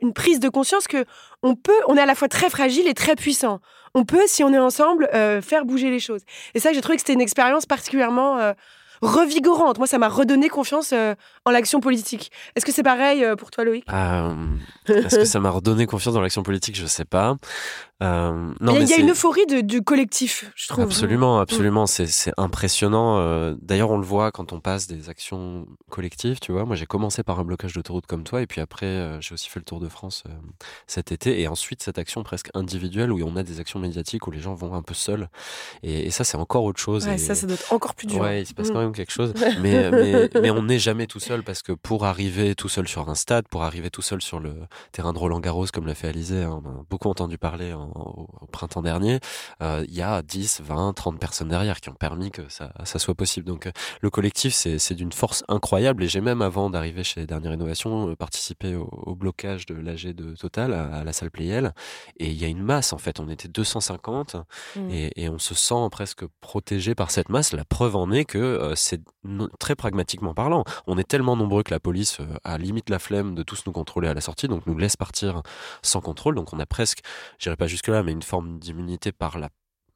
une 0.02 0.12
prise 0.12 0.40
de 0.40 0.49
conscience 0.49 0.88
que 0.88 1.04
on 1.44 1.54
peut, 1.54 1.72
on 1.87 1.96
est 1.96 2.00
à 2.00 2.06
la 2.06 2.16
fois 2.16 2.28
très 2.28 2.50
fragile 2.50 2.88
et 2.88 2.94
très 2.94 3.14
puissant. 3.14 3.61
On 3.94 4.04
peut, 4.04 4.22
si 4.26 4.42
on 4.42 4.52
est 4.52 4.58
ensemble, 4.58 5.08
faire 5.42 5.66
bouger 5.66 5.90
les 5.90 5.99
choses. 5.99 6.22
Et 6.54 6.61
ça, 6.61 6.72
j'ai 6.72 6.80
trouvé 6.80 6.96
que 6.96 7.02
c'était 7.02 7.12
une 7.12 7.20
expérience 7.20 7.66
particulièrement 7.66 8.54
revigorante. 9.02 9.78
Moi, 9.78 9.87
ça 9.87 9.99
m'a 9.99 10.09
redonné 10.09 10.49
confiance 10.49 10.92
euh, 10.92 11.14
en 11.44 11.50
l'action 11.50 11.80
politique. 11.80 12.30
Est-ce 12.54 12.64
que 12.64 12.73
c'est 12.73 12.82
pareil 12.82 13.25
euh, 13.25 13.37
pour 13.37 13.50
toi, 13.50 13.64
Loïc? 13.64 13.85
Euh, 13.92 14.32
Est-ce 14.88 15.16
que 15.16 15.25
ça 15.25 15.40
m'a 15.40 15.50
redonné 15.50 15.87
confiance 15.87 16.14
dans 16.14 16.21
l'action 16.21 16.42
politique? 16.42 16.76
Je 16.76 16.87
sais 16.87 17.04
pas. 17.04 17.37
Euh, 18.02 18.52
non, 18.61 18.80
il 18.80 18.88
y 18.88 18.94
a, 18.94 18.99
une 18.99 19.11
euphorie 19.11 19.47
de, 19.47 19.61
du 19.61 19.82
collectif, 19.82 20.50
je 20.56 20.66
trouve. 20.66 20.85
Absolument, 20.85 21.38
mm. 21.38 21.42
absolument. 21.42 21.87
C'est 21.87 22.32
impressionnant. 22.37 23.18
Euh, 23.18 23.54
d'ailleurs, 23.61 23.90
on 23.90 23.99
le 23.99 24.04
voit 24.04 24.32
quand 24.32 24.52
on 24.52 24.61
passe 24.61 24.88
des 24.88 25.09
actions 25.09 25.66
collectives, 25.90 26.40
tu 26.40 26.52
vois. 26.52 26.64
Moi, 26.64 26.75
j'ai 26.75 26.87
commencé 26.87 27.23
par 27.23 27.38
un 27.38 27.44
blocage 27.44 27.75
d'autoroute 27.75 28.06
comme 28.06 28.25
toi, 28.25 28.42
et 28.42 28.47
puis 28.47 28.61
après, 28.61 28.87
euh, 28.87 29.21
j'ai 29.21 29.35
aussi 29.35 29.49
fait 29.49 29.61
le 29.61 29.64
Tour 29.64 29.78
de 29.78 29.88
France 29.88 30.25
cet 30.87 31.12
été, 31.12 31.40
et 31.40 31.49
ensuite 31.49 31.82
cette 31.82 31.99
action 31.99 32.23
presque 32.23 32.50
individuelle 32.54 33.12
où 33.12 33.23
on 33.25 33.37
a 33.37 33.42
des 33.42 33.61
actions 33.61 33.78
médiatiques 33.78 34.26
où 34.26 34.30
les 34.30 34.40
gens 34.40 34.54
vont 34.54 34.75
un 34.75 34.82
peu 34.82 34.94
seuls. 34.94 35.28
Et, 35.82 36.11
ça, 36.11 36.25
c'est 36.25 36.37
encore 36.37 36.64
autre 36.64 36.80
chose. 36.80 37.06
Ouais, 37.06 37.16
ça, 37.18 37.35
ça 37.35 37.47
doit 37.47 37.54
être 37.54 37.73
encore 37.73 37.94
plus 37.94 38.06
dur. 38.06 38.21
Ouais, 38.21 38.42
il 38.42 38.47
se 38.47 38.52
passe 38.52 38.68
quand 38.68 38.75
mm. 38.75 38.78
même 38.80 38.88
hein, 38.88 38.92
quelque 38.92 39.12
chose. 39.12 39.32
mais, 39.61 39.90
mais, 39.90 40.28
mais, 40.40 40.50
on 40.50 40.62
n'est 40.62 40.78
jamais 40.78 41.06
tout 41.06 41.21
seul 41.21 41.42
parce 41.42 41.62
que 41.62 41.73
pour 41.73 42.04
arriver 42.04 42.54
tout 42.54 42.68
seul 42.68 42.88
sur 42.88 43.09
un 43.09 43.14
stade, 43.14 43.47
pour 43.49 43.62
arriver 43.62 43.90
tout 43.90 44.02
seul 44.02 44.21
sur 44.21 44.40
le 44.40 44.54
terrain 44.90 45.12
de 45.12 45.18
Roland 45.18 45.40
Garros, 45.40 45.66
comme 45.73 45.87
l'a 45.87 45.94
fait 45.94 46.09
Alizé, 46.09 46.42
hein, 46.42 46.61
on 46.64 46.68
a 46.68 46.85
beaucoup 46.90 47.09
entendu 47.09 47.38
parler 47.38 47.73
au, 47.94 48.28
printemps 48.52 48.82
dernier, 48.82 49.18
euh, 49.62 49.84
il 49.88 49.94
y 49.94 50.02
a 50.02 50.22
10, 50.22 50.61
20, 50.62 50.92
30 50.92 51.18
personnes 51.18 51.49
derrière 51.49 51.80
qui 51.80 51.88
ont 51.88 51.94
permis 51.94 52.30
que 52.30 52.42
ça, 52.49 52.72
ça 52.84 52.99
soit 52.99 53.14
possible. 53.14 53.46
Donc 53.46 53.66
euh, 53.66 53.72
le 54.00 54.11
collectif, 54.11 54.54
c'est 54.54 54.94
d'une 54.94 55.12
force 55.12 55.44
incroyable. 55.49 56.04
Et 56.04 56.08
j'ai 56.08 56.20
même, 56.20 56.42
avant 56.42 56.70
d'arriver 56.70 57.02
chez 57.02 57.26
Dernière 57.26 57.54
Innovation, 57.54 58.11
euh, 58.11 58.16
participé 58.16 58.75
au, 58.75 59.14
blocage 59.14 59.66
de 59.66 59.75
l'AG 59.75 60.14
de 60.14 60.34
Total 60.34 60.72
à, 60.72 61.04
la 61.04 61.12
salle 61.12 61.30
Playel. 61.30 61.75
Et 62.18 62.28
il 62.28 62.40
y 62.40 62.44
a 62.44 62.49
une 62.49 62.62
masse, 62.62 62.92
en 62.92 62.99
fait. 62.99 63.20
On 63.20 63.28
était 63.28 63.49
250 63.49 64.37
mmh. 64.76 64.90
et, 64.90 65.22
et, 65.22 65.28
on 65.28 65.38
se 65.38 65.54
sent 65.54 65.88
presque 65.90 66.26
protégé 66.40 66.94
par 66.94 67.11
cette 67.11 67.28
masse. 67.28 67.52
La 67.52 67.64
preuve 67.64 67.96
en 67.96 68.11
est 68.11 68.25
que 68.25 68.72
c'est 68.75 69.00
très 69.58 69.75
pragmatiquement 69.75 70.34
parlant. 70.34 70.64
On 70.87 70.99
est 70.99 71.08
tellement 71.08 71.37
nombreux 71.37 71.62
que 71.62 71.72
la 71.72 71.80
police 71.80 72.18
a 72.44 72.58
limite 72.58 72.90
la 72.90 72.99
flemme 72.99 73.34
de 73.34 73.42
tous 73.42 73.64
nous 73.66 73.72
contrôler 73.72 74.08
à 74.08 74.14
la 74.14 74.20
sortie, 74.20 74.49
donc 74.49 74.66
nous 74.66 74.76
laisse 74.76 74.96
partir 74.96 75.42
sans 75.82 76.00
contrôle. 76.00 76.34
Donc 76.34 76.52
on 76.52 76.58
a 76.58 76.66
presque, 76.66 77.00
j'irai 77.38 77.56
pas 77.56 77.66
jusque-là, 77.82 78.02
mais 78.02 78.12
une 78.12 78.22
forme 78.22 78.58
d'immunité 78.58 79.12
par 79.12 79.38
la 79.38 79.48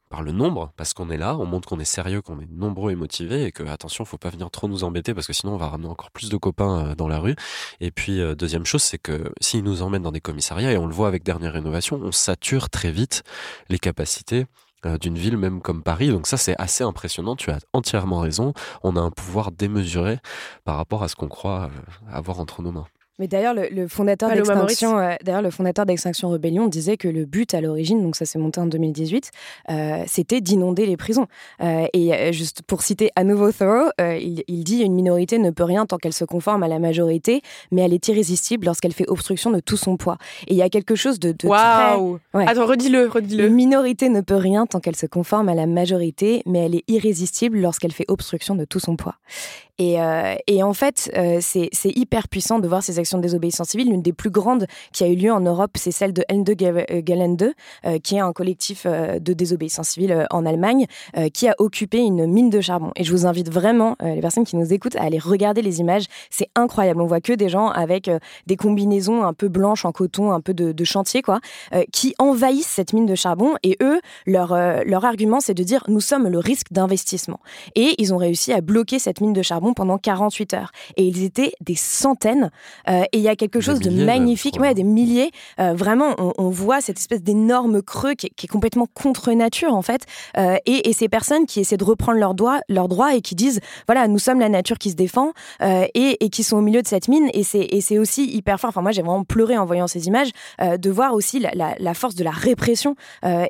par 0.08 0.22
le 0.22 0.30
nombre, 0.30 0.72
parce 0.76 0.94
qu'on 0.94 1.10
est 1.10 1.16
là, 1.16 1.36
on 1.36 1.46
montre 1.46 1.68
qu'on 1.68 1.80
est 1.80 1.84
sérieux, 1.84 2.22
qu'on 2.22 2.38
est 2.38 2.48
nombreux 2.48 2.92
et 2.92 2.94
motivés, 2.94 3.46
et 3.46 3.50
que 3.50 3.64
attention, 3.64 4.04
faut 4.04 4.18
pas 4.18 4.30
venir 4.30 4.52
trop 4.52 4.68
nous 4.68 4.84
embêter, 4.84 5.14
parce 5.14 5.26
que 5.26 5.32
sinon 5.32 5.54
on 5.54 5.56
va 5.56 5.66
ramener 5.66 5.88
encore 5.88 6.12
plus 6.12 6.28
de 6.28 6.36
copains 6.36 6.90
euh, 6.90 6.94
dans 6.94 7.08
la 7.08 7.18
rue. 7.18 7.34
Et 7.80 7.90
puis 7.90 8.20
euh, 8.20 8.36
deuxième 8.36 8.64
chose, 8.64 8.84
c'est 8.84 8.98
que 8.98 9.32
s'ils 9.40 9.64
nous 9.64 9.82
emmènent 9.82 10.02
dans 10.02 10.12
des 10.12 10.20
commissariats, 10.20 10.70
et 10.70 10.78
on 10.78 10.86
le 10.86 10.94
voit 10.94 11.08
avec 11.08 11.24
dernière 11.24 11.54
rénovation, 11.54 12.00
on 12.00 12.12
sature 12.12 12.70
très 12.70 12.92
vite 12.92 13.24
les 13.68 13.80
capacités 13.80 14.46
euh, 14.86 14.96
d'une 14.96 15.18
ville 15.18 15.36
même 15.36 15.60
comme 15.60 15.82
Paris. 15.82 16.10
Donc 16.10 16.28
ça, 16.28 16.36
c'est 16.36 16.54
assez 16.56 16.84
impressionnant. 16.84 17.34
Tu 17.34 17.50
as 17.50 17.58
entièrement 17.72 18.20
raison. 18.20 18.52
On 18.84 18.94
a 18.94 19.00
un 19.00 19.10
pouvoir 19.10 19.50
démesuré 19.50 20.18
par 20.64 20.76
rapport 20.76 21.02
à 21.02 21.08
ce 21.08 21.16
qu'on 21.16 21.28
croit 21.28 21.70
avoir 22.12 22.38
entre 22.38 22.62
nos 22.62 22.70
mains. 22.70 22.86
Mais 23.18 23.28
d'ailleurs, 23.28 23.54
le, 23.54 23.88
fondateur 23.88 24.30
d'Extinction, 24.30 24.98
euh, 24.98 25.14
d'ailleurs, 25.24 25.42
le 25.42 25.50
fondateur 25.50 25.86
d'Extinction 25.86 26.28
Rebellion 26.28 26.68
disait 26.68 26.96
que 26.96 27.08
le 27.08 27.24
but 27.24 27.54
à 27.54 27.60
l'origine, 27.60 28.02
donc 28.02 28.14
ça 28.14 28.26
s'est 28.26 28.38
monté 28.38 28.60
en 28.60 28.66
2018, 28.66 29.30
euh, 29.70 30.04
c'était 30.06 30.42
d'inonder 30.42 30.84
les 30.84 30.98
prisons. 30.98 31.26
Euh, 31.62 31.86
et 31.94 32.32
juste 32.32 32.62
pour 32.62 32.82
citer 32.82 33.10
à 33.16 33.24
nouveau 33.24 33.50
Thoreau, 33.52 33.90
il, 33.98 34.64
dit 34.64 34.80
une 34.80 34.94
minorité 34.94 35.38
ne 35.38 35.50
peut 35.50 35.64
rien 35.64 35.86
tant 35.86 35.96
qu'elle 35.96 36.12
se 36.12 36.24
conforme 36.24 36.62
à 36.62 36.68
la 36.68 36.78
majorité, 36.78 37.40
mais 37.70 37.82
elle 37.82 37.94
est 37.94 38.08
irrésistible 38.08 38.66
lorsqu'elle 38.66 38.92
fait 38.92 39.08
obstruction 39.08 39.50
de 39.50 39.60
tout 39.60 39.76
son 39.76 39.96
poids. 39.96 40.18
Et 40.46 40.52
il 40.52 40.56
y 40.56 40.62
a 40.62 40.68
quelque 40.68 40.94
chose 40.94 41.18
de, 41.18 41.32
de 41.32 41.46
wow. 41.46 42.18
Attends, 42.34 42.66
redis-le, 42.66 43.06
redis-le. 43.06 43.46
Une 43.46 43.54
minorité 43.54 44.08
ne 44.08 44.20
peut 44.20 44.36
rien 44.36 44.66
tant 44.66 44.80
qu'elle 44.80 44.96
se 44.96 45.06
conforme 45.06 45.48
à 45.48 45.54
la 45.54 45.66
majorité, 45.66 46.42
mais 46.46 46.58
elle 46.66 46.74
est 46.74 46.84
irrésistible 46.88 47.58
lorsqu'elle 47.60 47.92
fait 47.92 48.06
obstruction 48.08 48.54
de 48.56 48.64
tout 48.64 48.80
son 48.80 48.96
poids. 48.96 49.14
Et, 49.78 49.96
et 50.46 50.62
en 50.62 50.72
fait, 50.72 51.10
c'est 51.40 51.70
hyper 51.84 52.28
puissant 52.28 52.58
de 52.58 52.68
voir 52.68 52.82
ces 52.82 52.96
de 53.14 53.20
désobéissance 53.20 53.68
civile. 53.68 53.90
L'une 53.90 54.02
des 54.02 54.12
plus 54.12 54.30
grandes 54.30 54.66
qui 54.92 55.04
a 55.04 55.08
eu 55.08 55.14
lieu 55.14 55.32
en 55.32 55.40
Europe, 55.40 55.72
c'est 55.74 55.90
celle 55.90 56.12
de 56.12 56.24
Ende 56.30 56.54
Gelände, 57.06 57.52
euh, 57.84 57.98
qui 57.98 58.16
est 58.16 58.20
un 58.20 58.32
collectif 58.32 58.84
euh, 58.86 59.18
de 59.18 59.32
désobéissance 59.32 59.90
civile 59.90 60.12
euh, 60.12 60.24
en 60.30 60.46
Allemagne, 60.46 60.86
qui 61.32 61.48
a 61.48 61.54
occupé 61.58 61.98
une 61.98 62.26
mine 62.26 62.50
de 62.50 62.60
charbon. 62.60 62.92
Et 62.96 63.04
je 63.04 63.10
vous 63.10 63.26
invite 63.26 63.50
vraiment, 63.50 63.96
les 64.02 64.20
personnes 64.20 64.44
qui 64.44 64.56
nous 64.56 64.72
écoutent, 64.72 64.96
à 64.96 65.02
aller 65.02 65.18
regarder 65.18 65.62
les 65.62 65.80
images. 65.80 66.04
C'est 66.30 66.48
incroyable. 66.54 67.00
On 67.00 67.06
voit 67.06 67.20
que 67.20 67.32
des 67.32 67.48
gens 67.48 67.68
avec 67.68 68.10
des 68.46 68.56
combinaisons 68.56 69.24
un 69.24 69.32
peu 69.32 69.48
blanches 69.48 69.84
en 69.84 69.92
coton, 69.92 70.32
un 70.32 70.40
peu 70.40 70.54
de, 70.54 70.84
chantier, 70.84 71.22
quoi, 71.22 71.40
qui 71.92 72.14
envahissent 72.18 72.68
cette 72.68 72.92
mine 72.92 73.06
de 73.06 73.14
charbon. 73.14 73.54
Et 73.62 73.76
eux, 73.82 74.00
leur, 74.26 74.56
leur 74.84 75.04
argument, 75.04 75.40
c'est 75.40 75.54
de 75.54 75.62
dire 75.62 75.84
nous 75.88 76.00
sommes 76.00 76.28
le 76.28 76.38
risque 76.38 76.72
d'investissement. 76.72 77.40
Et 77.74 77.94
ils 77.98 78.12
ont 78.12 78.18
réussi 78.18 78.52
à 78.52 78.60
bloquer 78.60 78.98
cette 78.98 79.20
mine 79.20 79.32
de 79.32 79.42
charbon 79.42 79.65
pendant 79.74 79.98
48 79.98 80.54
heures. 80.54 80.72
Et 80.96 81.04
ils 81.06 81.24
étaient 81.24 81.52
des 81.60 81.74
centaines 81.74 82.50
euh, 82.88 83.02
et 83.12 83.18
il 83.18 83.22
y 83.22 83.28
a 83.28 83.36
quelque 83.36 83.60
chose 83.60 83.80
de 83.80 83.90
magnifique, 83.90 84.58
ouais, 84.60 84.74
des 84.74 84.84
milliers. 84.84 85.30
Euh, 85.60 85.74
vraiment, 85.74 86.14
on, 86.38 86.50
voit 86.50 86.80
cette 86.80 86.98
espèce 86.98 87.22
d'énorme 87.22 87.82
creux 87.82 88.14
qui 88.14 88.26
est, 88.26 88.46
complètement 88.46 88.86
contre 88.94 89.32
nature 89.32 89.74
en 89.74 89.82
fait. 89.82 90.02
Euh, 90.36 90.56
et, 90.66 90.92
ces 90.92 91.08
personnes 91.08 91.44
qui 91.44 91.60
essaient 91.60 91.76
de 91.76 91.84
reprendre 91.84 92.18
leurs 92.18 92.34
droits, 92.34 92.60
leurs 92.68 92.88
droits 92.88 93.14
et 93.14 93.20
qui 93.20 93.34
disent 93.34 93.60
voilà, 93.86 94.08
nous 94.08 94.18
sommes 94.18 94.40
la 94.40 94.48
nature 94.48 94.78
qui 94.78 94.90
se 94.90 94.96
défend 94.96 95.32
et, 95.60 96.30
qui 96.30 96.42
sont 96.42 96.56
au 96.56 96.62
milieu 96.62 96.80
de 96.80 96.86
cette 96.86 97.08
mine. 97.08 97.28
Et 97.34 97.42
c'est 97.42 97.98
aussi 97.98 98.24
hyper 98.24 98.58
fort. 98.58 98.68
Enfin, 98.68 98.80
moi, 98.82 98.92
j'ai 98.92 99.02
vraiment 99.02 99.24
pleuré 99.24 99.58
en 99.58 99.66
voyant 99.66 99.86
ces 99.86 100.06
images 100.06 100.30
de 100.60 100.90
voir 100.90 101.12
aussi 101.12 101.40
la, 101.40 101.94
force 101.94 102.14
de 102.14 102.24
la 102.24 102.30
répression 102.30 102.96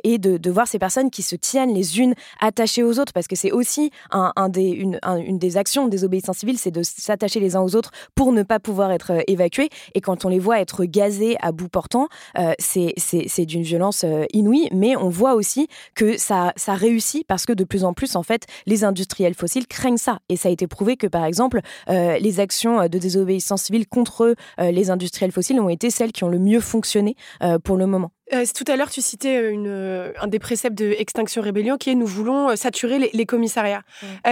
et 0.03 0.19
de, 0.19 0.51
voir 0.51 0.67
ces 0.67 0.79
personnes 0.79 1.11
qui 1.11 1.23
se 1.23 1.37
tiennent 1.37 1.73
les 1.73 2.01
unes 2.01 2.15
attachées 2.41 2.83
aux 2.83 2.99
autres 2.99 3.13
parce 3.13 3.29
que 3.29 3.37
c'est 3.37 3.53
aussi 3.53 3.91
un, 4.11 4.49
des, 4.49 4.71
une, 4.71 4.99
une, 5.25 5.39
des 5.39 5.57
actions 5.57 5.87
des 5.87 6.05
obéissances 6.07 6.39
civiles, 6.39 6.59
c'est 6.59 6.71
de 6.71 6.83
s'attacher 6.83 7.41
les 7.41 7.57
uns 7.57 7.61
aux 7.61 7.77
autres 7.77 7.91
pour 8.15 8.33
ne 8.33 8.43
pas 8.43 8.59
pouvoir 8.59 8.91
être 8.91 9.13
évacués. 9.27 9.69
Et 9.95 10.01
quand 10.01 10.25
on 10.25 10.29
les 10.29 10.39
voit 10.39 10.61
être 10.61 10.85
gazés 10.85 11.37
à 11.41 11.53
bout 11.53 11.69
portant, 11.69 12.09
euh, 12.39 12.53
c'est 12.59 13.47
d'une 13.47 13.63
violence 13.63 14.05
euh, 14.05 14.25
inouïe. 14.33 14.69
Mais 14.73 14.97
on 14.97 15.09
voit 15.09 15.35
aussi 15.35 15.69
que 15.95 16.17
ça, 16.17 16.53
ça 16.57 16.75
réussit 16.75 17.27
parce 17.27 17.47
que 17.47 17.53
de 17.53 17.65
plus 17.65 17.85
en 17.85 17.93
plus, 17.93 18.17
en 18.17 18.23
fait, 18.23 18.47
les 18.67 18.85
industriels 18.85 19.35
fossiles 19.35 19.67
craignent 19.67 19.97
ça. 19.97 20.19
Et 20.29 20.37
ça 20.37 20.49
a 20.49 20.53
été 20.53 20.67
prouvé 20.67 20.97
que, 20.97 21.07
par 21.07 21.25
exemple, 21.25 21.61
euh, 21.89 22.19
les 22.19 22.41
actions 22.41 22.89
de 22.89 22.99
désobéissance 22.99 23.65
civile 23.65 23.87
contre 23.87 24.35
les 24.59 24.91
industriels 24.91 25.33
fossiles 25.33 25.61
ont 25.61 25.69
été 25.69 25.91
celles 25.91 26.13
qui 26.13 26.25
ont 26.25 26.29
le 26.29 26.39
mieux 26.39 26.61
fonctionné 26.61 27.17
pour 27.65 27.77
le 27.77 27.87
moment. 27.87 28.11
Euh, 28.33 28.45
tout 28.55 28.65
à 28.71 28.77
l'heure, 28.77 28.91
tu 28.91 29.01
citais 29.03 29.37
euh, 29.37 29.53
une, 29.53 29.69
euh, 29.69 30.13
un 30.21 30.27
des 30.27 30.39
préceptes 30.39 30.77
de 30.77 30.95
Extinction 30.99 31.43
Rébellion 31.43 31.77
qui 31.77 31.91
est 31.91 31.95
nous 31.95 32.07
voulons 32.07 32.57
saturer 32.57 33.11
les, 33.13 33.27
commissariats. 33.27 33.83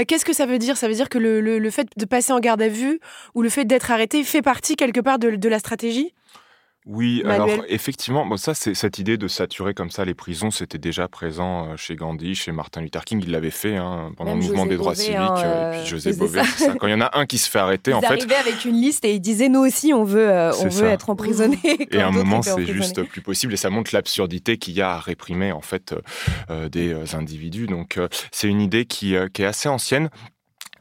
Qu'est-ce 0.07 0.24
que 0.24 0.33
ça 0.33 0.46
veut 0.46 0.59
dire? 0.59 0.76
Ça 0.76 0.88
veut 0.88 0.94
dire 0.94 1.09
que 1.09 1.18
le, 1.18 1.40
le, 1.40 1.70
fait 1.70 1.88
de 1.96 2.04
passer 2.04 2.33
en 2.33 2.40
garde 2.40 2.62
à 2.62 2.68
vue 2.68 3.00
ou 3.35 3.42
le 3.42 3.48
fait 3.48 3.64
d'être 3.64 3.90
arrêté 3.90 4.22
fait 4.24 4.42
partie 4.42 4.76
quelque 4.76 5.00
part 5.00 5.18
de, 5.18 5.30
de 5.30 5.48
la 5.48 5.59
stratégie? 5.59 6.12
Oui, 6.86 7.22
alors 7.24 7.48
effectivement, 7.68 8.26
bon, 8.26 8.36
ça, 8.36 8.52
c'est 8.52 8.74
cette 8.74 8.98
idée 8.98 9.16
de 9.16 9.26
saturer 9.26 9.72
comme 9.72 9.90
ça 9.90 10.04
les 10.04 10.12
prisons, 10.12 10.50
c'était 10.50 10.76
déjà 10.76 11.08
présent 11.08 11.68
euh, 11.68 11.76
chez 11.78 11.96
Gandhi, 11.96 12.34
chez 12.34 12.52
Martin 12.52 12.82
Luther 12.82 13.06
King, 13.06 13.22
il 13.24 13.30
l'avait 13.30 13.50
fait 13.50 13.76
hein, 13.76 14.12
pendant 14.18 14.34
le 14.34 14.42
mouvement 14.42 14.66
des 14.66 14.76
droits 14.76 14.94
civiques, 14.94 15.16
hein, 15.16 15.34
euh, 15.38 15.72
et 15.72 15.78
puis 15.78 15.86
José 15.88 16.12
Bové. 16.12 16.42
Quand 16.78 16.86
il 16.86 16.90
y 16.90 16.94
en 16.94 17.00
a 17.00 17.18
un 17.18 17.24
qui 17.24 17.38
se 17.38 17.48
fait 17.48 17.58
arrêter, 17.58 17.94
en 17.94 18.02
fait, 18.02 18.08
arrivait 18.08 18.34
avec 18.34 18.66
une 18.66 18.74
liste 18.74 19.06
et 19.06 19.14
il 19.14 19.20
disait 19.20 19.48
nous 19.48 19.60
aussi, 19.60 19.94
on 19.94 20.04
veut, 20.04 20.28
euh, 20.28 20.52
on 20.60 20.68
veut 20.68 20.88
être 20.88 21.08
emprisonné. 21.08 21.58
Et 21.90 22.00
à 22.00 22.08
un 22.08 22.12
moment, 22.12 22.42
c'est 22.42 22.66
juste 22.66 23.02
plus 23.04 23.22
possible, 23.22 23.54
et 23.54 23.56
ça 23.56 23.70
montre 23.70 23.94
l'absurdité 23.94 24.58
qu'il 24.58 24.74
y 24.74 24.82
a 24.82 24.90
à 24.90 24.98
réprimer 25.00 25.52
en 25.52 25.62
fait 25.62 25.94
des 26.70 27.14
individus. 27.14 27.66
Donc, 27.66 27.98
c'est 28.30 28.48
une 28.48 28.60
idée 28.60 28.84
qui, 28.84 29.14
qui 29.32 29.42
est 29.42 29.46
assez 29.46 29.70
ancienne 29.70 30.10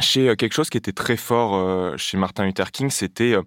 chez 0.03 0.29
euh, 0.29 0.35
quelque 0.35 0.53
chose 0.53 0.69
qui 0.69 0.77
était 0.77 0.91
très 0.91 1.17
fort 1.17 1.55
euh, 1.55 1.97
chez 1.97 2.17
Martin 2.17 2.45
Luther 2.45 2.71
King, 2.71 2.89
c'était 2.89 3.33
euh, 3.33 3.41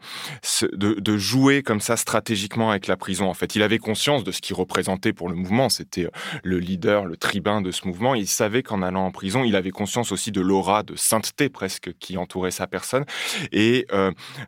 de, 0.73 1.17
jouer 1.17 1.63
comme 1.63 1.81
ça 1.81 1.97
stratégiquement 1.97 2.71
avec 2.71 2.87
la 2.87 2.97
prison. 2.97 3.29
En 3.29 3.35
fait, 3.35 3.55
il 3.55 3.63
avait 3.63 3.79
conscience 3.79 4.25
de 4.25 4.33
ce 4.33 4.41
qu'il 4.41 4.57
représentait 4.57 5.13
pour 5.13 5.29
le 5.29 5.35
mouvement. 5.35 5.69
C'était 5.69 6.09
le 6.43 6.59
leader, 6.59 7.05
le 7.05 7.17
tribun 7.17 7.61
de 7.61 7.71
ce 7.71 7.87
mouvement. 7.87 8.15
Il 8.15 8.27
savait 8.27 8.63
qu'en 8.63 8.83
allant 8.83 9.07
en 9.07 9.11
prison, 9.11 9.45
il 9.45 9.57
avait 9.57 9.71
conscience 9.71 10.13
aussi 10.13 10.33
de 10.33 10.41
l'aura 10.41 10.83
de 10.83 10.97
sainteté 10.97 11.49
presque 11.49 11.93
qui 11.99 12.17
entourait 12.17 12.51
sa 12.51 12.67
personne. 12.67 13.05
Et 13.53 13.87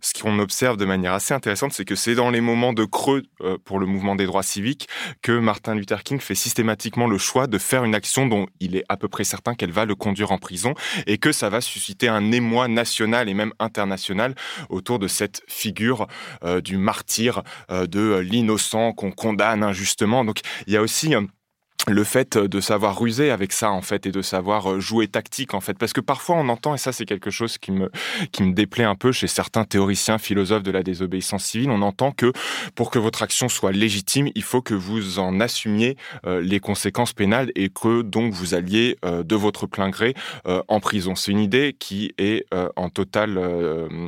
ce 0.01 0.23
qu'on 0.23 0.39
observe 0.39 0.77
de 0.77 0.85
manière 0.85 1.15
assez 1.15 1.35
intéressante, 1.35 1.73
c'est 1.73 1.85
que 1.85 1.95
c'est 1.95 2.15
dans 2.15 2.31
les 2.31 2.41
moments 2.41 2.73
de 2.73 2.85
creux 2.85 3.23
pour 3.65 3.79
le 3.79 3.87
mouvement 3.87 4.15
des 4.15 4.27
droits 4.27 4.43
civiques 4.43 4.89
que 5.23 5.33
Martin 5.33 5.75
Luther 5.75 6.03
King 6.03 6.21
fait 6.21 6.35
systématiquement 6.35 7.07
le 7.07 7.19
choix 7.19 7.47
de 7.47 7.59
faire 7.59 7.85
une 7.85 7.95
action 7.95 8.27
dont 8.27 8.47
il 8.61 8.77
est 8.77 8.85
à 8.89 8.97
peu 8.97 9.09
près 9.09 9.25
certain 9.25 9.55
qu'elle 9.55 9.73
va 9.73 9.85
le 9.85 9.95
conduire 9.95 10.33
en 10.33 10.39
prison 10.39 10.75
et 11.07 11.19
que 11.19 11.33
ça 11.33 11.49
va 11.49 11.61
susciter 11.61 11.98
un 12.07 12.31
émoi 12.31 12.69
national 12.69 13.29
et 13.29 13.35
même 13.35 13.53
international 13.59 14.35
autour 14.69 14.99
de 14.99 15.09
cette 15.09 15.43
figure 15.49 16.07
euh, 16.45 16.61
du 16.61 16.77
martyr, 16.77 17.43
euh, 17.71 17.87
de 17.87 18.19
l'innocent 18.19 18.93
qu'on 18.93 19.11
condamne 19.11 19.63
injustement. 19.63 20.25
Donc 20.25 20.41
il 20.67 20.75
y 20.75 20.77
a 20.77 20.83
aussi 20.83 21.15
euh, 21.15 21.23
le 21.89 22.05
fait 22.05 22.37
de 22.37 22.61
savoir 22.61 22.99
ruser 22.99 23.31
avec 23.31 23.53
ça 23.53 23.71
en 23.71 23.83
fait 23.83 24.07
et 24.07 24.13
de 24.13 24.23
savoir 24.23 24.73
euh, 24.73 24.81
jouer 24.81 25.09
tactique 25.09 25.55
en 25.55 25.61
fait. 25.61 25.79
Parce 25.79 25.93
que 25.93 26.01
parfois 26.01 26.37
on 26.37 26.49
entend 26.49 26.75
et 26.75 26.79
ça 26.79 26.93
c'est 26.93 27.05
quelque 27.05 27.31
chose 27.31 27.59
qui 27.59 27.73
me 27.73 27.91
qui 28.33 28.43
me 28.43 28.53
déplaît 28.53 28.85
un 28.85 28.95
peu 28.95 29.13
chez 29.13 29.27
certains 29.27 29.65
théoriciens 29.65 30.19
philosophes 30.19 30.63
de 30.63 30.71
la 30.71 30.83
désobéissance 30.83 31.45
civile 31.45 31.71
on 31.71 31.83
entend 31.83 32.13
que 32.13 32.33
pour 32.75 32.91
que 32.91 32.99
votre 32.99 33.23
action 33.23 33.49
soit 33.49 33.73
légitime 33.73 34.29
il 34.35 34.43
faut 34.43 34.63
que 34.63 34.75
vous 34.75 35.19
en 35.19 35.41
assumiez 35.41 35.97
euh, 36.27 36.41
les 36.41 36.61
conséquences 36.61 37.13
pénales 37.13 37.51
et 37.55 37.69
que 37.69 38.03
donc 38.03 38.33
vous 38.33 38.55
alliez 38.55 38.97
euh, 39.05 39.23
de 39.23 39.37
votre 39.37 39.67
plein 39.67 39.91
gré 39.91 40.15
en 40.69 40.81
prison. 40.81 41.15
C'est 41.15 41.33
une 41.33 41.41
idée 41.41 41.77
qui 41.79 42.13
est 42.19 42.47
en 42.77 42.89
total 42.89 43.39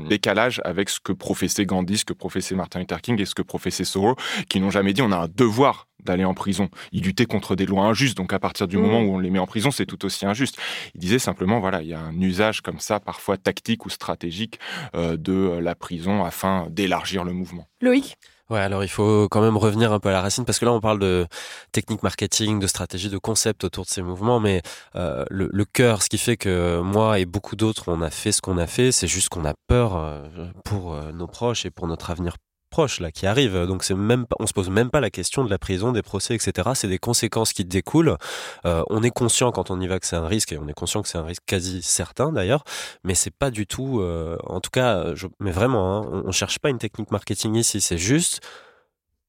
décalage 0.09 0.61
avec 0.64 0.88
ce 0.88 1.01
que 1.01 1.12
professait 1.12 1.66
Gandhi 1.66 1.99
ce 1.99 2.05
que 2.05 2.12
professait 2.12 2.55
Martin 2.55 2.81
Luther 2.81 3.01
King 3.01 3.21
et 3.21 3.27
ce 3.27 3.35
que 3.35 3.43
professait 3.43 3.85
Thoreau 3.85 4.16
qui 4.49 4.61
n'ont 4.61 4.71
jamais 4.71 4.93
dit 4.93 5.03
on 5.03 5.12
a 5.12 5.19
un 5.19 5.29
devoir 5.29 5.89
d'aller 6.04 6.24
en 6.24 6.34
prison. 6.34 6.68
Il 6.92 7.04
luttait 7.04 7.26
contre 7.26 7.56
des 7.56 7.66
lois 7.66 7.84
injustes, 7.84 8.16
donc 8.16 8.32
à 8.32 8.38
partir 8.38 8.68
du 8.68 8.76
moment 8.76 9.00
mmh. 9.00 9.08
où 9.08 9.14
on 9.14 9.18
les 9.18 9.30
met 9.30 9.38
en 9.38 9.46
prison, 9.46 9.70
c'est 9.70 9.86
tout 9.86 10.04
aussi 10.04 10.26
injuste. 10.26 10.56
Il 10.94 11.00
disait 11.00 11.18
simplement, 11.18 11.60
voilà, 11.60 11.82
il 11.82 11.88
y 11.88 11.94
a 11.94 12.00
un 12.00 12.20
usage 12.20 12.60
comme 12.60 12.80
ça, 12.80 13.00
parfois 13.00 13.36
tactique 13.36 13.86
ou 13.86 13.90
stratégique, 13.90 14.58
euh, 14.94 15.16
de 15.16 15.58
la 15.60 15.74
prison 15.74 16.24
afin 16.24 16.66
d'élargir 16.70 17.24
le 17.24 17.32
mouvement. 17.32 17.66
Loïc? 17.80 18.16
Ouais, 18.48 18.58
alors 18.58 18.82
il 18.82 18.88
faut 18.88 19.28
quand 19.28 19.40
même 19.40 19.56
revenir 19.56 19.92
un 19.92 20.00
peu 20.00 20.08
à 20.08 20.12
la 20.12 20.20
racine 20.20 20.44
parce 20.44 20.58
que 20.58 20.64
là 20.64 20.72
on 20.72 20.80
parle 20.80 20.98
de 20.98 21.28
technique 21.70 22.02
marketing, 22.02 22.58
de 22.58 22.66
stratégie, 22.66 23.08
de 23.08 23.16
concept 23.16 23.62
autour 23.62 23.84
de 23.84 23.90
ces 23.90 24.02
mouvements, 24.02 24.40
mais 24.40 24.62
euh, 24.96 25.24
le, 25.30 25.48
le, 25.52 25.64
cœur, 25.64 26.02
ce 26.02 26.08
qui 26.08 26.18
fait 26.18 26.36
que 26.36 26.80
moi 26.80 27.20
et 27.20 27.26
beaucoup 27.26 27.54
d'autres 27.54 27.92
on 27.92 28.02
a 28.02 28.10
fait 28.10 28.32
ce 28.32 28.42
qu'on 28.42 28.58
a 28.58 28.66
fait, 28.66 28.90
c'est 28.90 29.06
juste 29.06 29.28
qu'on 29.28 29.44
a 29.44 29.54
peur 29.68 29.94
euh, 29.94 30.48
pour 30.64 30.96
nos 31.12 31.28
proches 31.28 31.64
et 31.64 31.70
pour 31.70 31.86
notre 31.86 32.10
avenir 32.10 32.34
proche 32.70 33.00
là 33.00 33.11
qui 33.11 33.26
arrive. 33.26 33.66
Donc 33.66 33.85
c'est 33.85 33.94
même 33.94 34.26
on 34.38 34.46
se 34.46 34.52
pose 34.52 34.70
même 34.70 34.90
pas 34.90 35.00
la 35.00 35.11
question 35.11 35.44
de 35.44 35.50
la 35.50 35.59
prison, 35.59 35.92
des 35.92 36.02
procès, 36.02 36.35
etc. 36.35 36.70
C'est 36.74 36.88
des 36.88 36.98
conséquences 36.98 37.52
qui 37.52 37.64
découlent. 37.64 38.16
Euh, 38.64 38.83
on 38.88 39.02
est 39.02 39.11
conscient 39.11 39.52
quand 39.52 39.70
on 39.70 39.80
y 39.80 39.87
va 39.87 39.98
que 39.98 40.06
c'est 40.06 40.16
un 40.16 40.26
risque 40.26 40.52
et 40.52 40.59
on 40.59 40.68
est 40.68 40.74
conscient 40.74 41.02
que 41.02 41.09
c'est 41.09 41.18
un 41.18 41.24
risque 41.24 41.42
quasi 41.46 41.83
certain 41.83 42.33
d'ailleurs, 42.33 42.64
mais 43.04 43.14
c'est 43.14 43.35
pas 43.35 43.50
du 43.50 43.66
tout. 43.66 44.00
Euh, 44.00 44.37
en 44.46 44.61
tout 44.61 44.70
cas, 44.70 45.04
mais 45.40 45.50
vraiment, 45.50 45.98
hein, 45.98 46.09
on, 46.11 46.28
on 46.28 46.33
cherche 46.33 46.59
pas 46.59 46.70
une 46.70 46.78
technique 46.78 47.11
marketing 47.11 47.56
ici. 47.56 47.80
C'est 47.80 47.98
juste 47.98 48.40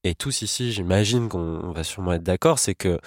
et 0.04 0.14
tous 0.14 0.42
ici, 0.42 0.72
j'imagine 0.72 1.28
qu'on 1.28 1.70
va 1.72 1.84
sûrement 1.84 2.14
être 2.14 2.24
d'accord, 2.24 2.58
c'est 2.58 2.74
que 2.74 2.98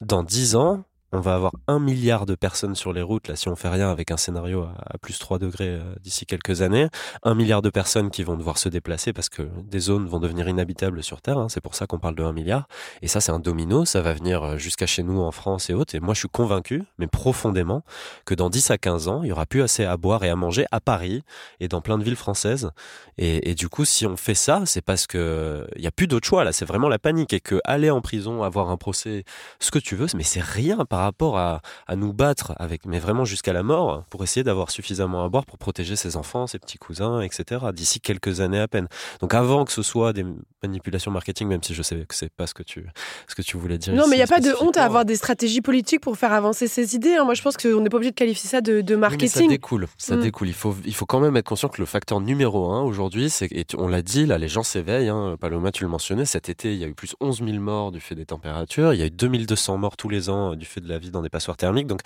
dans 0.00 0.22
dix 0.22 0.54
ans, 0.54 0.84
on 1.14 1.20
va 1.20 1.34
avoir 1.34 1.52
un 1.68 1.78
milliard 1.78 2.26
de 2.26 2.34
personnes 2.34 2.74
sur 2.74 2.92
les 2.92 3.02
routes, 3.02 3.28
là, 3.28 3.36
si 3.36 3.48
on 3.48 3.54
fait 3.54 3.68
rien 3.68 3.90
avec 3.90 4.10
un 4.10 4.16
scénario 4.16 4.62
à, 4.62 4.98
plus 4.98 5.18
3 5.18 5.38
degrés 5.38 5.68
euh, 5.68 5.94
d'ici 6.00 6.26
quelques 6.26 6.62
années. 6.62 6.88
Un 7.22 7.34
milliard 7.34 7.62
de 7.62 7.70
personnes 7.70 8.10
qui 8.10 8.24
vont 8.24 8.36
devoir 8.36 8.58
se 8.58 8.68
déplacer 8.68 9.12
parce 9.12 9.28
que 9.28 9.42
des 9.62 9.78
zones 9.78 10.06
vont 10.06 10.18
devenir 10.18 10.48
inhabitables 10.48 11.02
sur 11.02 11.22
Terre. 11.22 11.38
Hein, 11.38 11.48
c'est 11.48 11.60
pour 11.60 11.74
ça 11.76 11.86
qu'on 11.86 11.98
parle 11.98 12.16
de 12.16 12.24
1 12.24 12.32
milliard. 12.32 12.66
Et 13.00 13.08
ça, 13.08 13.20
c'est 13.20 13.30
un 13.30 13.38
domino. 13.38 13.84
Ça 13.84 14.02
va 14.02 14.12
venir 14.12 14.42
euh, 14.42 14.58
jusqu'à 14.58 14.86
chez 14.86 15.04
nous 15.04 15.20
en 15.20 15.30
France 15.30 15.70
et 15.70 15.74
autres. 15.74 15.94
Et 15.94 16.00
moi, 16.00 16.14
je 16.14 16.20
suis 16.20 16.28
convaincu, 16.28 16.82
mais 16.98 17.06
profondément, 17.06 17.84
que 18.24 18.34
dans 18.34 18.50
10 18.50 18.72
à 18.72 18.78
15 18.78 19.08
ans, 19.08 19.22
il 19.22 19.28
y 19.28 19.32
aura 19.32 19.46
plus 19.46 19.62
assez 19.62 19.84
à 19.84 19.96
boire 19.96 20.24
et 20.24 20.30
à 20.30 20.36
manger 20.36 20.66
à 20.72 20.80
Paris 20.80 21.22
et 21.60 21.68
dans 21.68 21.80
plein 21.80 21.96
de 21.96 22.02
villes 22.02 22.16
françaises. 22.16 22.70
Et, 23.18 23.54
du 23.54 23.68
coup, 23.68 23.84
si 23.84 24.06
on 24.06 24.16
fait 24.16 24.34
ça, 24.34 24.62
c'est 24.66 24.80
parce 24.80 25.06
que 25.06 25.68
il 25.76 25.82
y 25.82 25.86
a 25.86 25.92
plus 25.92 26.08
d'autre 26.08 26.26
choix. 26.26 26.42
Là, 26.42 26.52
c'est 26.52 26.64
vraiment 26.64 26.88
la 26.88 26.98
panique 26.98 27.32
et 27.32 27.38
que 27.38 27.60
aller 27.64 27.90
en 27.90 28.00
prison, 28.00 28.42
avoir 28.42 28.70
un 28.70 28.76
procès, 28.76 29.24
ce 29.60 29.70
que 29.70 29.78
tu 29.78 29.94
veux, 29.94 30.06
mais 30.16 30.24
c'est 30.24 30.42
rien 30.42 30.84
par 30.84 31.03
rapport 31.04 31.38
à, 31.38 31.60
à, 31.86 31.96
nous 31.96 32.12
battre 32.12 32.52
avec, 32.56 32.86
mais 32.86 32.98
vraiment 32.98 33.24
jusqu'à 33.24 33.52
la 33.52 33.62
mort, 33.62 34.04
pour 34.10 34.22
essayer 34.24 34.44
d'avoir 34.44 34.70
suffisamment 34.70 35.24
à 35.24 35.28
boire 35.28 35.46
pour 35.46 35.58
protéger 35.58 35.96
ses 35.96 36.16
enfants, 36.16 36.46
ses 36.46 36.58
petits 36.58 36.78
cousins, 36.78 37.20
etc. 37.20 37.66
D'ici 37.72 38.00
quelques 38.00 38.40
années 38.40 38.60
à 38.60 38.68
peine. 38.68 38.88
Donc 39.20 39.34
avant 39.34 39.64
que 39.64 39.72
ce 39.72 39.82
soit 39.82 40.12
des 40.12 40.24
manipulations 40.66 41.10
marketing, 41.10 41.48
même 41.48 41.62
si 41.62 41.74
je 41.74 41.82
sais 41.82 41.96
que 42.08 42.14
c'est 42.14 42.32
pas 42.32 42.46
ce 42.46 42.54
que 42.54 42.62
tu, 42.62 42.86
ce 43.28 43.34
que 43.34 43.42
tu 43.42 43.56
voulais 43.56 43.78
dire. 43.78 43.94
Non, 43.94 44.04
mais 44.08 44.16
il 44.16 44.18
n'y 44.18 44.24
a 44.24 44.26
pas 44.26 44.40
de 44.40 44.52
honte 44.60 44.76
à 44.76 44.84
avoir 44.84 45.04
des 45.04 45.16
stratégies 45.16 45.60
politiques 45.60 46.00
pour 46.00 46.16
faire 46.16 46.32
avancer 46.32 46.68
ses 46.68 46.94
idées. 46.94 47.16
Hein. 47.16 47.24
Moi, 47.24 47.34
je 47.34 47.42
pense 47.42 47.56
qu'on 47.56 47.80
n'est 47.80 47.88
pas 47.88 47.96
obligé 47.96 48.10
de 48.10 48.16
qualifier 48.16 48.48
ça 48.48 48.60
de, 48.60 48.80
de 48.80 48.96
marketing. 48.96 49.42
Oui, 49.42 49.44
ça 49.44 49.48
découle, 49.48 49.86
ça 49.98 50.16
mm. 50.16 50.22
découle. 50.22 50.48
Il 50.48 50.54
faut, 50.54 50.74
il 50.84 50.94
faut 50.94 51.06
quand 51.06 51.20
même 51.20 51.36
être 51.36 51.46
conscient 51.46 51.68
que 51.68 51.80
le 51.80 51.86
facteur 51.86 52.20
numéro 52.20 52.70
un 52.72 52.82
aujourd'hui, 52.82 53.30
c'est, 53.30 53.50
et 53.52 53.66
on 53.76 53.88
l'a 53.88 54.02
dit, 54.02 54.26
là, 54.26 54.38
les 54.38 54.48
gens 54.48 54.62
s'éveillent. 54.62 55.08
Hein. 55.08 55.36
Paloma, 55.40 55.72
tu 55.72 55.84
le 55.84 55.90
mentionnais, 55.90 56.24
cet 56.24 56.48
été, 56.48 56.72
il 56.72 56.78
y 56.78 56.84
a 56.84 56.88
eu 56.88 56.94
plus 56.94 57.14
11 57.20 57.42
000 57.44 57.58
morts 57.58 57.92
du 57.92 58.00
fait 58.00 58.14
des 58.14 58.26
températures. 58.26 58.94
Il 58.94 59.00
y 59.00 59.02
a 59.02 59.06
eu 59.06 59.10
2200 59.10 59.78
morts 59.78 59.96
tous 59.96 60.08
les 60.08 60.30
ans 60.30 60.54
du 60.54 60.64
fait 60.64 60.80
de 60.80 60.88
la 60.88 60.98
vie 60.98 61.10
dans 61.10 61.22
des 61.22 61.30
passoires 61.30 61.56
thermiques. 61.56 61.86
Donc, 61.86 62.00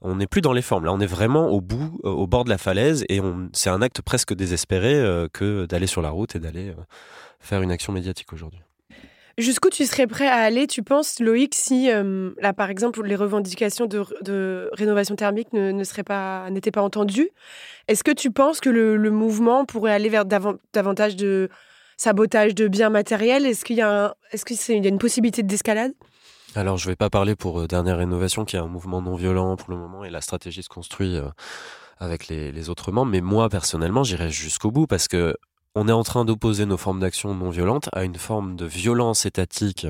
on 0.00 0.16
n'est 0.16 0.26
plus 0.26 0.40
dans 0.40 0.52
les 0.52 0.62
formes. 0.62 0.84
Là, 0.84 0.92
on 0.92 1.00
est 1.00 1.06
vraiment 1.06 1.48
au 1.48 1.60
bout, 1.60 1.98
euh, 2.04 2.10
au 2.10 2.26
bord 2.26 2.44
de 2.44 2.50
la 2.50 2.58
falaise, 2.58 3.04
et 3.08 3.20
c'est 3.52 3.70
un 3.70 3.82
acte 3.82 4.02
presque 4.02 4.34
désespéré 4.34 4.94
euh, 4.94 5.28
que 5.32 5.66
d'aller 5.66 5.86
sur 5.86 6.02
la 6.02 6.10
route 6.10 6.36
et 6.36 6.38
d'aller 6.38 6.68
euh, 6.68 6.82
faire 7.40 7.62
une 7.62 7.70
action 7.70 7.92
médiatique 7.92 8.32
aujourd'hui. 8.32 8.60
Jusqu'où 9.38 9.68
tu 9.68 9.84
serais 9.84 10.06
prêt 10.06 10.28
à 10.28 10.36
aller, 10.36 10.66
tu 10.66 10.82
penses, 10.82 11.20
Loïc, 11.20 11.54
si, 11.54 11.90
là, 11.90 12.52
par 12.54 12.70
exemple, 12.70 13.04
les 13.04 13.16
revendications 13.16 13.86
de, 13.86 14.70
rénovation 14.72 15.14
thermique 15.14 15.52
ne, 15.52 15.72
ne 15.72 15.84
seraient 15.84 16.04
pas, 16.04 16.48
n'étaient 16.48 16.70
pas 16.70 16.80
entendues? 16.80 17.28
Est-ce 17.88 18.02
que 18.02 18.12
tu 18.12 18.30
penses 18.30 18.60
que 18.60 18.70
le, 18.70 19.10
mouvement 19.10 19.66
pourrait 19.66 19.92
aller 19.92 20.08
vers 20.08 20.24
davantage 20.24 21.16
de 21.16 21.50
sabotage 21.98 22.54
de 22.54 22.66
biens 22.66 22.88
matériels? 22.88 23.44
Est-ce 23.44 23.64
qu'il 23.64 23.76
y 23.76 23.82
a, 23.82 24.16
est-ce 24.32 24.46
qu'il 24.46 24.82
y 24.82 24.86
a 24.86 24.88
une 24.88 24.98
possibilité 24.98 25.42
d'escalade? 25.42 25.92
Alors, 26.56 26.78
je 26.78 26.86
ne 26.86 26.92
vais 26.92 26.96
pas 26.96 27.10
parler 27.10 27.36
pour 27.36 27.60
euh, 27.60 27.66
Dernière 27.66 27.98
Rénovation, 27.98 28.46
qui 28.46 28.56
est 28.56 28.58
un 28.58 28.66
mouvement 28.66 29.02
non 29.02 29.14
violent 29.14 29.56
pour 29.56 29.70
le 29.70 29.76
moment, 29.76 30.04
et 30.04 30.10
la 30.10 30.22
stratégie 30.22 30.62
se 30.62 30.70
construit 30.70 31.16
euh, 31.16 31.28
avec 31.98 32.28
les, 32.28 32.70
autres 32.70 32.92
membres. 32.92 33.12
Mais 33.12 33.20
moi, 33.20 33.50
personnellement, 33.50 34.04
j'irai 34.04 34.30
jusqu'au 34.30 34.70
bout 34.70 34.86
parce 34.86 35.06
que 35.06 35.36
on 35.76 35.88
est 35.88 35.92
en 35.92 36.02
train 36.02 36.24
d'opposer 36.24 36.64
nos 36.64 36.78
formes 36.78 37.00
d'action 37.00 37.34
non 37.34 37.50
violentes 37.50 37.90
à 37.92 38.02
une 38.04 38.16
forme 38.16 38.56
de 38.56 38.64
violence 38.64 39.26
étatique 39.26 39.86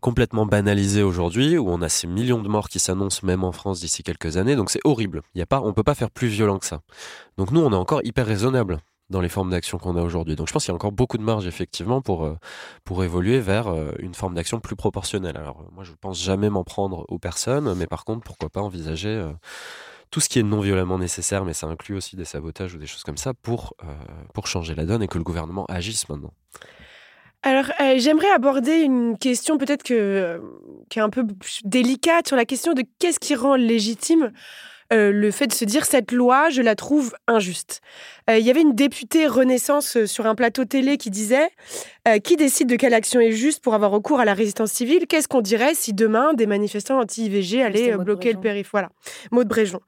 complètement 0.00 0.46
banalisée 0.46 1.02
aujourd'hui, 1.02 1.58
où 1.58 1.68
on 1.68 1.82
a 1.82 1.90
ces 1.90 2.06
millions 2.06 2.42
de 2.42 2.48
morts 2.48 2.70
qui 2.70 2.78
s'annoncent 2.78 3.26
même 3.26 3.44
en 3.44 3.52
France 3.52 3.80
d'ici 3.80 4.02
quelques 4.02 4.38
années. 4.38 4.56
Donc 4.56 4.70
c'est 4.70 4.80
horrible. 4.84 5.20
Il 5.34 5.38
y 5.38 5.42
a 5.42 5.46
pas, 5.46 5.60
on 5.60 5.74
peut 5.74 5.82
pas 5.82 5.94
faire 5.94 6.10
plus 6.10 6.28
violent 6.28 6.58
que 6.58 6.64
ça. 6.64 6.80
Donc 7.36 7.50
nous, 7.50 7.60
on 7.60 7.70
est 7.70 7.76
encore 7.76 8.00
hyper 8.02 8.26
raisonnable 8.26 8.78
dans 9.10 9.20
les 9.20 9.28
formes 9.28 9.50
d'action 9.50 9.76
qu'on 9.76 9.96
a 9.96 10.02
aujourd'hui. 10.02 10.36
Donc 10.36 10.48
je 10.48 10.54
pense 10.54 10.64
qu'il 10.64 10.72
y 10.72 10.72
a 10.72 10.76
encore 10.76 10.92
beaucoup 10.92 11.18
de 11.18 11.22
marge 11.22 11.46
effectivement 11.46 12.00
pour, 12.00 12.24
euh, 12.24 12.36
évoluer 13.04 13.40
vers 13.40 13.68
euh, 13.68 13.92
une 13.98 14.14
forme 14.14 14.34
d'action 14.34 14.58
plus 14.58 14.76
proportionnelle. 14.76 15.36
Alors 15.36 15.64
moi 15.72 15.84
je 15.84 15.90
ne 15.90 15.96
pense 15.96 16.22
jamais 16.22 16.48
m'en 16.48 16.64
prendre 16.64 17.04
aux 17.08 17.18
personnes, 17.18 17.74
mais 17.74 17.86
par 17.86 18.04
contre 18.04 18.22
pourquoi 18.22 18.48
pas 18.48 18.62
envisager 18.62 19.08
euh, 19.08 19.32
tout 20.10 20.20
ce 20.20 20.28
qui 20.28 20.38
est 20.38 20.42
non 20.42 20.60
violemment 20.60 20.98
nécessaire, 20.98 21.44
mais 21.44 21.54
ça 21.54 21.66
inclut 21.66 21.96
aussi 21.96 22.16
des 22.16 22.24
sabotages 22.24 22.74
ou 22.74 22.78
des 22.78 22.86
choses 22.86 23.02
comme 23.04 23.16
ça 23.16 23.32
pour, 23.34 23.74
pour 24.34 24.46
changer 24.46 24.74
la 24.74 24.84
donne 24.84 25.02
et 25.02 25.08
que 25.08 25.18
le 25.18 25.24
gouvernement 25.24 25.66
agisse 25.66 26.08
maintenant. 26.08 26.32
Alors, 27.42 27.66
j'aimerais 27.96 28.30
aborder 28.30 28.80
une 28.80 29.16
question 29.16 29.56
peut-être 29.56 29.82
que, 29.82 30.42
qui 30.90 30.98
est 30.98 31.02
un 31.02 31.08
peu 31.08 31.24
délicate 31.64 32.28
sur 32.28 32.36
la 32.36 32.44
question 32.44 32.74
de 32.74 32.82
qu'est-ce 32.98 33.18
qui 33.18 33.34
rend 33.34 33.54
légitime 33.54 34.32
euh, 34.92 35.12
le 35.12 35.30
fait 35.30 35.46
de 35.46 35.52
se 35.52 35.64
dire 35.64 35.84
cette 35.84 36.10
loi, 36.10 36.50
je 36.50 36.62
la 36.62 36.74
trouve 36.74 37.14
injuste. 37.28 37.80
Euh, 38.28 38.38
il 38.38 38.44
y 38.44 38.50
avait 38.50 38.60
une 38.60 38.74
députée 38.74 39.28
Renaissance 39.28 39.96
euh, 39.96 40.06
sur 40.06 40.26
un 40.26 40.34
plateau 40.34 40.64
télé 40.64 40.96
qui 40.96 41.10
disait 41.10 41.48
Qui 42.24 42.34
décide 42.34 42.68
de 42.68 42.74
quelle 42.74 42.94
action 42.94 43.20
est 43.20 43.30
juste 43.30 43.62
pour 43.62 43.74
avoir 43.74 43.92
recours 43.92 44.18
à 44.18 44.24
la 44.24 44.34
résistance 44.34 44.72
civile? 44.72 45.06
Qu'est-ce 45.06 45.28
qu'on 45.28 45.42
dirait 45.42 45.74
si 45.74 45.92
demain 45.92 46.34
des 46.34 46.46
manifestants 46.46 46.98
anti-IVG 46.98 47.62
allaient 47.62 47.96
bloquer 47.98 48.32
le 48.32 48.40
périph' 48.40 48.70
Voilà, 48.72 48.88
Maud 49.30 49.46
Bréjon. 49.46 49.80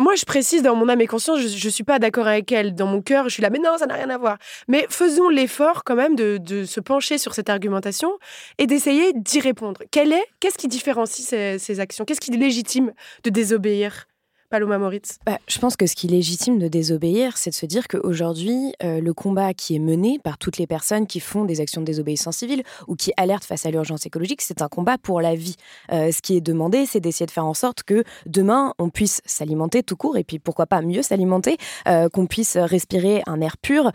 moi, 0.00 0.16
je 0.16 0.24
précise 0.24 0.62
dans 0.62 0.74
mon 0.74 0.88
âme 0.88 1.00
et 1.00 1.06
conscience, 1.06 1.38
je 1.38 1.66
ne 1.66 1.70
suis 1.70 1.84
pas 1.84 2.00
d'accord 2.00 2.26
avec 2.26 2.50
elle. 2.50 2.74
Dans 2.74 2.86
mon 2.86 3.00
cœur, 3.00 3.28
je 3.28 3.34
suis 3.34 3.42
là, 3.42 3.50
mais 3.50 3.60
non, 3.60 3.78
ça 3.78 3.86
n'a 3.86 3.94
rien 3.94 4.10
à 4.10 4.18
voir. 4.18 4.38
Mais 4.66 4.86
faisons 4.88 5.28
l'effort 5.28 5.84
quand 5.84 5.94
même 5.94 6.16
de, 6.16 6.64
se 6.64 6.80
pencher 6.80 7.18
sur 7.18 7.34
cette 7.34 7.48
argumentation 7.48 8.10
et 8.58 8.66
d'essayer 8.66 9.12
d'y 9.14 9.38
répondre. 9.38 9.82
Quel 9.92 10.12
est, 10.12 10.24
qu'est-ce 10.40 10.58
qui 10.58 10.68
différencie 10.68 11.26
ces, 11.26 11.58
ces 11.58 11.78
actions? 11.78 12.04
Qu'est-ce 12.04 12.20
qui 12.20 12.32
est 12.32 12.36
légitime 12.36 12.92
de 13.22 13.30
désobéir? 13.30 14.06
Paloma 14.52 14.76
Moritz 14.76 15.18
bah, 15.24 15.38
Je 15.48 15.58
pense 15.58 15.76
que 15.76 15.86
ce 15.86 15.96
qui 15.96 16.08
est 16.08 16.10
légitime 16.10 16.58
de 16.58 16.68
désobéir, 16.68 17.38
c'est 17.38 17.48
de 17.48 17.54
se 17.54 17.64
dire 17.64 17.88
qu'aujourd'hui, 17.88 18.74
euh, 18.84 19.00
le 19.00 19.14
combat 19.14 19.54
qui 19.54 19.74
est 19.74 19.78
mené 19.78 20.18
par 20.22 20.36
toutes 20.36 20.58
les 20.58 20.66
personnes 20.66 21.06
qui 21.06 21.20
font 21.20 21.46
des 21.46 21.62
actions 21.62 21.80
de 21.80 21.86
désobéissance 21.86 22.36
civile 22.36 22.62
ou 22.86 22.94
qui 22.94 23.14
alertent 23.16 23.46
face 23.46 23.64
à 23.64 23.70
l'urgence 23.70 24.04
écologique, 24.04 24.42
c'est 24.42 24.60
un 24.60 24.68
combat 24.68 24.98
pour 24.98 25.22
la 25.22 25.34
vie. 25.34 25.56
Euh, 25.90 26.12
ce 26.12 26.20
qui 26.20 26.36
est 26.36 26.42
demandé, 26.42 26.84
c'est 26.84 27.00
d'essayer 27.00 27.24
de 27.24 27.30
faire 27.30 27.46
en 27.46 27.54
sorte 27.54 27.82
que 27.82 28.04
demain, 28.26 28.74
on 28.78 28.90
puisse 28.90 29.22
s'alimenter 29.24 29.82
tout 29.82 29.96
court 29.96 30.18
et 30.18 30.22
puis 30.22 30.38
pourquoi 30.38 30.66
pas 30.66 30.82
mieux 30.82 31.00
s'alimenter, 31.00 31.56
euh, 31.88 32.10
qu'on 32.10 32.26
puisse 32.26 32.58
respirer 32.58 33.22
un 33.26 33.40
air 33.40 33.56
pur, 33.56 33.90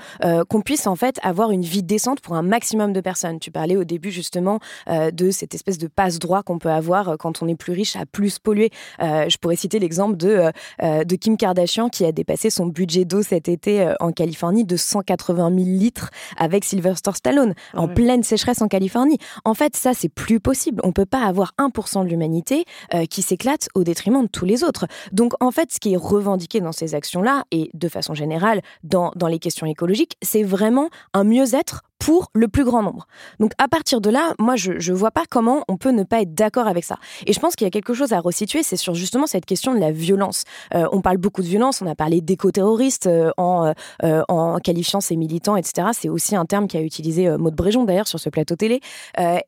qu'on 0.50 0.62
puisse 0.62 0.88
en 0.88 0.96
fait 0.96 1.20
avoir 1.22 1.52
une 1.52 1.62
vie 1.62 1.84
décente 1.84 2.20
pour 2.22 2.34
un 2.34 2.42
maximum 2.42 2.94
de 2.94 3.02
personnes. 3.02 3.40
Tu 3.40 3.52
parlais 3.52 3.76
au 3.76 3.84
début 3.84 4.10
justement 4.10 4.60
de 4.88 5.30
cette 5.30 5.54
espèce 5.54 5.78
de 5.78 5.88
passe-droit 5.88 6.42
qu'on 6.42 6.58
peut 6.58 6.72
avoir 6.72 7.18
quand 7.20 7.44
on 7.44 7.48
est 7.48 7.56
plus 7.56 7.74
riche 7.74 7.96
à 7.96 8.08
plus 8.08 8.40
polluer. 8.40 8.72
je 9.00 9.38
pourrais 9.38 9.56
citer 9.56 9.78
l'exemple 9.78 10.18
de 10.18 10.30
euh, 10.30 10.47
euh, 10.47 10.47
de 10.82 11.16
Kim 11.16 11.38
Kardashian 11.38 11.90
qui 11.90 12.06
a 12.06 12.12
dépassé 12.12 12.50
son 12.50 12.66
budget 12.66 13.06
d'eau 13.06 13.22
cet 13.22 13.48
été 13.50 13.82
euh, 13.82 13.94
en 14.00 14.12
Californie 14.12 14.66
de 14.66 14.76
180 14.76 15.50
000 15.50 15.60
litres 15.78 16.10
avec 16.38 16.64
Sylvester 16.64 17.12
Stallone 17.14 17.54
en 17.74 17.88
pleine 17.88 18.24
sécheresse 18.24 18.62
en 18.62 18.68
Californie. 18.68 19.18
En 19.46 19.54
fait, 19.54 19.76
ça, 19.76 19.94
c'est 19.94 20.10
plus 20.10 20.40
possible. 20.40 20.82
On 20.84 20.92
peut 20.92 21.06
pas 21.06 21.24
avoir 21.24 21.54
1% 21.60 22.04
de 22.04 22.10
l'humanité 22.10 22.66
qui 23.10 23.22
s'éclate 23.22 23.70
au 23.76 23.84
détriment 23.84 24.24
de 24.24 24.28
tous 24.28 24.46
les 24.46 24.64
autres. 24.64 24.88
Donc, 25.12 25.34
en 25.40 25.52
fait, 25.52 25.72
ce 25.72 25.80
qui 25.80 25.94
est 25.94 25.98
revendiqué 25.98 26.60
dans 26.62 26.72
ces 26.72 26.96
actions-là 26.96 27.44
et 27.52 27.70
de 27.74 27.90
façon 27.90 28.14
générale 28.14 28.62
dans, 28.84 29.12
dans 29.16 29.28
les 29.28 29.40
questions 29.40 29.68
écologiques, 29.68 30.18
c'est 30.22 30.44
vraiment 30.44 30.90
un 31.14 31.24
mieux-être 31.24 31.84
pour 32.08 32.32
le 32.34 32.48
plus 32.48 32.64
grand 32.64 32.84
nombre. 32.84 33.06
Donc 33.42 33.52
à 33.58 33.68
partir 33.68 34.00
de 34.00 34.10
là, 34.10 34.34
moi 34.40 34.56
je 34.56 34.72
ne 34.72 34.96
vois 34.96 35.12
pas 35.12 35.24
comment 35.30 35.66
on 35.68 35.76
peut 35.76 35.92
ne 35.92 36.04
pas 36.04 36.22
être 36.22 36.34
d'accord 36.34 36.66
avec 36.66 36.86
ça. 36.86 36.96
Et 37.26 37.34
je 37.34 37.40
pense 37.42 37.58
qu'il 37.58 37.66
y 37.66 37.68
a 37.68 37.70
quelque 37.70 37.94
chose 37.94 38.14
à 38.14 38.22
resituer, 38.22 38.64
c'est 38.64 38.78
sur 38.78 38.94
justement 38.94 39.28
cette 39.28 39.46
question 39.46 39.74
de 39.74 39.80
la 39.82 39.92
violence. 39.92 40.46
Euh, 40.74 40.88
on 40.94 41.02
parle 41.02 41.18
beaucoup 41.18 41.42
de 41.42 41.48
violence, 41.48 41.82
on 41.82 41.86
a 41.86 41.96
parlé 41.96 42.22
d'éco-terroristes 42.22 43.08
euh, 43.08 43.32
en, 43.36 43.74
euh, 44.06 44.24
en 44.30 44.58
qualifiant 44.60 45.02
ces 45.02 45.18
militants, 45.18 45.58
etc. 45.58 45.90
C'est 45.92 46.08
aussi 46.08 46.38
un 46.38 46.46
terme 46.46 46.70
qu'a 46.70 46.80
utilisé 46.80 47.30
Maud 47.38 47.56
Bréjon 47.56 47.84
d'ailleurs 47.84 48.08
sur 48.08 48.22
ce 48.22 48.30
plateau 48.30 48.56
télé. 48.56 48.80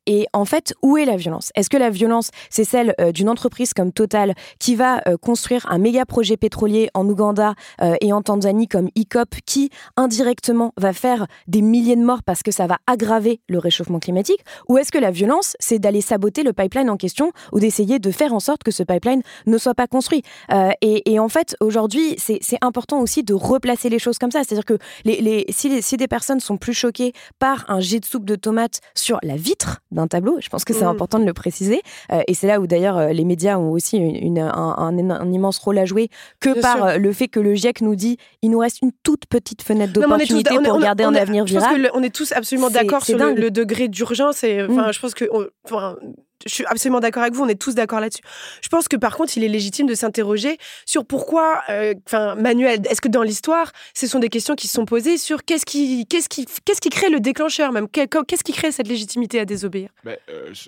et 0.06 0.28
en 0.34 0.44
fait, 0.44 0.74
où 0.82 0.98
est 0.98 1.06
la 1.06 1.16
violence? 1.16 1.54
Est-ce 1.56 1.70
que 1.70 1.78
la 1.78 1.90
violence, 1.90 2.30
c'est 2.50 2.66
celle 2.66 2.94
d'une 3.14 3.30
entreprise 3.30 3.74
comme 3.74 3.94
Total 3.94 4.34
qui 4.60 4.76
va 4.76 5.02
construire 5.22 5.66
un 5.72 5.78
méga 5.78 6.06
projet 6.06 6.36
pétrolier 6.36 6.90
en 6.94 7.08
Ouganda 7.08 7.54
et 8.02 8.12
en 8.12 8.22
Tanzanie 8.22 8.68
comme 8.68 8.90
ICOP 8.96 9.36
qui 9.46 9.70
indirectement 9.96 10.74
va 10.76 10.92
faire 10.92 11.26
des 11.48 11.62
milliers 11.62 11.96
de 11.96 12.04
morts 12.04 12.24
parce 12.24 12.44
que 12.44 12.49
que 12.50 12.56
ça 12.56 12.66
va 12.66 12.80
aggraver 12.88 13.42
le 13.48 13.60
réchauffement 13.60 14.00
climatique 14.00 14.44
ou 14.68 14.80
est-ce 14.80 14.92
que 14.92 14.98
la 14.98 15.12
violence, 15.12 15.56
c'est 15.60 15.78
d'aller 15.78 16.02
saboter 16.02 16.42
le 16.42 16.52
pipeline 16.52 16.90
en 16.90 16.98
question 16.98 17.32
ou 17.52 17.60
d'essayer 17.60 18.00
de 18.00 18.10
faire 18.10 18.34
en 18.34 18.40
sorte 18.40 18.64
que 18.64 18.72
ce 18.72 18.82
pipeline 18.82 19.22
ne 19.46 19.58
soit 19.60 19.76
pas 19.76 19.86
construit? 19.86 20.24
Euh, 20.52 20.72
et, 20.82 21.20
en 21.20 21.30
fait, 21.30 21.56
aujourd'hui, 21.60 22.16
c'est 22.18 22.40
important 22.62 23.02
aussi 23.02 23.24
de 23.24 23.36
replacer 23.36 23.90
les 23.90 24.00
choses 24.00 24.18
comme 24.18 24.32
ça. 24.32 24.44
C'est-à-dire 24.44 24.66
que 24.66 24.78
les, 25.06 25.46
si, 25.50 25.82
si, 25.84 25.98
des 25.98 26.08
personnes 26.08 26.40
sont 26.40 26.58
plus 26.58 26.74
choquées 26.74 27.14
par 27.38 27.66
un 27.68 27.80
jet 27.80 28.00
de 28.00 28.06
soupe 28.06 28.26
de 28.26 28.36
tomates 28.36 28.80
sur 28.96 29.20
la 29.22 29.36
vitre 29.36 29.82
d'un 29.92 30.08
tableau, 30.08 30.38
je 30.40 30.50
pense 30.50 30.66
que 30.66 30.74
c'est 30.74 30.86
mm. 30.86 30.96
important 30.96 31.20
de 31.20 31.26
le 31.26 31.34
préciser. 31.34 31.82
Euh, 32.12 32.22
et 32.28 32.34
c'est 32.34 32.48
là 32.48 32.60
où 32.60 32.66
d'ailleurs 32.66 32.98
euh, 32.98 33.10
les 33.10 33.26
médias 33.26 33.58
ont 33.58 33.72
aussi 33.72 33.98
une, 33.98 34.40
un, 34.40 34.98
immense 35.32 35.60
rôle 35.60 35.78
à 35.78 35.86
jouer 35.86 36.10
que 36.40 36.60
par 36.60 36.98
le 36.98 37.14
fait 37.14 37.28
que 37.28 37.40
le 37.40 37.54
GIEC 37.54 37.82
nous 37.82 37.96
dit 37.96 38.18
il 38.42 38.50
nous 38.50 38.60
reste 38.60 38.82
une 38.82 38.92
toute 39.04 39.26
petite 39.28 39.62
fenêtre 39.62 39.94
d'opportunité 39.94 40.56
pour 40.64 40.80
garder 40.80 41.04
un 41.04 41.14
avenir 41.14 41.46
viral. 41.46 41.92
On 41.94 42.02
est 42.02 42.14
tous 42.14 42.32
absolument 42.40 42.70
d'accord 42.70 43.06
sur 43.06 43.18
le, 43.18 43.52
degré 43.52 43.88
d'urgence. 43.88 44.44
Et 44.44 44.64
enfin, 44.64 44.90
mm. 44.90 44.94
je 44.94 45.00
pense 45.00 45.14
que 45.14 45.26
je 46.46 46.54
suis 46.54 46.66
absolument 46.66 47.00
d'accord 47.00 47.24
avec 47.24 47.34
vous, 47.34 47.44
on 47.44 47.48
est 47.48 47.60
tous 47.60 47.76
d'accord 47.76 48.00
là-dessus. 48.00 48.22
Je 48.62 48.70
pense 48.70 48.88
que 48.88 48.96
par 48.96 49.16
contre, 49.18 49.38
il 49.38 49.44
est 49.44 49.50
légitime 49.50 49.88
de 49.88 49.96
s'interroger 49.96 50.58
sur 50.86 51.06
pourquoi, 51.06 51.62
euh, 51.70 51.94
enfin, 52.08 52.36
Manuel, 52.36 52.82
est-ce 52.90 53.02
que 53.02 53.08
dans 53.08 53.24
l'histoire, 53.24 53.72
ce 53.94 54.08
sont 54.08 54.20
des 54.20 54.30
questions 54.30 54.56
qui 54.56 54.68
se 54.68 54.74
sont 54.74 54.86
posées 54.86 55.18
sur 55.18 55.44
qu'est-ce 55.44 55.66
qui, 55.66 56.06
qu'est-ce 56.08 56.30
qui, 56.30 56.46
qu'est-ce 56.66 56.82
qui 56.82 56.90
crée 56.90 57.10
le 57.10 57.20
déclencheur 57.20 57.72
même, 57.72 57.88
qu'est-ce 57.90 58.44
qui 58.44 58.54
crée 58.54 58.72
cette 58.72 58.88
légitimité 58.88 59.40
à 59.40 59.46
désobéir? 59.46 59.90
Euh, 60.08 60.16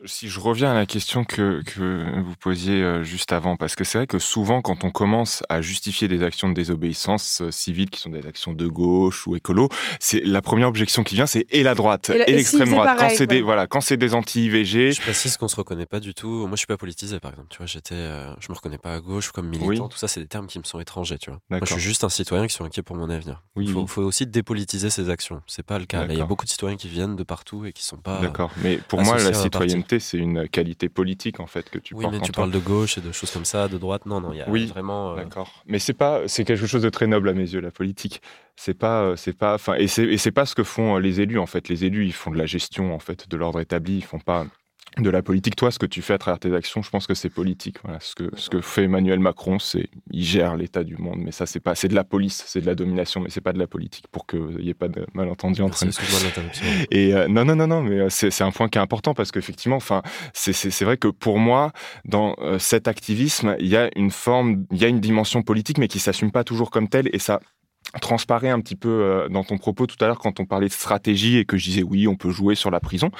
Si 0.05 0.27
je 0.27 0.39
reviens 0.39 0.71
à 0.71 0.75
la 0.75 0.85
question 0.85 1.23
que, 1.23 1.61
que 1.63 2.21
vous 2.21 2.35
posiez 2.39 2.81
euh, 2.81 3.03
juste 3.03 3.31
avant, 3.31 3.55
parce 3.55 3.75
que 3.75 3.83
c'est 3.83 3.99
vrai 3.99 4.07
que 4.07 4.19
souvent, 4.19 4.61
quand 4.61 4.83
on 4.83 4.91
commence 4.91 5.43
à 5.49 5.61
justifier 5.61 6.07
des 6.07 6.23
actions 6.23 6.49
de 6.49 6.53
désobéissance 6.53 7.43
civile 7.49 7.89
qui 7.89 7.99
sont 7.99 8.09
des 8.09 8.25
actions 8.27 8.53
de 8.53 8.67
gauche 8.67 9.27
ou 9.27 9.35
écolo, 9.35 9.69
c'est 9.99 10.21
la 10.25 10.41
première 10.41 10.67
objection 10.67 11.03
qui 11.03 11.15
vient, 11.15 11.25
c'est 11.25 11.45
et 11.49 11.63
la 11.63 11.75
droite 11.75 12.09
et, 12.09 12.31
l'extrême 12.31 12.69
droite. 12.69 12.97
quand 12.99 13.09
c'est 13.09 13.27
des 13.27 13.41
voilà, 13.41 13.67
quand 13.67 13.81
c'est 13.81 13.97
des 13.97 14.13
anti-IVG, 14.13 14.91
je 14.91 15.01
précise 15.01 15.37
qu'on 15.37 15.47
se 15.47 15.55
reconnais 15.61 15.85
pas 15.85 15.99
du 15.99 16.13
tout. 16.13 16.27
Moi, 16.27 16.51
je 16.51 16.57
suis 16.57 16.67
pas 16.67 16.77
politisé, 16.77 17.19
par 17.19 17.31
exemple. 17.31 17.47
Tu 17.49 17.57
vois, 17.57 17.65
j'étais, 17.65 17.95
euh, 17.95 18.33
je 18.39 18.51
me 18.51 18.55
reconnais 18.55 18.77
pas 18.77 18.93
à 18.93 18.99
gauche 18.99 19.31
comme 19.31 19.47
militant. 19.47 19.87
Tout 19.87 19.97
ça, 19.97 20.07
c'est 20.07 20.19
des 20.19 20.27
termes 20.27 20.47
qui 20.47 20.59
me 20.59 20.63
sont 20.63 20.79
étrangers. 20.79 21.17
Tu 21.17 21.29
vois. 21.29 21.39
Moi, 21.49 21.59
je 21.63 21.73
suis 21.73 21.81
juste 21.81 22.03
un 22.03 22.09
citoyen 22.09 22.47
qui 22.47 22.53
sont 22.53 22.65
inquiet 22.65 22.83
pour 22.83 22.95
mon 22.95 23.09
avenir. 23.09 23.41
Il 23.55 23.71
faut, 23.71 23.87
faut, 23.87 24.01
aussi 24.01 24.27
dépolitiser 24.27 24.89
ses 24.89 25.09
actions. 25.09 25.41
C'est 25.47 25.65
pas 25.65 25.79
le 25.79 25.85
cas. 25.85 26.05
il 26.09 26.17
y 26.17 26.21
a 26.21 26.25
beaucoup 26.25 26.45
de 26.45 26.49
citoyens 26.49 26.77
qui 26.77 26.87
viennent 26.87 27.15
de 27.15 27.23
partout 27.23 27.65
et 27.65 27.73
qui 27.73 27.83
sont 27.83 27.97
pas. 27.97 28.19
D'accord. 28.19 28.51
Mais 28.63 28.77
pour 28.77 29.01
moi, 29.01 29.17
la 29.17 29.33
citoyenneté, 29.33 29.99
c'est 29.99 30.17
une 30.17 30.47
qualité 30.47 30.89
politique 30.89 31.39
en 31.39 31.47
fait 31.47 31.69
que 31.69 31.79
tu. 31.79 31.95
Oui, 31.95 32.05
mais 32.11 32.19
tu 32.19 32.31
parles 32.31 32.51
de 32.51 32.59
gauche 32.59 32.97
et 32.97 33.01
de 33.01 33.11
choses 33.11 33.31
comme 33.31 33.45
ça, 33.45 33.67
de 33.67 33.77
droite. 33.77 34.05
Non, 34.05 34.21
non, 34.21 34.33
il 34.33 34.39
y 34.39 34.41
a 34.41 34.49
oui, 34.49 34.65
vraiment. 34.67 35.13
Euh, 35.13 35.15
D'accord. 35.17 35.63
Mais 35.65 35.79
c'est 35.79 35.93
pas, 35.93 36.27
c'est 36.27 36.43
quelque 36.43 36.67
chose 36.67 36.81
de 36.81 36.89
très 36.89 37.07
noble 37.07 37.29
à 37.29 37.33
mes 37.33 37.53
yeux, 37.53 37.61
la 37.61 37.71
politique. 37.71 38.21
C'est 38.55 38.73
pas, 38.73 39.01
euh, 39.01 39.15
c'est 39.15 39.33
pas, 39.33 39.55
enfin, 39.55 39.75
et 39.75 39.87
c'est 39.87 40.31
pas 40.31 40.45
ce 40.45 40.55
que 40.55 40.63
font 40.63 40.97
les 40.97 41.21
élus 41.21 41.39
en 41.39 41.45
fait. 41.45 41.69
Les 41.69 41.85
élus, 41.85 42.05
ils 42.05 42.13
font 42.13 42.31
de 42.31 42.37
la 42.37 42.45
gestion 42.45 42.93
en 42.93 42.99
fait 42.99 43.29
de 43.29 43.37
l'ordre 43.37 43.59
établi. 43.59 43.97
Ils 43.97 44.03
font 44.03 44.19
pas 44.19 44.45
de 44.97 45.09
la 45.09 45.21
politique. 45.21 45.55
Toi, 45.55 45.71
ce 45.71 45.79
que 45.79 45.85
tu 45.85 46.01
fais 46.01 46.13
à 46.13 46.17
travers 46.17 46.39
tes 46.39 46.53
actions, 46.53 46.81
je 46.81 46.89
pense 46.89 47.07
que 47.07 47.13
c'est 47.13 47.29
politique. 47.29 47.77
Voilà. 47.83 47.99
Ce, 48.01 48.13
que, 48.13 48.29
ce 48.35 48.49
que 48.49 48.61
fait 48.61 48.83
Emmanuel 48.83 49.19
Macron, 49.19 49.57
c'est 49.57 49.89
il 50.11 50.23
gère 50.23 50.57
l'état 50.57 50.83
du 50.83 50.97
monde, 50.97 51.19
mais 51.19 51.31
ça, 51.31 51.45
c'est 51.45 51.59
pas, 51.59 51.75
c'est 51.75 51.87
de 51.87 51.95
la 51.95 52.03
police, 52.03 52.43
c'est 52.45 52.61
de 52.61 52.65
la 52.65 52.75
domination, 52.75 53.21
mais 53.21 53.29
c'est 53.29 53.41
pas 53.41 53.53
de 53.53 53.59
la 53.59 53.67
politique 53.67 54.07
pour 54.11 54.27
qu'il 54.27 54.57
n'y 54.57 54.69
ait 54.69 54.73
pas 54.73 54.89
de 54.89 55.05
malentendu 55.13 55.61
entre 55.61 55.85
nous. 55.85 55.91
Et 56.91 57.13
euh, 57.13 57.27
non, 57.27 57.45
non, 57.45 57.55
non, 57.55 57.67
non, 57.67 57.81
mais 57.83 57.99
euh, 57.99 58.09
c'est 58.09 58.41
un 58.41 58.51
point 58.51 58.67
qui 58.67 58.77
est 58.77 58.81
important 58.81 59.13
parce 59.13 59.31
qu'effectivement, 59.31 59.77
enfin, 59.77 60.01
c'est 60.33 60.83
vrai 60.83 60.97
que 60.97 61.07
pour 61.07 61.39
moi, 61.39 61.71
dans 62.05 62.35
euh, 62.39 62.59
cet 62.59 62.87
activisme, 62.87 63.55
il 63.59 63.67
y 63.67 63.77
a 63.77 63.89
une 63.95 64.11
forme, 64.11 64.65
il 64.71 64.77
y 64.77 64.85
a 64.85 64.87
une 64.87 64.99
dimension 64.99 65.41
politique, 65.41 65.77
mais 65.77 65.87
qui 65.87 65.99
s'assume 65.99 66.31
pas 66.31 66.43
toujours 66.43 66.69
comme 66.69 66.89
telle, 66.89 67.09
et 67.13 67.19
ça 67.19 67.39
transparaît 67.99 68.49
un 68.49 68.61
petit 68.61 68.75
peu 68.75 68.89
euh, 68.89 69.29
dans 69.29 69.43
ton 69.43 69.57
propos 69.57 69.85
tout 69.85 69.97
à 69.99 70.07
l'heure 70.07 70.19
quand 70.19 70.39
on 70.39 70.45
parlait 70.45 70.67
de 70.67 70.73
stratégie 70.73 71.37
et 71.37 71.45
que 71.45 71.57
je 71.57 71.65
disais 71.65 71.83
oui, 71.83 72.07
on 72.07 72.15
peut 72.15 72.29
jouer 72.29 72.55
sur 72.55 72.71
la 72.71 72.79
prison. 72.79 73.11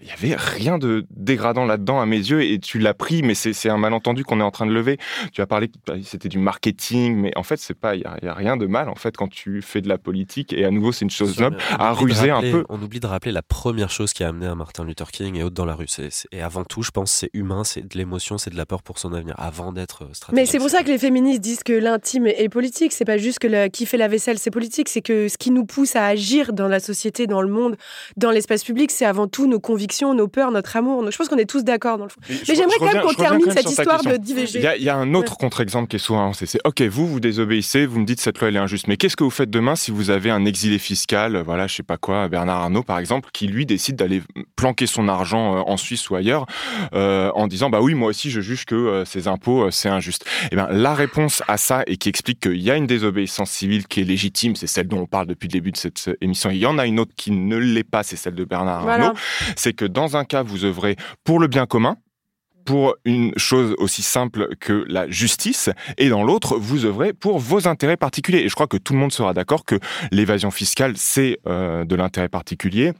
Il 0.00 0.08
y 0.08 0.12
avait 0.12 0.36
rien 0.36 0.78
de 0.78 1.06
dégradant 1.10 1.64
là-dedans 1.64 2.00
à 2.00 2.06
mes 2.06 2.16
yeux 2.16 2.42
et 2.42 2.58
tu 2.58 2.78
l'as 2.78 2.94
pris, 2.94 3.22
mais 3.22 3.34
c'est 3.34 3.68
un 3.68 3.78
malentendu 3.78 4.24
qu'on 4.24 4.40
est 4.40 4.44
en 4.44 4.50
train 4.50 4.66
de 4.66 4.72
lever. 4.72 4.98
Tu 5.32 5.40
as 5.40 5.46
parlé 5.46 5.70
c'était 6.04 6.28
du 6.28 6.38
marketing, 6.38 7.16
mais 7.16 7.32
en 7.36 7.42
fait 7.42 7.58
c'est 7.58 7.74
pas, 7.74 7.96
il 7.96 8.02
y, 8.02 8.26
a 8.26 8.34
rien 8.34 8.56
de 8.56 8.66
mal 8.66 8.88
en 8.88 8.94
fait 8.94 9.16
quand 9.16 9.28
tu 9.28 9.62
fais 9.62 9.80
de 9.80 9.88
la 9.88 9.98
politique 9.98 10.52
et 10.52 10.64
à 10.64 10.70
nouveau 10.70 10.92
c'est 10.92 11.04
une 11.04 11.10
chose 11.10 11.38
noble 11.40 11.56
à 11.70 11.92
ruser 11.92 12.30
un 12.30 12.40
peu. 12.40 12.64
On 12.68 12.80
oublie 12.80 13.00
de 13.00 13.06
rappeler 13.06 13.32
la 13.32 13.42
première 13.42 13.90
chose 13.90 14.12
qui 14.12 14.22
a 14.22 14.28
amené 14.28 14.46
à 14.46 14.54
Martin 14.54 14.84
Luther 14.84 15.10
King 15.10 15.36
et 15.36 15.42
autres 15.42 15.54
dans 15.54 15.64
la 15.64 15.74
rue. 15.74 15.86
et 16.32 16.40
avant 16.40 16.64
tout, 16.64 16.82
je 16.82 16.90
pense, 16.90 17.10
c'est 17.10 17.30
humain, 17.32 17.64
c'est 17.64 17.82
de 17.82 17.98
l'émotion, 17.98 18.38
c'est 18.38 18.50
de 18.50 18.56
la 18.56 18.66
peur 18.66 18.82
pour 18.82 18.98
son 18.98 19.12
avenir 19.12 19.34
avant 19.38 19.72
d'être 19.72 20.08
stratégique. 20.14 20.32
Mais 20.32 20.46
c'est 20.46 20.58
pour 20.58 20.70
ça 20.70 20.82
que 20.82 20.88
les 20.88 20.98
féministes 20.98 21.40
disent 21.40 21.62
que 21.62 21.72
l'intime 21.72 22.26
est 22.26 22.48
politique. 22.48 22.92
C'est 22.92 23.04
pas 23.04 23.18
juste 23.18 23.38
que 23.38 23.48
le, 23.48 23.68
qui 23.68 23.86
fait 23.86 23.96
la 23.96 24.08
vaisselle 24.08 24.19
c'est 24.20 24.50
politique, 24.50 24.88
c'est 24.88 25.02
que 25.02 25.28
ce 25.28 25.36
qui 25.36 25.50
nous 25.50 25.64
pousse 25.64 25.96
à 25.96 26.06
agir 26.06 26.52
dans 26.52 26.68
la 26.68 26.80
société, 26.80 27.26
dans 27.26 27.42
le 27.42 27.48
monde, 27.48 27.76
dans 28.16 28.30
l'espace 28.30 28.64
public, 28.64 28.90
c'est 28.90 29.04
avant 29.04 29.26
tout 29.26 29.46
nos 29.46 29.60
convictions, 29.60 30.14
nos 30.14 30.28
peurs, 30.28 30.50
notre 30.50 30.76
amour. 30.76 31.10
Je 31.10 31.16
pense 31.16 31.28
qu'on 31.28 31.38
est 31.38 31.48
tous 31.48 31.64
d'accord 31.64 31.98
dans 31.98 32.04
le 32.04 32.10
fond. 32.10 32.20
Mais, 32.28 32.54
j'aimerais 32.54 32.76
quand 32.78 32.92
même 32.92 33.02
qu'on 33.02 33.14
termine 33.14 33.50
cette 33.50 33.70
histoire 33.70 34.02
de 34.02 34.16
d'IVG. 34.16 34.60
Il 34.78 34.82
y, 34.82 34.88
a 34.88 34.96
un 34.96 35.14
autre 35.14 35.36
contre-exemple 35.36 35.88
qui 35.88 35.96
est 35.96 36.00
souvent 36.00 36.22
avancé. 36.22 36.46
C'est 36.46 36.60
OK, 36.64 36.82
vous, 36.82 37.06
vous 37.06 37.20
désobéissez, 37.20 37.86
vous 37.86 38.00
me 38.00 38.04
dites 38.04 38.20
cette 38.20 38.38
loi 38.38 38.48
elle 38.48 38.56
est 38.56 38.60
injuste. 38.60 38.86
Mais 38.86 38.96
qu'est-ce 38.96 39.16
que 39.16 39.24
vous 39.24 39.30
faites 39.30 39.50
demain 39.50 39.76
si 39.76 39.90
vous 39.90 40.10
avez 40.10 40.30
un 40.30 40.44
exilé 40.44 40.78
fiscal, 40.78 41.42
voilà, 41.44 41.66
je 41.66 41.76
sais 41.76 41.82
pas 41.82 41.96
quoi, 41.96 42.28
Bernard 42.28 42.62
Arnault 42.62 42.82
par 42.82 42.98
exemple, 42.98 43.30
qui 43.32 43.46
lui 43.46 43.66
décide 43.66 43.96
d'aller 43.96 44.22
planquer 44.56 44.86
son 44.86 45.08
argent 45.08 45.56
euh, 45.56 45.60
en 45.66 45.76
Suisse 45.76 46.10
ou 46.10 46.16
ailleurs 46.16 46.46
euh, 46.92 47.30
en 47.34 47.46
disant 47.46 47.70
bah 47.70 47.80
oui, 47.80 47.94
moi 47.94 48.08
aussi 48.08 48.30
je 48.30 48.40
juge 48.40 48.64
que 48.64 48.74
euh, 48.74 49.04
ces 49.04 49.28
impôts 49.28 49.70
c'est 49.70 49.88
injuste. 49.88 50.24
Et 50.44 50.48
eh 50.52 50.56
bien 50.56 50.68
la 50.70 50.94
réponse 50.94 51.42
à 51.48 51.56
ça 51.56 51.82
et 51.86 51.96
qui 51.96 52.08
explique 52.08 52.40
qu'il 52.40 52.60
y 52.60 52.70
a 52.70 52.76
une 52.76 52.86
désobéissance 52.86 53.50
civile 53.50 53.86
qui 53.86 54.00
est 54.00 54.04
légitime 54.10 54.56
c'est 54.56 54.66
celle 54.66 54.88
dont 54.88 55.00
on 55.00 55.06
parle 55.06 55.26
depuis 55.26 55.46
le 55.46 55.52
début 55.52 55.72
de 55.72 55.76
cette 55.76 56.10
émission. 56.20 56.50
Il 56.50 56.58
y 56.58 56.66
en 56.66 56.78
a 56.78 56.86
une 56.86 57.00
autre 57.00 57.12
qui 57.16 57.30
ne 57.30 57.56
l'est 57.56 57.84
pas, 57.84 58.02
c'est 58.02 58.16
celle 58.16 58.34
de 58.34 58.44
Bernard 58.44 58.86
Arnault. 58.86 59.14
C'est 59.56 59.72
que 59.72 59.84
dans 59.84 60.16
un 60.16 60.24
cas, 60.24 60.42
vous 60.42 60.64
œuvrez 60.64 60.96
pour 61.24 61.38
le 61.38 61.46
bien 61.46 61.66
commun, 61.66 61.96
pour 62.64 62.94
une 63.04 63.32
chose 63.36 63.74
aussi 63.78 64.02
simple 64.02 64.54
que 64.60 64.84
la 64.88 65.08
justice, 65.08 65.70
et 65.98 66.08
dans 66.08 66.22
l'autre, 66.22 66.56
vous 66.56 66.84
œuvrez 66.84 67.12
pour 67.12 67.38
vos 67.38 67.66
intérêts 67.66 67.96
particuliers. 67.96 68.40
Et 68.40 68.48
je 68.48 68.54
crois 68.54 68.66
que 68.66 68.76
tout 68.76 68.92
le 68.92 68.98
monde 68.98 69.12
sera 69.12 69.32
d'accord 69.32 69.64
que 69.64 69.78
l'évasion 70.12 70.50
fiscale, 70.50 70.94
c'est 70.96 71.38
euh, 71.46 71.84
de 71.84 71.96
l'intérêt 71.96 72.28
particulier 72.28 72.92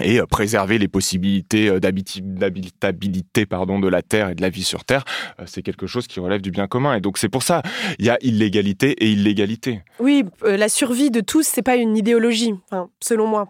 et 0.00 0.20
euh, 0.20 0.26
préserver 0.26 0.78
les 0.78 0.88
possibilités 0.88 1.68
euh, 1.68 1.80
d'habitabilité 1.80 3.46
pardon 3.46 3.78
de 3.78 3.88
la 3.88 4.02
terre 4.02 4.30
et 4.30 4.34
de 4.34 4.42
la 4.42 4.48
vie 4.48 4.64
sur 4.64 4.84
terre, 4.84 5.04
euh, 5.40 5.44
c'est 5.46 5.62
quelque 5.62 5.86
chose 5.86 6.06
qui 6.06 6.20
relève 6.20 6.40
du 6.40 6.50
bien 6.50 6.66
commun. 6.66 6.94
Et 6.94 7.00
donc 7.00 7.18
c'est 7.18 7.28
pour 7.28 7.42
ça 7.42 7.62
il 7.98 8.06
y 8.06 8.10
a 8.10 8.18
illégalité 8.20 8.92
et 8.92 9.10
illégalité. 9.10 9.82
Oui, 9.98 10.24
la 10.42 10.68
survie 10.68 11.10
de 11.10 11.20
tous, 11.20 11.46
c'est 11.46 11.62
pas 11.62 11.76
une 11.76 11.96
idéologie, 11.96 12.54
selon 13.00 13.26
moi 13.26 13.48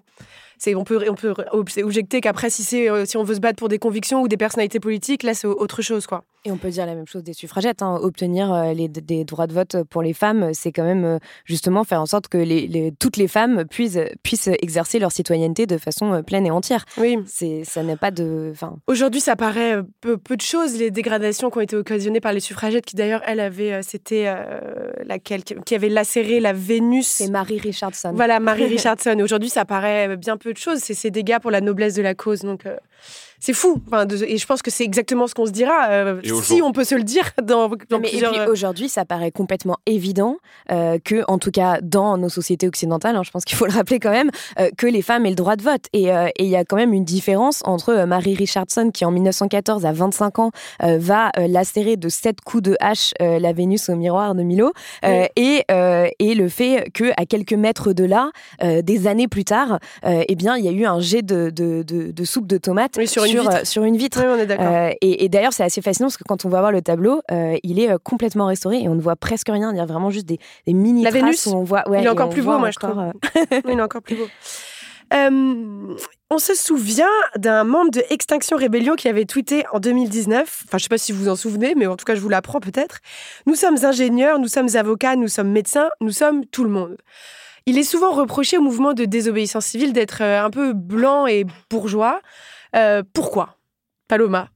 on 0.75 0.85
peut 0.85 1.05
on 1.09 1.15
peut 1.15 1.35
objecter 1.53 2.21
qu'après 2.21 2.51
si 2.51 2.63
c'est 2.63 2.91
euh, 2.91 3.05
si 3.05 3.17
on 3.17 3.25
veut 3.25 3.35
se 3.35 3.41
battre 3.41 3.57
pour 3.57 3.69
des 3.69 3.79
convictions 3.79 4.23
ou 4.23 4.29
des 4.29 4.37
personnalités 4.37 4.81
politiques, 4.81 5.23
là 5.23 5.35
c'est 5.35 5.47
autre 5.47 5.83
chose 5.83 6.07
quoi. 6.07 6.25
Et 6.45 6.53
on 6.53 6.59
peut 6.59 6.71
dire 6.71 6.87
la 6.87 6.95
même 6.95 7.09
chose 7.09 7.25
des 7.25 7.33
suffragettes. 7.33 7.83
Hein. 7.83 7.99
Obtenir 8.01 8.53
euh, 8.53 8.73
les, 8.73 8.87
des 8.89 9.25
droits 9.25 9.49
de 9.49 9.53
vote 9.53 9.83
pour 9.91 10.03
les 10.03 10.13
femmes, 10.13 10.51
c'est 10.55 10.71
quand 10.71 10.85
même 10.85 11.05
euh, 11.05 11.19
justement 11.45 11.83
faire 11.83 12.01
en 12.01 12.07
sorte 12.07 12.29
que 12.29 12.39
les, 12.39 12.93
toutes 13.01 13.17
les 13.17 13.27
femmes 13.27 13.65
puissent, 13.65 13.99
puissent 14.23 14.49
exercer 14.63 15.01
leur 15.01 15.11
citoyenneté 15.11 15.67
de 15.67 15.77
façon 15.77 16.23
pleine 16.23 16.47
et 16.47 16.53
entière. 16.53 16.85
Oui. 16.99 17.19
C'est, 17.27 17.65
ça 17.65 17.83
n'est 17.83 17.97
pas 17.97 18.13
de. 18.13 18.53
Aujourd'hui, 18.87 19.21
ça 19.21 19.35
paraît 19.35 19.83
peu, 20.01 20.17
peu, 20.17 20.37
de 20.37 20.43
choses, 20.43 20.79
les 20.79 20.93
dégradations 20.93 21.51
qui 21.51 21.59
ont 21.59 21.63
été 21.63 21.75
occasionnées 21.75 22.21
par 22.21 22.33
les 22.33 22.41
suffragettes, 22.41 22.87
qui 22.87 22.95
d'ailleurs, 22.95 23.23
elle 23.27 23.41
avait. 23.41 23.83
C'était 23.83 24.33
laquelle 25.05 25.43
Qui 25.43 25.75
avait 25.75 25.89
lacéré 25.89 26.39
la 26.39 26.53
Vénus. 26.53 27.07
C'est 27.07 27.29
Marie 27.29 27.59
Richardson. 27.59 28.13
Voilà, 28.15 28.39
Marie 28.39 28.67
Richardson. 28.77 29.19
Aujourd'hui, 29.21 29.51
ça 29.51 29.65
paraît 29.65 30.17
bien 30.17 30.37
peu 30.37 30.46
de 30.53 30.59
choses. 30.59 30.79
C'est 30.79 30.95
ces 30.95 31.11
dégâts 31.11 31.39
pour 31.39 31.51
la 31.51 31.61
noblesse 31.61 31.95
de 31.95 32.03
la 32.03 32.15
cause. 32.15 32.41
Donc, 32.41 32.67
euh, 32.67 32.77
c'est 33.41 33.53
fou. 33.53 33.81
Enfin, 33.87 34.07
et 34.09 34.39
je 34.39 34.47
pense 34.47 34.63
que 34.63 34.71
c'est 34.71 34.85
exactement 34.85 35.27
ce 35.27 35.35
qu'on 35.35 35.47
se 35.47 35.51
dira, 35.51 35.89
euh, 35.91 36.21
si 36.43 36.63
on 36.63 36.73
peut 36.73 36.85
se 36.85 36.95
le 36.95 37.03
dire 37.03 37.25
dans, 37.43 37.69
dans 37.91 37.99
mais 37.99 38.09
plusieurs... 38.09 38.35
Et 38.35 38.41
puis 38.41 38.51
aujourd'hui, 38.51 38.89
ça 38.89 39.05
paraît 39.05 39.31
complètement 39.31 39.77
évident 39.87 40.39
euh, 40.73 40.99
que, 41.03 41.25
en 41.29 41.39
tout 41.39 41.51
cas 41.51 41.79
dans 41.83 42.17
nos 42.17 42.29
sociétés 42.29 42.67
occidentales, 42.67 43.17
hein, 43.17 43.23
je 43.25 43.31
pense 43.31 43.45
qu'il 43.45 43.57
faut 43.57 43.67
le 43.67 43.73
rappeler 43.73 44.01
quand 44.01 44.11
même, 44.11 44.31
euh, 44.59 44.71
que 44.77 44.87
les 44.87 45.03
femmes 45.03 45.27
aient 45.27 45.31
le 45.31 45.37
droit 45.37 45.57
de 45.57 45.63
vote. 45.63 45.85
Et 45.93 46.07
il 46.39 46.47
y 46.47 46.57
a 46.57 46.65
quand 46.65 46.77
même 46.77 46.93
une 46.93 47.05
différence 47.05 47.63
entre 47.65 48.05
Marie 48.05 48.35
Richardson, 48.35 48.91
qui 48.93 49.05
en 49.05 49.11
1914, 49.11 49.87
à 49.87 49.93
25 49.93 50.39
ans, 50.39 50.51
va 50.81 51.31
lacérer 51.37 51.97
de 51.97 52.09
sept 52.09 52.41
coups 52.41 52.63
de 52.63 52.77
hache 52.81 53.13
la 53.21 53.53
Vénus 53.53 53.89
au 53.89 53.97
miroir 53.97 54.35
de 54.35 54.43
Milo, 54.43 54.73
et, 55.05 55.65
et 55.69 56.35
le 56.35 56.49
fait 56.49 56.91
que 56.93 57.13
à 57.17 57.27
quelques 57.27 57.53
mètres 57.53 57.93
de 57.93 58.05
là, 58.05 58.31
des 58.63 59.07
années 59.07 59.29
plus 59.29 59.45
tard, 59.45 59.79
eh 60.05 60.35
bien, 60.35 60.57
il 60.57 60.65
y 60.65 60.69
a 60.69 60.73
eu 60.73 60.85
un 60.87 61.01
jet 61.01 61.23
de, 61.23 61.51
de, 61.51 61.83
de, 61.83 62.25
soupe 62.25 62.47
de 62.47 62.59
tomates 62.59 62.99
sur 63.07 63.26
euh, 63.35 63.65
sur, 63.65 63.85
une 63.85 63.97
vitre. 63.97 64.21
on 64.25 64.39
est 64.39 64.51
euh, 64.51 64.93
et, 65.01 65.29
d'ailleurs, 65.29 65.53
c'est 65.53 65.65
assez 65.65 65.83
fascinant 65.83 66.07
parce 66.07 66.17
que 66.17 66.25
quand 66.25 66.45
on 66.45 66.49
va 66.49 66.61
voir 66.61 66.73
le 66.73 66.83
tableau, 66.83 67.23
euh, 67.31 67.57
il 67.63 67.81
est 67.81 67.91
complètement 68.03 68.47
restauré 68.47 68.83
et 68.83 68.89
on 68.89 68.95
ne 68.95 69.01
voit 69.01 69.17
presque 69.17 69.49
rien. 69.49 69.73
Il 69.73 69.77
y 69.77 69.81
a 69.81 69.87
vraiment 69.87 70.11
juste 70.11 70.27
des, 70.27 70.39
mini 70.67 71.03
La 71.03 71.11
traces 71.11 71.23
Vénus, 71.23 71.47
on 71.49 71.65
voit. 71.65 71.85
il 71.89 72.05
est 72.05 72.09
encore 72.09 72.31
plus 72.31 72.43
beau, 72.43 72.59
moi, 72.59 72.71
je 72.71 72.79
trouve. 72.79 73.13
il 73.69 73.79
est 73.79 73.83
encore 73.83 74.03
plus 74.03 74.17
beau. 74.17 74.27
on 75.13 76.39
se 76.39 76.55
souvient 76.55 77.07
d'un 77.37 77.65
membre 77.65 77.91
de 77.91 78.03
Extinction 78.11 78.57
Rébellion 78.57 78.95
qui 78.95 79.09
avait 79.09 79.25
tweeté 79.25 79.65
en 79.73 79.81
2019, 79.81 80.65
enfin 80.67 80.79
je 80.79 80.85
sais 80.85 80.89
pas 80.89 80.99
si 80.99 81.13
vous 81.13 81.25
vous 81.25 81.29
en 81.29 81.37
souvenez, 81.37 81.75
mais 81.77 81.87
en 81.87 81.97
tout 81.97 82.05
cas 82.05 82.15
je 82.15 82.21
vous 82.21 82.29
l'apprends 82.29 82.61
peut-être, 82.61 82.99
Nous 83.47 83.55
sommes 83.55 83.77
ingénieurs, 83.85 84.39
nous 84.39 84.49
sommes 84.49 84.69
avocats, 84.75 85.17
nous 85.17 85.29
sommes 85.29 85.51
médecins, 85.51 85.89
nous 86.01 86.13
sommes 86.13 86.45
tout 86.47 86.65
le 86.65 86.71
monde. 86.71 86.97
Il 87.69 87.79
est 87.79 87.85
souvent 87.85 88.13
reproché 88.13 88.59
au 88.59 88.63
mouvement 88.63 88.93
de 88.93 89.05
désobéissance 89.05 89.67
civile 89.67 89.93
d'être 89.93 90.23
un 90.23 90.51
peu 90.51 90.73
blanc 90.73 91.27
et 91.27 91.45
bourgeois. 91.69 92.21
Pourquoi? 93.13 93.59
Paloma? 94.09 94.51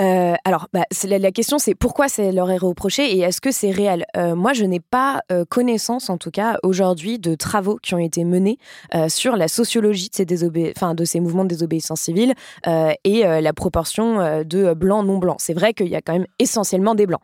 Euh, 0.00 0.34
alors, 0.44 0.68
bah, 0.72 0.84
la, 1.04 1.18
la, 1.18 1.32
question, 1.32 1.58
c'est 1.58 1.74
pourquoi 1.74 2.08
c'est 2.08 2.30
leur 2.32 2.50
est 2.50 2.58
reproché 2.58 3.16
et 3.16 3.20
est-ce 3.20 3.40
que 3.40 3.50
c'est 3.50 3.70
réel? 3.70 4.04
Euh, 4.16 4.34
Moi, 4.34 4.52
je 4.52 4.64
n'ai 4.64 4.80
pas 4.80 5.20
euh, 5.32 5.44
connaissance, 5.48 6.10
en 6.10 6.18
tout 6.18 6.30
cas 6.30 6.58
aujourd'hui, 6.62 7.18
de 7.18 7.34
travaux 7.34 7.78
qui 7.82 7.94
ont 7.94 7.98
été 7.98 8.24
menés 8.24 8.58
euh, 8.94 9.08
sur 9.08 9.36
la 9.36 9.48
sociologie 9.48 10.10
de 10.10 10.14
ces, 10.14 10.24
désobé 10.26 10.72
enfin, 10.76 10.94
de 10.94 11.04
ces 11.04 11.20
mouvements 11.20 11.44
de 11.44 11.48
désobéissance 11.48 12.02
civile 12.02 12.34
euh, 12.66 12.92
et 13.04 13.22
la 13.26 13.52
proportion 13.52 14.42
de 14.44 14.74
blancs 14.74 15.06
non 15.06 15.18
blancs. 15.18 15.38
C'est 15.40 15.54
vrai 15.54 15.72
qu'il 15.72 15.88
y 15.88 15.96
a 15.96 16.00
quand 16.00 16.12
même 16.12 16.26
essentiellement 16.38 16.94
des 16.94 17.06
blancs. 17.06 17.20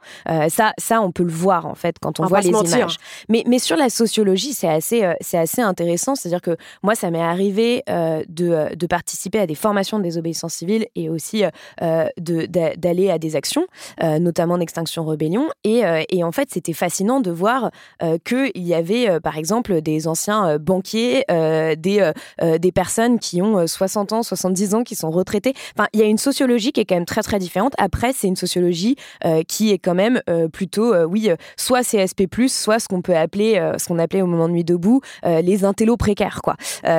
ça, 0.49 0.73
ça, 0.79 1.01
on 1.01 1.13
peut 1.13 1.23
le 1.23 1.33
voir 1.33 1.67
en 1.67 1.75
fait 1.75 1.97
quand 2.01 2.21
on, 2.21 2.27
voit 2.27 2.41
les 2.41 2.49
images. 2.49 2.97
Mais, 3.29 3.45
mais 3.47 3.59
sur 3.59 3.77
la 3.77 3.91
sociologie, 3.91 4.53
c'est 4.53 4.69
assez, 4.69 5.09
c'est 5.21 5.39
assez 5.39 5.61
intéressant. 5.61 6.15
C'est-à-dire 6.15 6.41
que 6.41 6.57
moi, 6.83 6.95
ça 6.95 7.11
m'est 7.11 7.23
arrivé 7.23 7.83
de, 7.89 8.75
de 8.75 8.87
participer 8.87 9.41
à 9.41 9.47
des 9.47 9.55
formations 9.55 9.99
de 9.99 10.05
désobéissance 10.05 10.55
civile 10.55 10.87
et 10.95 11.09
aussi 11.09 11.45
de 11.81 12.47
d'aller 12.77 13.11
à 13.11 13.19
des 13.19 13.37
actions, 13.37 13.67
euh, 14.03 14.19
notamment 14.19 14.59
d'Extinction 14.59 15.05
Rebellion. 15.05 15.49
Et, 15.65 15.85
euh, 15.85 16.03
et, 16.09 16.25
en 16.25 16.33
fait, 16.33 16.49
c'était 16.51 16.73
fascinant 16.73 17.21
de 17.21 17.31
voir 17.31 17.71
euh, 18.03 18.19
qu'il 18.25 18.63
y 18.63 18.75
avait, 18.75 19.21
par 19.21 19.37
exemple, 19.39 19.81
des 19.81 20.07
anciens 20.09 20.59
banquiers, 20.59 21.25
des, 21.29 22.13
des 22.59 22.73
personnes 22.73 23.19
qui 23.19 23.43
ont 23.43 23.67
60 23.67 24.13
ans, 24.13 24.23
70 24.23 24.75
ans, 24.75 24.83
qui 24.83 24.95
sont 24.95 25.11
retraités. 25.11 25.55
Enfin, 25.77 25.89
il 25.93 26.01
y 26.01 26.03
a 26.03 26.07
une 26.07 26.19
sociologie 26.19 26.73
qui 26.73 26.81
est 26.81 26.85
quand 26.85 26.95
même 26.95 27.05
très, 27.05 27.23
très 27.23 27.39
différente. 27.39 27.75
Après, 27.79 28.13
c'est 28.13 28.29
une 28.29 28.37
sociologie 28.37 28.97
qui 29.49 29.71
est 29.71 29.79
quand 29.79 29.95
même 29.95 30.21
plutôt, 30.53 30.95
oui, 31.05 31.31
soit 31.57 31.83
CSP+, 31.83 32.27
soit 32.49 32.79
ce 32.79 32.89
qu'on 32.89 33.03
peut 33.03 33.17
appeler, 33.17 33.73
ce 33.79 33.87
qu'on 33.87 33.99
appelait 33.99 34.23
au 34.23 34.27
moment 34.27 34.49
de 34.49 34.53
Nuit 34.53 34.65
debout, 34.65 35.01
les 35.25 35.65
intellos 35.65 35.97
précaires, 35.97 36.41
quoi. 36.43 36.57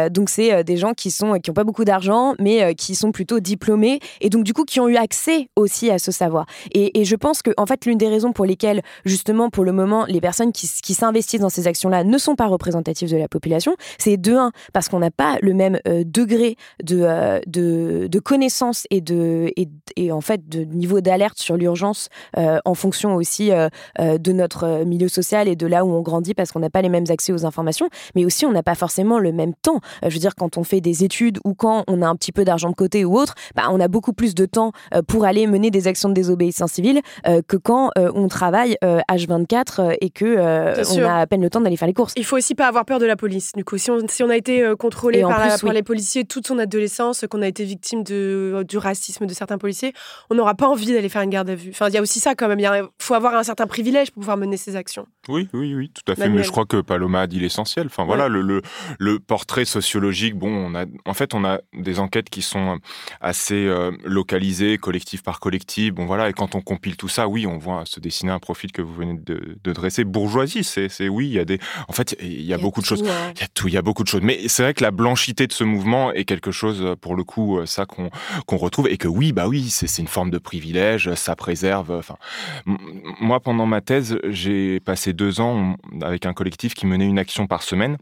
donc, 0.10 0.30
c'est 0.30 0.64
des 0.64 0.78
gens 0.78 0.94
qui 0.94 1.12
sont 1.12 1.40
qui 1.40 1.50
n'ont 1.50 1.56
pas 1.56 1.64
beaucoup 1.64 1.86
d'argent, 1.86 2.36
mais 2.40 2.76
qui 2.76 2.96
sont 2.96 3.12
plutôt 3.12 3.40
diplômés 3.40 4.00
et 4.22 4.30
donc 4.30 4.44
du 4.44 4.54
coup 4.54 4.66
qui 4.66 4.80
ont 4.80 4.88
eu 4.88 4.96
accès 4.96 5.50
aussi 5.56 5.92
à 5.92 6.00
ce 6.00 6.12
savoir. 6.12 6.46
Et, 6.74 7.04
je 7.04 7.16
pense 7.16 7.42
que, 7.42 7.52
en 7.58 7.66
fait, 7.66 7.86
l'une 7.86 7.98
des 7.98 8.08
raisons 8.08 8.32
pour 8.32 8.46
lesquelles, 8.46 8.82
justement, 9.06 9.50
pour 9.50 9.64
le 9.64 9.72
moment, 9.72 10.06
les 10.08 10.22
personnes 10.22 10.52
qui, 10.52 10.68
s'investissent 10.94 11.42
dans 11.42 11.50
ces 11.50 11.68
actions-là 11.68 12.04
ne 12.04 12.18
sont 12.18 12.36
pas 12.36 12.48
représentatives 12.48 13.12
de 13.12 13.18
la 13.18 13.28
population, 13.28 13.76
c'est 13.98 14.18
de 14.18 14.34
un, 14.36 14.52
parce 14.72 14.90
qu'on 14.90 15.00
n'a 15.00 15.12
pas 15.12 15.38
le 15.42 15.54
même 15.54 15.80
euh, 15.88 16.04
degré 16.06 16.56
de, 16.84 17.02
euh, 17.02 17.40
de, 17.48 18.08
de, 18.10 18.20
connaissance 18.20 18.86
et, 18.90 19.02
de, 19.02 19.52
et, 19.96 20.12
en 20.12 20.22
fait, 20.22 20.48
de 20.48 20.64
niveau 20.64 21.02
d'alerte 21.02 21.38
sur 21.40 21.58
l'urgence 21.58 22.10
euh, 22.38 22.60
en 22.64 22.74
fonction 22.74 23.16
aussi 23.16 23.52
de 24.00 24.32
notre 24.32 24.84
milieu 24.86 25.08
social 25.08 25.48
et 25.48 25.56
de 25.56 25.68
là 25.68 25.86
où 25.86 25.92
on 25.92 26.02
grandit, 26.02 26.34
parce 26.34 26.52
qu'on 26.52 26.60
n'a 26.60 26.70
pas 26.70 26.82
les 26.82 26.90
mêmes 26.90 27.06
accès 27.10 27.34
aux 27.34 27.46
informations, 27.46 27.90
mais 28.16 28.26
aussi 28.26 28.46
on 28.46 28.52
n'a 28.52 28.64
pas 28.64 28.76
forcément 28.76 29.20
le 29.20 29.32
même 29.32 29.54
temps. 29.54 29.80
je 30.04 30.10
veux 30.10 30.20
dire, 30.20 30.36
quand 30.36 30.58
on 30.58 30.64
fait 30.64 30.82
des 30.82 31.04
études 31.04 31.40
ou 31.44 31.54
quand 31.54 31.84
on 31.88 32.02
a 32.02 32.08
un 32.08 32.16
petit 32.16 32.32
peu 32.32 32.46
d'argent 32.46 32.70
de 32.70 32.76
côté 32.76 33.06
ou 33.06 33.18
autre, 33.18 33.36
bah, 33.56 33.64
on 33.72 33.80
a 33.80 33.88
beaucoup 33.88 34.14
plus 34.14 34.36
de 34.36 34.46
temps 34.46 34.72
pour 35.08 35.26
aller 35.26 35.43
mener 35.48 35.72
des 35.72 35.88
actions 35.88 36.10
de 36.10 36.14
désobéissance 36.14 36.74
civile 36.74 37.02
euh, 37.28 37.42
que 37.48 37.58
quand 37.58 37.92
euh, 37.98 38.12
on 38.16 38.28
travaille 38.28 38.78
H24 38.82 39.64
euh, 39.80 39.96
et 40.02 40.10
que 40.10 40.38
on 40.38 41.04
a 41.04 41.20
à 41.20 41.28
peine 41.28 41.42
le 41.42 41.50
temps 41.50 41.62
d'aller 41.62 41.78
faire 41.78 41.88
les 41.88 41.94
courses. 41.94 42.14
Il 42.16 42.26
faut 42.26 42.38
aussi 42.38 42.56
pas 42.56 42.68
avoir 42.68 42.86
peur 42.86 43.00
de 43.00 43.06
la 43.06 43.16
police. 43.16 43.52
Du 43.56 43.64
coup, 43.64 43.78
si 43.78 43.92
on, 43.92 44.00
si 44.08 44.24
on 44.24 44.30
a 44.30 44.38
été 44.38 44.74
contrôlé 44.78 45.22
par, 45.22 45.74
les 45.74 45.84
policiers 45.84 46.26
toute 46.26 46.48
son 46.48 46.60
adolescence, 46.60 47.26
qu'on 47.30 47.42
a 47.42 47.48
été 47.48 47.64
victime 47.64 48.04
de, 48.04 48.64
du 48.68 48.78
racisme 48.78 49.26
de 49.26 49.34
certains 49.34 49.58
policiers, 49.58 49.94
on 50.30 50.36
n'aura 50.36 50.56
pas 50.56 50.68
envie 50.68 50.92
d'aller 50.94 51.10
faire 51.10 51.22
une 51.22 51.30
garde 51.30 51.50
à 51.50 51.56
vue. 51.56 51.72
Enfin, 51.72 51.88
il 51.90 51.94
y 51.94 51.98
a 51.98 52.02
aussi 52.02 52.20
ça 52.20 52.36
quand 52.36 52.48
même. 52.48 52.60
Il 52.60 52.84
faut 53.00 53.14
avoir 53.14 53.36
un 53.36 53.44
certain 53.44 53.68
privilège 53.68 54.12
pour 54.12 54.22
pouvoir 54.22 54.38
mener 54.38 54.58
ces 54.58 54.76
actions. 54.76 55.08
Oui, 55.30 55.48
oui, 55.54 55.74
oui, 55.74 55.90
tout 55.90 56.12
à 56.12 56.16
fait. 56.16 56.30
Mais 56.30 56.44
je 56.44 56.52
crois 56.52 56.66
que 56.66 56.82
Paloma 56.82 57.22
a 57.22 57.28
dit 57.28 57.40
l'essentiel. 57.40 57.88
Enfin, 57.88 58.04
voilà, 58.04 58.28
le, 58.28 58.42
le, 58.42 58.62
le, 59.00 59.20
portrait 59.20 59.66
sociologique. 59.66 60.36
Bon, 60.36 60.50
on 60.50 60.76
a, 60.76 60.86
en 61.06 61.14
fait, 61.14 61.34
on 61.34 61.46
a 61.46 61.60
des 61.74 62.00
enquêtes 62.00 62.30
qui 62.30 62.42
sont 62.42 62.80
assez 63.22 63.72
localisées, 64.04 64.78
collectif 64.78 65.24
par 65.24 65.40
collectif 65.40 65.54
Bon 65.92 66.06
voilà, 66.06 66.30
et 66.30 66.34
quand 66.34 66.56
on 66.56 66.62
compile 66.62 66.98
tout 66.98 67.08
ça, 67.08 67.28
oui, 67.28 67.48
on 67.48 67.58
voit 67.58 67.84
se 67.86 68.00
dessiner 68.00 68.32
un 68.32 68.40
profil 68.40 68.72
que 68.72 68.82
vous 68.82 68.94
venez 68.94 69.20
de, 69.20 69.58
dresser. 69.72 70.04
Bourgeoisie, 70.04 70.64
c'est, 70.64 71.10
oui, 71.10 71.28
il 71.28 71.34
y 71.34 71.40
a 71.40 71.46
des, 71.46 71.60
en 71.88 71.94
fait, 71.94 72.16
il 72.22 72.42
y 72.42 72.54
a, 72.54 72.58
beaucoup 72.58 72.82
de 72.82 72.86
choses. 72.86 73.00
Il 73.02 73.42
y 73.42 73.44
a 73.44 73.48
tout, 73.54 73.68
il 73.68 73.74
y 73.74 73.78
a 73.78 73.82
beaucoup 73.82 74.04
de 74.04 74.08
choses. 74.08 74.22
Mais 74.22 74.48
c'est 74.48 74.64
vrai 74.64 74.74
que 74.74 74.84
la 74.84 74.92
blanchité 74.92 75.48
de 75.48 75.54
ce 75.54 75.64
mouvement 75.64 76.12
est 76.12 76.26
quelque 76.26 76.52
chose, 76.52 76.96
pour 77.02 77.16
le 77.16 77.24
coup, 77.24 77.60
euh, 77.60 77.66
ça 77.66 77.86
qu'on 77.86 78.10
qu'on 78.46 78.58
retrouve 78.58 78.88
et 78.88 78.98
que 78.98 79.08
oui, 79.08 79.32
bah 79.32 79.48
oui, 79.48 79.70
c'est 79.70 80.02
une 80.02 80.08
forme 80.08 80.32
de 80.32 80.38
privilège, 80.38 81.14
ça 81.16 81.36
préserve. 81.36 81.92
Enfin, 81.92 82.18
moi, 82.66 83.40
pendant 83.40 83.66
ma 83.66 83.82
thèse, 83.82 84.18
j'ai 84.26 84.80
passé 84.80 85.13
deux 85.14 85.40
ans 85.42 85.76
avec 86.02 86.26
un 86.26 86.34
collectif 86.34 86.74
qui 86.74 86.86
menait 86.86 87.08
une 87.08 87.20
action 87.20 87.48
par 87.48 87.64
semaine 87.64 87.98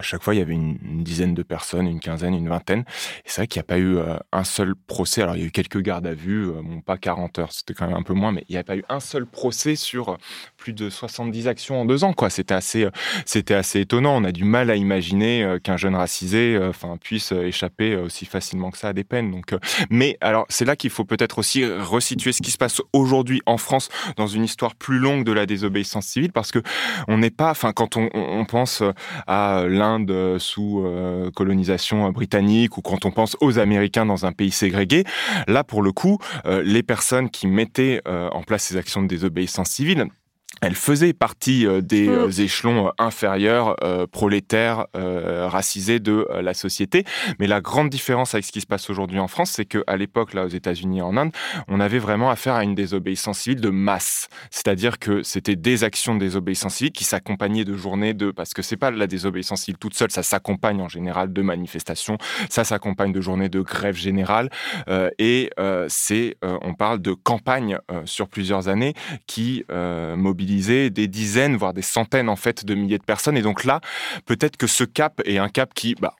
à 0.00 0.02
chaque 0.02 0.24
fois, 0.24 0.34
il 0.34 0.38
y 0.38 0.42
avait 0.42 0.54
une, 0.54 1.04
dizaine 1.04 1.34
de 1.34 1.42
personnes, 1.44 1.86
une 1.86 2.00
quinzaine, 2.00 2.34
une 2.34 2.48
vingtaine. 2.48 2.80
Et 2.80 3.22
c'est 3.26 3.42
vrai 3.42 3.46
qu'il 3.46 3.60
n'y 3.60 3.64
a 3.64 3.66
pas 3.66 3.78
eu 3.78 3.96
euh, 3.96 4.16
un 4.32 4.42
seul 4.42 4.74
procès. 4.74 5.22
Alors, 5.22 5.36
il 5.36 5.42
y 5.42 5.44
a 5.44 5.46
eu 5.46 5.52
quelques 5.52 5.80
gardes 5.80 6.06
à 6.06 6.14
vue, 6.14 6.48
euh, 6.48 6.62
bon, 6.62 6.80
pas 6.80 6.96
40 6.96 7.38
heures, 7.38 7.52
c'était 7.52 7.74
quand 7.74 7.86
même 7.86 7.96
un 7.96 8.02
peu 8.02 8.14
moins, 8.14 8.32
mais 8.32 8.44
il 8.48 8.52
n'y 8.52 8.58
a 8.58 8.64
pas 8.64 8.76
eu 8.76 8.84
un 8.88 8.98
seul 8.98 9.24
procès 9.24 9.76
sur 9.76 10.08
euh, 10.08 10.16
plus 10.56 10.72
de 10.72 10.90
70 10.90 11.46
actions 11.46 11.80
en 11.80 11.84
deux 11.84 12.02
ans. 12.02 12.12
C'était 12.28 12.54
assez, 12.54 12.88
assez 13.50 13.80
étonnant. 13.80 14.16
On 14.16 14.24
a 14.24 14.32
du 14.32 14.44
mal 14.44 14.70
à 14.70 14.76
imaginer 14.76 15.58
qu'un 15.62 15.76
jeune 15.76 15.94
racisé, 15.94 16.58
puisse 17.00 17.32
échapper 17.32 17.96
aussi 17.96 18.24
facilement 18.24 18.70
que 18.70 18.78
ça 18.78 18.88
à 18.88 18.92
des 18.92 19.04
peines. 19.04 19.30
Donc, 19.30 19.54
mais 19.90 20.16
alors, 20.20 20.46
c'est 20.48 20.64
là 20.64 20.74
qu'il 20.74 20.90
faut 20.90 21.04
peut-être 21.04 21.38
aussi 21.38 21.64
resituer 21.66 22.32
ce 22.32 22.40
qui 22.40 22.50
se 22.50 22.56
passe 22.56 22.80
aujourd'hui 22.92 23.42
en 23.46 23.58
France 23.58 23.90
dans 24.16 24.26
une 24.26 24.44
histoire 24.44 24.74
plus 24.74 24.98
longue 24.98 25.24
de 25.24 25.32
la 25.32 25.44
désobéissance 25.44 26.06
civile, 26.06 26.32
parce 26.32 26.50
que 26.50 26.60
on 27.08 27.18
n'est 27.18 27.30
pas, 27.30 27.50
enfin, 27.50 27.72
quand 27.72 27.96
on, 27.96 28.08
on 28.14 28.44
pense 28.46 28.82
à 29.26 29.64
l'Inde 29.74 30.38
sous 30.38 30.82
euh, 30.84 31.30
colonisation 31.32 32.10
britannique 32.10 32.78
ou 32.78 32.82
quand 32.82 33.04
on 33.04 33.10
pense 33.10 33.36
aux 33.40 33.58
Américains 33.58 34.06
dans 34.06 34.24
un 34.26 34.32
pays 34.32 34.50
ségrégé, 34.50 35.04
là 35.46 35.64
pour 35.64 35.82
le 35.82 35.92
coup, 35.92 36.18
euh, 36.46 36.62
les 36.64 36.82
personnes 36.82 37.30
qui 37.30 37.46
mettaient 37.46 38.00
euh, 38.06 38.28
en 38.30 38.42
place 38.42 38.64
ces 38.64 38.76
actions 38.76 39.02
de 39.02 39.08
désobéissance 39.08 39.68
civile 39.68 40.06
elle 40.60 40.74
faisait 40.74 41.12
partie 41.12 41.66
euh, 41.66 41.80
des 41.80 42.08
mm. 42.08 42.12
euh, 42.12 42.30
échelons 42.30 42.88
euh, 42.88 42.90
inférieurs, 42.98 43.76
prolétaires, 44.10 44.86
racisés 44.94 46.00
de 46.00 46.26
la 46.40 46.54
société. 46.54 47.04
Mais 47.38 47.46
la 47.46 47.60
grande 47.60 47.90
différence 47.90 48.34
avec 48.34 48.44
ce 48.44 48.52
qui 48.52 48.60
se 48.60 48.66
passe 48.66 48.88
aujourd'hui 48.90 49.18
en 49.18 49.28
France, 49.28 49.50
c'est 49.50 49.64
qu'à 49.64 49.96
l'époque, 49.96 50.34
là, 50.34 50.44
aux 50.44 50.48
États-Unis 50.48 50.98
et 50.98 51.02
en 51.02 51.16
Inde, 51.16 51.32
on 51.68 51.80
avait 51.80 51.98
vraiment 51.98 52.30
affaire 52.30 52.54
à 52.54 52.64
une 52.64 52.74
désobéissance 52.74 53.40
civile 53.40 53.60
de 53.60 53.70
masse. 53.70 54.28
C'est-à-dire 54.50 54.98
que 54.98 55.22
c'était 55.22 55.56
des 55.56 55.84
actions 55.84 56.14
de 56.14 56.20
désobéissance 56.20 56.76
civile 56.76 56.92
qui 56.92 57.04
s'accompagnaient 57.04 57.64
de 57.64 57.74
journées 57.74 58.14
de... 58.14 58.30
Parce 58.30 58.54
que 58.54 58.62
c'est 58.62 58.76
pas 58.76 58.90
la 58.90 59.06
désobéissance 59.06 59.62
civile 59.62 59.78
toute 59.78 59.94
seule, 59.94 60.10
ça 60.10 60.22
s'accompagne 60.22 60.80
en 60.80 60.88
général 60.88 61.32
de 61.32 61.42
manifestations, 61.42 62.18
ça 62.48 62.64
s'accompagne 62.64 63.12
de 63.12 63.20
journées 63.20 63.48
de 63.48 63.60
grève 63.60 63.96
générale. 63.96 64.50
et 65.18 65.50
c'est, 65.88 66.36
on 66.42 66.74
parle 66.74 67.00
de 67.00 67.12
campagnes 67.12 67.78
sur 68.04 68.28
plusieurs 68.28 68.68
années 68.68 68.94
qui 69.26 69.64
mobilisent 69.68 70.43
des 70.44 71.08
dizaines, 71.08 71.56
voire 71.56 71.74
des 71.74 71.82
centaines 71.82 72.28
en 72.28 72.36
fait 72.36 72.64
de 72.64 72.74
milliers 72.74 72.98
de 72.98 73.04
personnes. 73.04 73.36
Et 73.36 73.42
donc 73.42 73.64
là, 73.64 73.80
peut-être 74.26 74.56
que 74.56 74.66
ce 74.66 74.84
cap 74.84 75.20
est 75.24 75.38
un 75.38 75.48
cap 75.48 75.74
qui, 75.74 75.94
bah, 75.94 76.14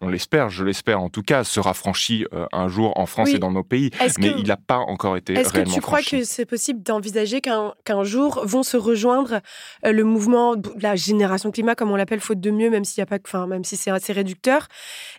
on, 0.00 0.08
l'espère, 0.08 0.50
je 0.50 0.64
l'espère 0.64 1.00
en 1.00 1.08
tout 1.08 1.22
cas, 1.22 1.44
sera 1.44 1.74
franchi 1.74 2.26
euh, 2.32 2.46
un 2.52 2.66
jour 2.68 2.98
en 2.98 3.06
France 3.06 3.30
et 3.30 3.38
dans 3.38 3.52
nos 3.52 3.62
pays. 3.62 3.90
Mais 4.18 4.34
il 4.36 4.46
n'a 4.48 4.56
pas 4.56 4.78
encore 4.78 5.16
été 5.16 5.34
Est-ce 5.34 5.52
que 5.52 5.60
tu 5.60 5.80
crois 5.80 6.02
que 6.02 6.24
c'est 6.24 6.46
possible 6.46 6.82
d'envisager 6.82 7.40
qu'un 7.40 8.04
jour 8.04 8.42
vont 8.44 8.64
se 8.64 8.76
rejoindre 8.76 9.40
euh, 9.86 9.92
le 9.92 10.02
mouvement, 10.02 10.56
la 10.80 10.96
génération 10.96 11.50
climat, 11.50 11.74
comme 11.74 11.90
on 11.90 11.96
l'appelle, 11.96 12.20
faute 12.20 12.40
de 12.40 12.50
mieux, 12.50 12.70
même 12.70 12.84
s'il 12.84 12.98
y 12.98 13.02
a 13.02 13.06
pas, 13.06 13.18
enfin 13.24 13.46
même 13.46 13.64
si 13.64 13.76
c'est 13.76 13.90
assez 13.90 14.12
réducteur, 14.12 14.66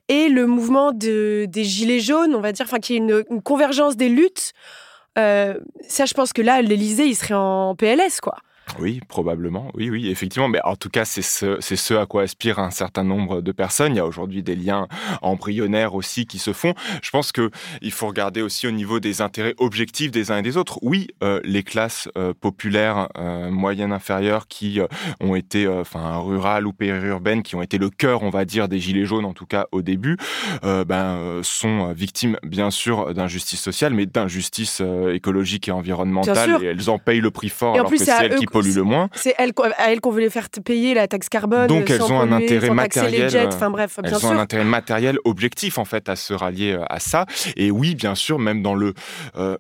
et 0.10 0.28
le 0.28 0.48
mouvement 0.48 0.92
de, 0.92 1.46
des 1.48 1.64
gilets 1.64 2.02
jaunes, 2.02 2.36
on 2.36 2.42
va 2.42 2.52
dire, 2.52 2.66
enfin 2.66 2.80
qui 2.80 2.96
est 2.96 2.98
une, 2.98 3.24
une 3.30 3.42
convergence 3.42 3.96
des 3.96 4.10
luttes. 4.10 4.54
Euh, 5.18 5.60
ça, 5.88 6.06
je 6.06 6.14
pense 6.14 6.34
que 6.34 6.42
là, 6.42 6.62
l'Élysée, 6.62 7.06
il 7.08 7.16
serait 7.16 7.34
en 7.36 7.76
PLS, 7.76 8.20
quoi. 8.22 8.38
Oui, 8.80 9.00
probablement. 9.08 9.70
Oui, 9.74 9.90
oui, 9.90 10.10
effectivement. 10.10 10.48
Mais 10.48 10.60
en 10.64 10.76
tout 10.76 10.90
cas, 10.90 11.06
c'est 11.06 11.22
ce, 11.22 11.58
c'est 11.60 11.76
ce 11.76 11.94
à 11.94 12.06
quoi 12.06 12.24
aspirent 12.24 12.60
un 12.60 12.72
certain 12.72 13.04
nombre 13.04 13.42
de 13.42 13.52
personnes. 13.52 13.94
Il 13.94 13.98
y 13.98 14.00
a 14.00 14.06
aujourd'hui 14.06 14.44
des 14.44 14.56
liens 14.56 14.88
embryonnaires 15.22 15.96
aussi 15.96 16.26
qui 16.26 16.40
se 16.40 16.54
font. 16.54 16.74
Je 17.02 17.10
pense 17.10 17.32
que 17.32 17.52
il 17.82 17.92
faut 17.92 18.08
regarder 18.08 18.42
aussi 18.42 18.68
au 18.68 18.72
niveau 18.72 19.00
des 19.00 19.22
intérêts 19.22 19.56
objectifs 19.58 20.12
des 20.12 20.32
uns 20.32 20.38
et 20.38 20.42
des 20.42 20.58
autres. 20.58 20.80
Oui, 20.82 21.08
euh, 21.24 21.40
les 21.44 21.64
classes 21.64 22.10
euh, 22.18 22.34
populaires, 22.40 23.10
euh, 23.18 23.50
moyennes, 23.50 23.92
inférieures, 23.92 24.48
qui 24.48 24.80
ont 25.20 25.36
été, 25.36 25.68
enfin, 25.68 26.18
rurales 26.20 26.66
ou 26.66 26.74
périurbaines, 26.74 27.44
qui 27.44 27.56
ont 27.56 27.62
été 27.62 27.78
le 27.78 27.90
cœur, 27.90 28.24
on 28.24 28.30
va 28.30 28.46
dire, 28.46 28.68
des 28.68 28.80
gilets 28.80 29.06
jaunes, 29.06 29.26
en 29.26 29.34
tout 29.34 29.46
cas 29.46 29.68
au 29.72 29.82
début, 29.82 30.18
ben, 30.64 31.42
sont 31.44 31.92
victimes, 31.94 32.38
bien 32.44 32.72
sûr, 32.72 33.14
d'injustice 33.14 33.62
sociale, 33.62 33.94
mais 33.94 34.06
d'injustice 34.06 34.82
écologique 35.14 35.68
et 35.68 35.72
environnementale. 35.72 36.64
Et 36.64 36.68
elles 36.68 36.90
en 36.90 36.98
payent 36.98 37.22
le 37.22 37.32
prix 37.32 37.50
fort. 37.50 37.76
Et 37.76 37.80
en 37.80 37.86
plus, 37.86 37.98
c'est 37.98 38.12
à 38.12 38.28
eux 38.28 38.40
polluent 38.54 38.63
le 38.72 38.84
moins. 38.84 39.10
C'est 39.14 39.36
elles, 39.38 39.52
à 39.78 39.92
elles 39.92 40.02
qu'on 40.02 40.12
veut 40.12 40.22
les 40.22 40.30
faire 40.30 40.50
payer 40.64 40.94
la 40.94 41.08
taxe 41.08 41.30
carbone. 41.30 41.68
Donc 41.68 41.90
elles 41.90 42.02
ont 42.02 42.20
un 42.20 42.32
intérêt 42.32 42.70
matériel. 42.70 43.32
Enfin 43.48 43.70
bref, 43.70 44.00
elles 44.04 44.26
ont 44.26 44.32
un 44.32 44.40
intérêt 44.40 44.64
matériel 44.64 45.18
objectif 45.26 45.78
en 45.78 45.86
fait 45.86 46.10
à 46.10 46.16
se 46.16 46.34
rallier 46.34 46.78
à 46.90 47.00
ça. 47.00 47.26
Et 47.56 47.72
oui, 47.72 47.96
bien 47.96 48.16
sûr, 48.16 48.40
même 48.40 48.62
dans 48.62 48.76
le 48.76 48.94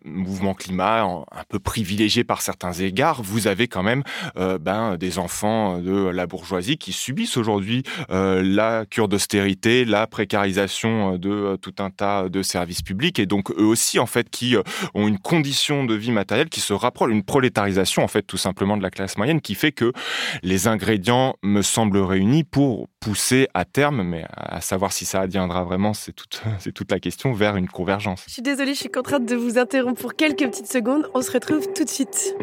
mouvement 0.05 0.53
climat, 0.53 1.03
un 1.03 1.43
peu 1.49 1.59
privilégié 1.59 2.23
par 2.23 2.41
certains 2.41 2.73
égards, 2.73 3.21
vous 3.21 3.47
avez 3.47 3.67
quand 3.67 3.83
même 3.83 4.03
ben, 4.35 4.97
des 4.97 5.19
enfants 5.19 5.79
de 5.79 6.07
la 6.07 6.27
bourgeoisie 6.27 6.77
qui 6.77 6.93
subissent 6.93 7.37
aujourd'hui 7.37 7.83
la 8.09 8.85
cure 8.89 9.07
d'austérité, 9.07 9.85
la 9.85 10.07
précarisation 10.07 11.17
de 11.17 11.57
tout 11.61 11.75
un 11.79 11.89
tas 11.89 12.29
de 12.29 12.41
services 12.41 12.81
publics 12.81 13.19
et 13.19 13.25
donc 13.25 13.51
eux 13.51 13.65
aussi 13.65 13.99
en 13.99 14.05
fait 14.05 14.29
qui 14.29 14.55
ont 14.93 15.07
une 15.07 15.19
condition 15.19 15.85
de 15.85 15.93
vie 15.93 16.11
matérielle 16.11 16.49
qui 16.49 16.59
se 16.59 16.73
rapproche, 16.73 17.11
une 17.11 17.23
prolétarisation 17.23 18.03
en 18.03 18.07
fait 18.07 18.23
tout 18.23 18.37
simplement 18.37 18.77
de 18.77 18.83
la 18.83 18.89
classe 18.93 19.17
moyenne 19.17 19.41
qui 19.41 19.55
fait 19.55 19.71
que 19.71 19.91
les 20.41 20.67
ingrédients 20.67 21.35
me 21.43 21.61
semblent 21.61 21.97
réunis 21.97 22.43
pour 22.43 22.87
pousser 22.99 23.47
à 23.53 23.65
terme, 23.65 24.03
mais 24.03 24.25
à 24.35 24.61
savoir 24.61 24.91
si 24.93 25.05
ça 25.05 25.21
adviendra 25.21 25.63
vraiment, 25.63 25.93
c'est 25.93 26.13
toute, 26.13 26.41
toute 26.75 26.91
la 26.91 26.99
question, 26.99 27.33
vers 27.33 27.55
une 27.55 27.67
convergence. 27.67 28.23
Je 28.27 28.33
suis 28.33 28.41
désolée, 28.41 28.73
je 28.73 28.79
suis 28.79 28.89
contrainte 28.89 29.25
de 29.25 29.35
vous 29.35 29.57
interrompre 29.57 30.01
pour 30.01 30.15
quelques 30.15 30.45
petites 30.45 30.71
secondes. 30.71 31.09
On 31.13 31.21
se 31.21 31.31
retrouve 31.31 31.67
tout 31.73 31.83
de 31.83 31.89
suite. 31.89 32.35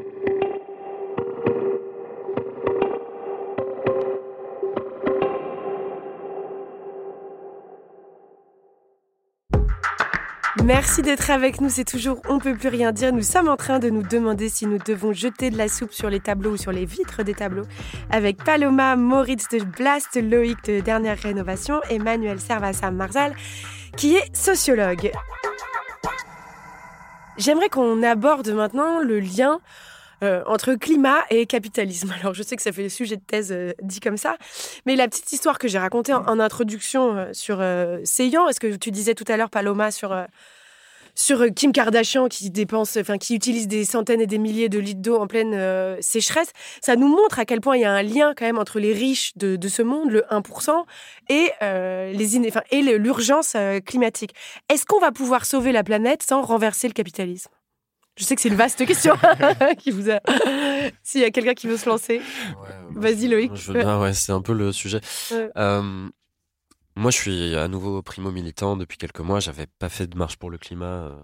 Merci 10.65 11.03
d'être 11.03 11.31
avec 11.31 11.61
nous, 11.61 11.69
c'est 11.69 11.85
toujours 11.85 12.21
On 12.29 12.41
peut 12.41 12.57
plus 12.57 12.69
rien 12.69 12.91
dire. 12.91 13.13
Nous 13.13 13.23
sommes 13.23 13.49
en 13.49 13.57
train 13.57 13.79
de 13.79 13.89
nous 13.89 14.03
demander 14.03 14.49
si 14.49 14.67
nous 14.67 14.79
devons 14.79 15.13
jeter 15.13 15.51
de 15.51 15.57
la 15.57 15.69
soupe 15.69 15.93
sur 15.93 16.11
les 16.11 16.19
tableaux 16.19 16.53
ou 16.53 16.57
sur 16.57 16.73
les 16.73 16.85
vitres 16.85 17.23
des 17.23 17.35
tableaux 17.35 17.67
avec 18.11 18.43
Paloma 18.43 18.97
Moritz 18.97 19.49
de 19.49 19.61
Blast, 19.61 20.21
Loïc 20.21 20.59
de 20.65 20.81
Dernière 20.81 21.19
Rénovation 21.19 21.81
et 21.89 22.01
Manuel 22.01 22.41
Servassa 22.41 22.91
Marzal 22.91 23.35
qui 23.97 24.17
est 24.17 24.37
sociologue. 24.37 25.13
J'aimerais 27.37 27.69
qu'on 27.69 28.03
aborde 28.03 28.51
maintenant 28.51 29.01
le 29.01 29.21
lien 29.21 29.61
euh, 30.23 30.43
entre 30.47 30.75
climat 30.75 31.21
et 31.31 31.47
capitalisme. 31.47 32.13
Alors 32.21 32.35
je 32.35 32.43
sais 32.43 32.57
que 32.57 32.63
ça 32.63 32.73
fait 32.73 32.83
le 32.83 32.89
sujet 32.91 33.17
de 33.17 33.23
thèse 33.27 33.53
euh, 33.53 33.73
dit 33.83 34.01
comme 34.01 34.19
ça, 34.19 34.37
mais 34.85 34.95
la 34.95 35.09
petite 35.09 35.33
histoire 35.33 35.59
que 35.59 35.67
j'ai 35.67 35.79
racontée 35.79 36.13
en, 36.13 36.41
introduction 36.41 37.17
euh, 37.17 37.31
sur 37.33 37.63
Seyant, 38.05 38.49
est-ce 38.49 38.61
que 38.61 38.77
tu 38.77 38.91
disais 38.91 39.15
tout 39.15 39.25
à 39.29 39.37
l'heure 39.37 39.51
Paloma 39.51 39.91
sur 39.91 40.15
sur 41.15 41.45
Kim 41.55 41.73
Kardashian 41.73 42.29
qui 42.29 42.51
dépense, 42.51 42.97
enfin 42.97 43.19
qui 43.19 43.35
utilise 43.35 43.67
des 43.67 43.85
centaines 43.85 44.21
et 44.21 44.27
des 44.27 44.39
milliers 44.39 44.69
de 44.69 44.79
litres 44.79 45.03
d'eau 45.03 45.17
en 45.17 45.27
pleine 45.27 46.01
sécheresse, 46.01 46.51
ça 46.81 46.97
nous 46.97 47.09
montre 47.09 47.39
à 47.39 47.45
quel 47.45 47.61
point 47.61 47.77
il 47.77 47.83
y 47.83 47.85
a 47.85 47.93
un 47.93 48.03
lien 48.03 48.33
quand 48.35 48.47
même 48.47 48.59
entre 48.59 48.79
les 48.79 48.93
riches 48.93 49.33
de, 49.37 49.69
ce 49.69 49.83
monde, 49.83 50.11
le 50.11 50.23
1%, 50.31 50.85
et 51.29 51.51
les 52.15 52.49
enfin, 52.49 52.63
et 52.71 52.81
l'urgence 52.81 53.57
climatique. 53.85 54.35
Est-ce 54.69 54.87
qu'on 54.87 55.01
va 55.01 55.13
pouvoir 55.13 55.45
sauver 55.45 55.73
la 55.73 55.83
planète 55.83 56.23
sans 56.23 56.43
renverser 56.43 56.89
le 56.89 56.95
capitalisme? 56.95 57.51
Je 58.21 58.27
sais 58.27 58.37
que 58.37 58.43
c'est 58.43 58.51
une 58.51 58.55
vaste 58.55 58.85
question 58.85 59.15
qui 59.79 59.91
vous 59.91 60.11
a. 60.11 60.21
S'il 61.03 61.23
y 61.23 61.25
a 61.25 61.31
quelqu'un 61.31 61.55
qui 61.55 61.67
veut 61.67 61.79
se 61.79 61.89
lancer, 61.89 62.21
vas-y 62.91 63.29
Loïc. 63.29 63.53
ouais, 63.99 64.13
c'est 64.13 64.33
un 64.33 64.43
peu 64.43 64.53
le 64.53 64.73
sujet. 64.73 65.01
Euh, 65.57 66.09
moi, 66.97 67.11
je 67.11 67.17
suis 67.17 67.57
à 67.57 67.67
nouveau 67.67 68.03
primo 68.03 68.31
militant 68.31 68.77
depuis 68.77 68.99
quelques 68.99 69.21
mois. 69.21 69.41
J'avais 69.41 69.67
pas 69.67 69.89
fait 69.89 70.07
de 70.07 70.19
marche 70.19 70.37
pour 70.37 70.51
le 70.51 70.59
climat 70.59 70.85
euh, 70.85 71.17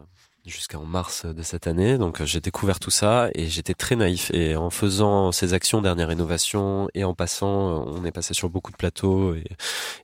jusqu'en 0.47 0.85
mars 0.85 1.27
de 1.27 1.43
cette 1.43 1.67
année. 1.67 1.99
Donc 1.99 2.23
j'ai 2.23 2.41
découvert 2.41 2.79
tout 2.79 2.91
ça 2.91 3.29
et 3.35 3.47
j'étais 3.47 3.75
très 3.75 3.97
naïf. 3.97 4.31
Et 4.33 4.57
en 4.57 4.71
faisant 4.71 5.33
ces 5.33 5.55
actions 5.55 5.83
dernière 5.83 6.09
rénovation 6.09 6.89
et 6.95 7.05
en 7.05 7.15
passant, 7.15 7.85
on 7.87 8.05
est 8.05 8.13
passé 8.13 8.33
sur 8.33 8.49
beaucoup 8.49 8.71
de 8.71 8.77
plateaux 8.77 9.35
et, 9.35 9.45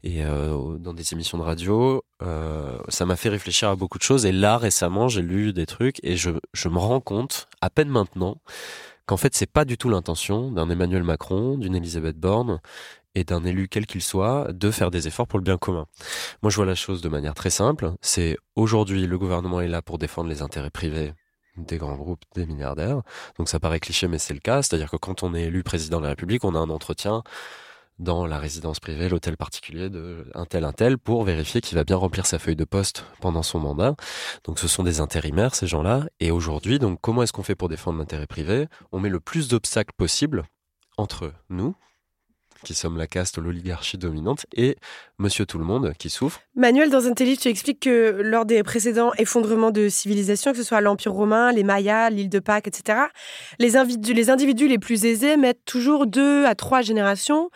et 0.03 0.24
euh, 0.24 0.76
dans 0.78 0.95
des 0.95 1.12
émissions 1.12 1.38
de 1.38 1.43
radio, 1.43 2.05
euh, 2.22 2.76
ça 2.88 3.07
m'a 3.07 3.16
fait 3.16 3.28
réfléchir 3.28 3.68
à 3.68 3.76
beaucoup 3.76 3.99
de 3.99 4.03
choses. 4.03 4.26
Et 4.26 4.32
là 4.32 4.59
récemment, 4.59 5.09
j'ai 5.09 5.22
lu 5.22 5.53
des 5.53 5.66
trucs 5.66 5.99
et 6.03 6.16
je, 6.16 6.30
je 6.53 6.68
me 6.68 6.78
rends 6.78 7.01
compte, 7.01 7.49
à 7.61 7.70
peine 7.70 7.88
maintenant, 7.88 8.38
qu'en 9.07 9.16
fait 9.16 9.34
c'est 9.34 9.51
pas 9.51 9.64
du 9.64 9.78
tout 9.78 9.88
l'intention 9.88 10.51
d'un 10.51 10.68
Emmanuel 10.70 11.05
Macron, 11.05 11.57
d'une 11.57 11.76
Elisabeth 11.76 12.18
Borne 12.18 12.61
et 13.14 13.24
d'un 13.24 13.44
élu 13.44 13.68
quel 13.68 13.86
qu'il 13.86 14.02
soit 14.02 14.52
de 14.52 14.70
faire 14.70 14.90
des 14.90 15.06
efforts 15.08 15.26
pour 15.26 15.38
le 15.38 15.44
bien 15.44 15.58
commun. 15.58 15.86
Moi, 16.42 16.50
je 16.50 16.56
vois 16.56 16.66
la 16.66 16.74
chose 16.74 17.02
de 17.02 17.08
manière 17.08 17.34
très 17.34 17.50
simple. 17.50 17.92
C'est 18.00 18.36
aujourd'hui, 18.56 19.06
le 19.06 19.18
gouvernement 19.18 19.60
est 19.60 19.68
là 19.68 19.82
pour 19.82 19.98
défendre 19.98 20.28
les 20.28 20.42
intérêts 20.42 20.70
privés 20.70 21.12
des 21.56 21.76
grands 21.76 21.96
groupes, 21.96 22.22
des 22.34 22.46
milliardaires. 22.46 23.02
Donc 23.36 23.48
ça 23.48 23.60
paraît 23.60 23.80
cliché, 23.80 24.08
mais 24.08 24.18
c'est 24.18 24.34
le 24.34 24.40
cas. 24.40 24.62
C'est-à-dire 24.62 24.90
que 24.90 24.96
quand 24.96 25.22
on 25.22 25.34
est 25.34 25.44
élu 25.44 25.62
président 25.62 25.98
de 25.98 26.04
la 26.04 26.10
République, 26.10 26.44
on 26.44 26.54
a 26.54 26.58
un 26.58 26.70
entretien 26.70 27.22
dans 27.98 28.26
la 28.26 28.38
résidence 28.38 28.80
privée, 28.80 29.08
l'hôtel 29.08 29.36
particulier 29.36 29.90
de 29.90 30.26
un 30.34 30.46
tel 30.46 30.64
un 30.64 30.72
tel 30.72 30.98
pour 30.98 31.24
vérifier 31.24 31.60
qu'il 31.60 31.76
va 31.76 31.84
bien 31.84 31.96
remplir 31.96 32.26
sa 32.26 32.38
feuille 32.38 32.56
de 32.56 32.64
poste 32.64 33.04
pendant 33.20 33.42
son 33.42 33.60
mandat. 33.60 33.94
Donc 34.44 34.58
ce 34.58 34.66
sont 34.66 34.82
des 34.82 35.00
intérimaires 35.00 35.54
ces 35.54 35.66
gens-là 35.66 36.06
et 36.18 36.30
aujourd'hui 36.30 36.78
donc 36.78 36.98
comment 37.00 37.22
est-ce 37.22 37.32
qu'on 37.32 37.42
fait 37.42 37.54
pour 37.54 37.68
défendre 37.68 37.98
l'intérêt 37.98 38.26
privé? 38.26 38.66
On 38.92 38.98
met 38.98 39.10
le 39.10 39.20
plus 39.20 39.48
d'obstacles 39.48 39.92
possible 39.96 40.44
entre 40.96 41.32
nous 41.50 41.74
qui 42.64 42.74
sommes 42.74 42.96
la 42.96 43.06
caste, 43.06 43.38
l'oligarchie 43.38 43.98
dominante, 43.98 44.46
et 44.54 44.76
Monsieur 45.18 45.46
Tout-le-Monde, 45.46 45.92
qui 45.98 46.10
souffre. 46.10 46.40
Manuel, 46.54 46.90
dans 46.90 47.06
un 47.06 47.14
livre, 47.18 47.40
tu 47.40 47.48
expliques 47.48 47.80
que 47.80 48.20
lors 48.22 48.44
des 48.44 48.62
précédents 48.62 49.12
effondrements 49.18 49.70
de 49.70 49.88
civilisation, 49.88 50.52
que 50.52 50.58
ce 50.58 50.62
soit 50.62 50.80
l'Empire 50.80 51.12
romain, 51.12 51.52
les 51.52 51.64
Mayas, 51.64 52.10
l'île 52.10 52.28
de 52.28 52.38
Pâques, 52.38 52.68
etc., 52.68 52.98
les 53.58 53.72
les 54.12 54.30
individus 54.30 54.68
les 54.68 54.78
plus 54.78 55.04
aisés 55.04 55.36
mettent 55.36 55.64
toujours 55.64 56.06
deux 56.06 56.44
à 56.44 56.54
trois 56.54 56.82
générations 56.82 57.50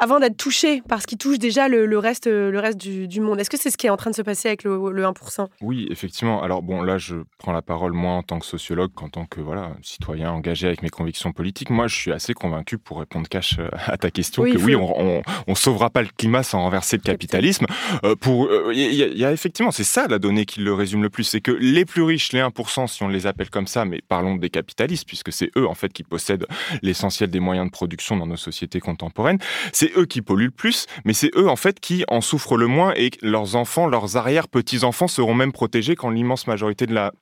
avant 0.00 0.18
d'être 0.18 0.38
touché 0.38 0.80
par 0.88 1.02
ce 1.02 1.06
qui 1.06 1.18
touche 1.18 1.38
déjà 1.38 1.68
le, 1.68 1.98
reste, 1.98 2.26
le 2.26 2.58
reste 2.58 2.78
du, 2.78 3.20
monde. 3.20 3.38
Est-ce 3.38 3.50
que 3.50 3.58
c'est 3.58 3.70
ce 3.70 3.76
qui 3.76 3.86
est 3.86 3.90
en 3.90 3.98
train 3.98 4.10
de 4.10 4.16
se 4.16 4.22
passer 4.22 4.48
avec 4.48 4.64
le, 4.64 4.78
1% 4.78 5.46
Oui, 5.60 5.86
effectivement. 5.90 6.42
Alors 6.42 6.62
bon, 6.62 6.80
là, 6.80 6.96
je 6.96 7.16
prends 7.38 7.52
la 7.52 7.60
parole 7.60 7.92
moins 7.92 8.16
en 8.16 8.22
tant 8.22 8.38
que 8.38 8.46
sociologue 8.46 8.92
qu'en 8.94 9.10
tant 9.10 9.26
que 9.26 9.42
voilà 9.42 9.72
citoyen 9.82 10.30
engagé 10.32 10.66
avec 10.66 10.82
mes 10.82 10.88
convictions 10.88 11.32
politiques. 11.32 11.68
Moi, 11.68 11.86
je 11.86 11.94
suis 11.94 12.12
assez 12.12 12.32
convaincu, 12.32 12.78
pour 12.78 13.00
répondre 13.00 13.28
cash 13.28 13.58
euh, 13.58 13.68
à 13.86 13.98
ta 13.98 14.10
question, 14.10 14.42
que 14.44 14.56
oui, 14.56 14.74
on, 14.74 15.22
on, 15.46 15.54
sauvera 15.54 15.90
pas 15.90 16.00
le 16.00 16.08
climat 16.16 16.42
sans 16.42 16.62
renverser 16.62 16.96
le 16.96 17.02
capitalisme. 17.02 17.66
Euh, 18.04 18.16
pour, 18.16 18.48
il 18.72 18.80
euh, 18.80 19.12
y, 19.14 19.24
a 19.24 19.32
effectivement, 19.32 19.70
c'est 19.70 19.84
ça 19.84 20.06
la 20.08 20.18
donnée 20.18 20.46
qui 20.46 20.60
le 20.60 20.72
résume 20.72 21.02
le 21.02 21.10
plus, 21.10 21.24
c'est 21.24 21.42
que 21.42 21.50
les 21.50 21.84
plus 21.84 22.02
riches, 22.02 22.32
les 22.32 22.40
1%, 22.40 22.86
si 22.86 23.02
on 23.02 23.08
les 23.08 23.26
appelle 23.26 23.50
comme 23.50 23.66
ça, 23.66 23.84
mais 23.84 24.00
parlons 24.08 24.36
des 24.36 24.48
capitalistes, 24.48 25.06
puisque 25.06 25.32
c'est 25.32 25.50
eux 25.58 25.66
en 25.66 25.74
fait 25.74 25.92
qui 25.92 26.04
possèdent 26.04 26.46
l'essentiel 26.80 27.30
des 27.30 27.40
moyens 27.40 27.66
de 27.66 27.70
production 27.70 28.16
dans 28.16 28.26
nos 28.26 28.36
sociétés 28.36 28.80
contemporaines. 28.80 29.38
C'est 29.72 29.89
eux 29.96 30.06
qui 30.06 30.22
polluent 30.22 30.46
le 30.46 30.50
plus, 30.50 30.86
mais 31.04 31.12
c'est 31.12 31.30
eux 31.36 31.48
en 31.48 31.56
fait 31.56 31.80
qui 31.80 32.04
en 32.08 32.20
souffrent 32.20 32.56
le 32.56 32.66
moins 32.66 32.92
et 32.96 33.10
leurs 33.22 33.56
enfants, 33.56 33.86
leurs 33.86 34.16
arrière-petits-enfants 34.16 35.08
seront 35.08 35.34
même 35.34 35.52
protégés 35.52 35.96
quand 35.96 36.10
l'immense 36.10 36.46
majorité 36.46 36.86
de 36.86 36.94
la 36.94 37.12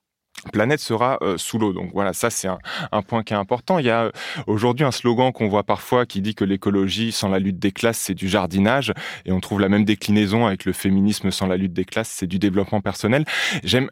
planète 0.52 0.80
sera 0.80 1.18
euh, 1.22 1.36
sous 1.36 1.58
l'eau. 1.58 1.72
Donc 1.72 1.90
voilà, 1.92 2.12
ça 2.12 2.30
c'est 2.30 2.48
un, 2.48 3.02
point 3.02 3.22
qui 3.22 3.32
est 3.32 3.36
important. 3.36 3.78
Il 3.78 3.86
y 3.86 3.90
a 3.90 4.04
euh, 4.04 4.10
aujourd'hui 4.46 4.84
un 4.84 4.92
slogan 4.92 5.32
qu'on 5.32 5.48
voit 5.48 5.64
parfois 5.64 6.06
qui 6.06 6.20
dit 6.20 6.34
que 6.34 6.44
l'écologie 6.44 7.12
sans 7.12 7.28
la 7.28 7.38
lutte 7.38 7.58
des 7.58 7.72
classes, 7.72 7.98
c'est 7.98 8.14
du 8.14 8.28
jardinage. 8.28 8.92
Et 9.24 9.32
on 9.32 9.40
trouve 9.40 9.60
la 9.60 9.68
même 9.68 9.84
déclinaison 9.84 10.46
avec 10.46 10.64
le 10.64 10.72
féminisme 10.72 11.30
sans 11.30 11.46
la 11.46 11.56
lutte 11.56 11.72
des 11.72 11.84
classes, 11.84 12.10
c'est 12.10 12.26
du 12.26 12.38
développement 12.38 12.80
personnel. 12.80 13.24
J'aime 13.64 13.90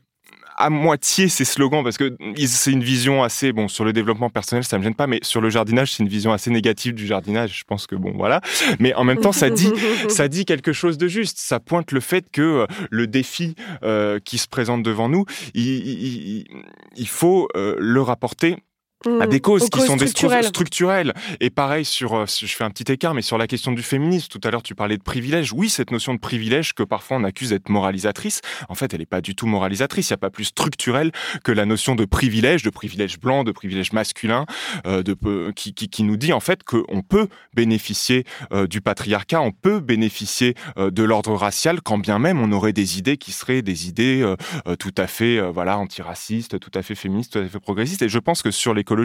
à 0.57 0.71
moitié 0.71 1.29
ces 1.29 1.45
slogans 1.45 1.83
parce 1.83 1.99
que 1.99 2.17
c'est 2.47 2.73
une 2.73 2.83
vision 2.83 3.23
assez 3.23 3.53
bon 3.53 3.69
sur 3.69 3.85
le 3.85 3.93
développement 3.93 4.31
personnel 4.31 4.65
ça 4.65 4.79
me 4.79 4.83
gêne 4.83 4.95
pas 4.95 5.07
mais 5.07 5.21
sur 5.23 5.41
le 5.41 5.51
jardinage 5.51 5.93
c'est 5.93 6.03
une 6.03 6.09
vision 6.09 6.33
assez 6.33 6.51
négative 6.51 6.95
du 6.95 7.07
jardinage 7.07 7.59
je 7.59 7.65
pense 7.65 7.87
que 7.87 7.97
bon 7.97 8.13
voilà. 8.15 8.41
Mais 8.79 8.95
en 8.95 9.05
même 9.05 9.21
temps 9.21 9.33
ça 9.33 9.51
dit 9.51 9.73
ça 10.09 10.29
dit 10.29 10.45
quelque 10.45 10.73
chose 10.73 10.99
de 10.99 11.09
juste. 11.09 11.39
Ça 11.39 11.61
pointe 11.61 11.93
le 11.93 12.01
fait 12.01 12.25
que 12.31 12.43
euh, 12.43 12.67
le 12.91 13.07
défi 13.07 13.55
euh, 13.83 14.19
qui 14.25 14.39
se 14.39 14.49
présente 14.49 14.83
devant 14.83 15.09
nous 15.09 15.25
il, 15.55 16.45
il, 16.97 17.09
faut 17.09 17.49
euh, 17.57 17.77
le 17.79 18.01
rapporter 18.01 18.57
à 19.07 19.27
mmh. 19.27 19.29
des 19.29 19.41
causes 19.41 19.69
qui 19.71 19.81
sont 19.81 19.97
des 19.97 20.07
structurelles. 20.07 20.45
structurelles. 20.45 21.15
Et 21.41 21.51
pareil 21.51 21.85
sur, 21.85 22.15
euh, 22.15 22.25
je 22.27 22.47
fais 22.47 22.65
un 22.65 22.71
petit 22.71 22.91
écart, 22.91 23.15
mais 23.15 23.23
sur 23.23 23.39
la 23.39 23.47
question 23.47 23.73
du 23.73 23.83
féminisme, 23.83 24.29
tout 24.29 24.41
à 24.45 24.51
l'heure 24.51 24.63
tu 24.63 24.75
parlais 24.75 24.97
de 24.97 25.03
privilège. 25.03 25.53
Oui, 25.53 25.69
cette 25.69 25.91
notion 25.91 26.15
de 26.15 26.19
privilège 26.19 26.73
que 26.75 26.83
parfois 26.83 27.17
on 27.19 27.25
accuse 27.25 27.51
d'être 27.51 27.69
moralisatrice, 27.69 28.41
en 28.69 28.75
fait, 28.75 28.93
elle 28.95 29.01
n'est 29.01 29.07
pas 29.07 29.21
du 29.21 29.35
tout 29.35 29.47
moralisatrice. 29.47 30.11
Il 30.11 30.13
n'y 30.13 30.17
a 30.17 30.19
pas 30.19 30.31
plus 30.31 30.45
structurel 30.45 31.13
que 31.45 31.53
la 31.53 31.65
notion 31.65 31.95
de 31.95 32.05
privilège, 32.05 32.63
de 32.63 32.71
privilège 32.71 33.19
blanc, 33.19 33.45
de 33.45 33.53
privilège 33.53 33.93
masculin, 33.93 34.47
euh, 34.87 35.03
de, 35.03 35.17
qui, 35.53 35.75
qui, 35.75 35.89
qui, 35.89 36.03
nous 36.03 36.17
dit 36.17 36.33
en 36.33 36.41
fait 36.41 36.63
qu'on 36.65 37.03
peut 37.03 37.29
bénéficier 37.55 38.25
euh, 38.53 38.67
du 38.67 38.81
patriarcat, 38.81 39.41
on 39.41 39.53
peut 39.53 39.81
bénéficier 39.81 40.55
de 40.77 41.03
l'ordre 41.03 41.35
racial, 41.35 41.81
quand 41.81 41.99
bien 41.99 42.19
même 42.19 42.41
on 42.41 42.53
aurait 42.53 42.73
des 42.73 42.99
idées 42.99 43.17
qui 43.17 43.33
seraient 43.33 43.63
des 43.63 43.89
idées 43.89 44.35
tout 44.79 44.95
à 44.97 45.07
fait 45.07 45.41
voilà 45.51 45.79
antiracistes, 45.79 46.59
tout 46.59 46.71
à 46.75 46.83
fait 46.83 46.95
féministes, 46.95 47.33
tout 47.33 47.39
à 47.39 47.47
fait 47.47 47.61
progressistes. 47.61 48.03
Et 48.03 48.09
je 48.09 48.19
pense 48.19 48.43
que 48.43 48.51
sur 48.51 48.75
l'écologie, 48.75 48.96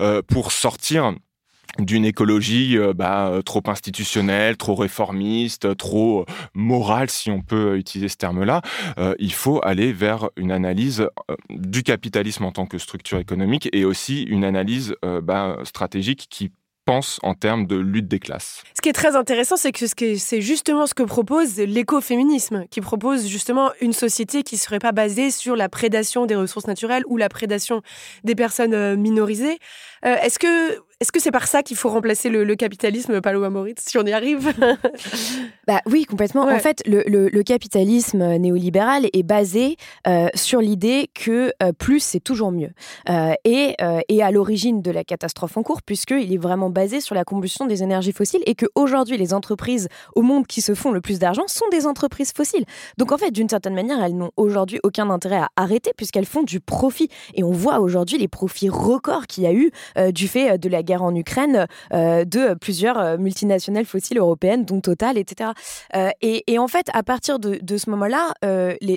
euh, 0.00 0.22
pour 0.26 0.52
sortir 0.52 1.14
d'une 1.78 2.04
écologie 2.04 2.76
euh, 2.76 2.92
bah, 2.92 3.40
trop 3.46 3.62
institutionnelle, 3.66 4.56
trop 4.56 4.74
réformiste, 4.74 5.76
trop 5.76 6.26
morale, 6.54 7.08
si 7.08 7.30
on 7.30 7.40
peut 7.40 7.78
utiliser 7.78 8.08
ce 8.08 8.16
terme-là. 8.16 8.60
il 9.18 9.32
faut 9.32 9.60
aller 9.64 9.92
vers 9.92 10.28
une 10.36 10.52
analyse 10.52 11.08
du 11.48 11.82
capitalisme 11.82 12.44
en 12.44 12.52
tant 12.52 12.66
que 12.66 12.78
structure 12.78 13.18
économique 13.18 13.68
et 13.72 13.84
aussi 13.84 14.22
une 14.22 14.44
analyse 14.44 14.94
bah, 15.22 15.58
stratégique 15.64 16.26
qui 16.28 16.50
pense 16.84 17.18
en 17.22 17.34
termes 17.34 17.66
de 17.66 17.76
lutte 17.76 18.08
des 18.08 18.18
classes. 18.18 18.62
Ce 18.74 18.80
qui 18.80 18.88
est 18.88 18.94
très 18.94 19.16
intéressant, 19.16 19.56
c'est 19.56 19.72
que 19.72 19.86
c'est 19.86 20.40
justement 20.40 20.86
ce 20.86 20.94
que 20.94 21.02
propose 21.02 21.58
l'écoféminisme, 21.58 22.64
qui 22.70 22.80
propose 22.80 23.26
justement 23.26 23.70
une 23.80 23.92
société 23.92 24.42
qui 24.42 24.56
ne 24.56 24.60
serait 24.60 24.78
pas 24.78 24.92
basée 24.92 25.30
sur 25.30 25.56
la 25.56 25.68
prédation 25.68 26.26
des 26.26 26.34
ressources 26.34 26.66
naturelles 26.66 27.04
ou 27.06 27.16
la 27.16 27.28
prédation 27.28 27.82
des 28.24 28.34
personnes 28.34 28.74
euh, 28.74 28.96
minorisées. 28.96 29.58
Euh, 30.04 30.16
est-ce 30.22 30.38
que 30.38 30.82
est-ce 31.02 31.10
que 31.10 31.18
c'est 31.18 31.32
par 31.32 31.48
ça 31.48 31.64
qu'il 31.64 31.76
faut 31.76 31.88
remplacer 31.88 32.28
le, 32.28 32.54
capitalisme, 32.54 33.20
Paloma 33.20 33.50
Moritz, 33.50 33.82
si 33.84 33.98
on 33.98 34.04
y 34.04 34.12
arrive 34.12 34.52
Bah 35.66 35.80
oui, 35.86 36.04
complètement. 36.04 36.42
En 36.42 36.60
fait, 36.60 36.80
le, 36.86 37.42
capitalisme 37.42 38.36
néolibéral 38.36 39.06
est 39.12 39.24
basé 39.24 39.76
euh, 40.06 40.28
sur 40.36 40.60
l'idée 40.60 41.10
que 41.12 41.52
euh, 41.60 41.72
plus 41.72 41.98
c'est 41.98 42.20
toujours 42.20 42.52
mieux, 42.52 42.70
euh, 43.08 43.32
et, 43.44 43.74
et 44.08 44.22
à 44.22 44.30
l'origine 44.30 44.80
de 44.80 44.92
la 44.92 45.02
catastrophe 45.02 45.56
en 45.56 45.64
cours, 45.64 45.82
puisqu'il 45.82 46.32
est 46.32 46.38
vraiment 46.38 46.70
basé 46.70 47.00
sur 47.00 47.16
la 47.16 47.24
combustion 47.24 47.66
des 47.66 47.82
énergies 47.82 48.12
fossiles, 48.12 48.42
et 48.46 48.54
qu'aujourd'hui 48.54 49.16
les 49.16 49.34
entreprises 49.34 49.88
au 50.14 50.22
monde 50.22 50.46
qui 50.46 50.60
se 50.60 50.72
font 50.72 50.92
le 50.92 51.00
plus 51.00 51.18
d'argent 51.18 51.48
sont 51.48 51.68
des 51.72 51.88
entreprises 51.88 52.32
fossiles. 52.32 52.64
Donc 52.96 53.10
en 53.10 53.18
fait, 53.18 53.32
d'une 53.32 53.48
certaine 53.48 53.74
manière, 53.74 54.00
elles 54.04 54.16
n'ont 54.16 54.30
aujourd'hui 54.36 54.78
aucun 54.84 55.10
intérêt 55.10 55.38
à 55.38 55.48
arrêter 55.56 55.90
puisqu'elles 55.96 56.26
font 56.26 56.44
du 56.44 56.60
profit. 56.60 57.08
Et 57.34 57.42
on 57.42 57.50
voit 57.50 57.80
aujourd'hui 57.80 58.18
les 58.18 58.28
profits 58.28 58.68
records 58.68 59.26
qu'il 59.26 59.42
y 59.42 59.48
a 59.48 59.52
eu 59.52 59.72
du 60.12 60.28
fait 60.28 60.58
de 60.58 60.68
la 60.68 60.82
guerre 60.82 61.02
en 61.02 61.14
Ukraine 61.14 61.66
euh, 61.92 62.24
de 62.24 62.54
plusieurs 62.54 62.98
euh, 62.98 63.16
multinationales 63.16 63.84
fossiles 63.84 64.18
européennes, 64.18 64.64
dont 64.64 64.80
Total, 64.82 65.16
etc. 65.16 65.50
Euh, 65.94 66.10
et, 66.22 66.58
en 66.58 66.66
fait, 66.66 66.88
à 66.92 67.04
partir 67.04 67.38
de, 67.38 67.76
ce 67.76 67.88
moment-là, 67.90 68.34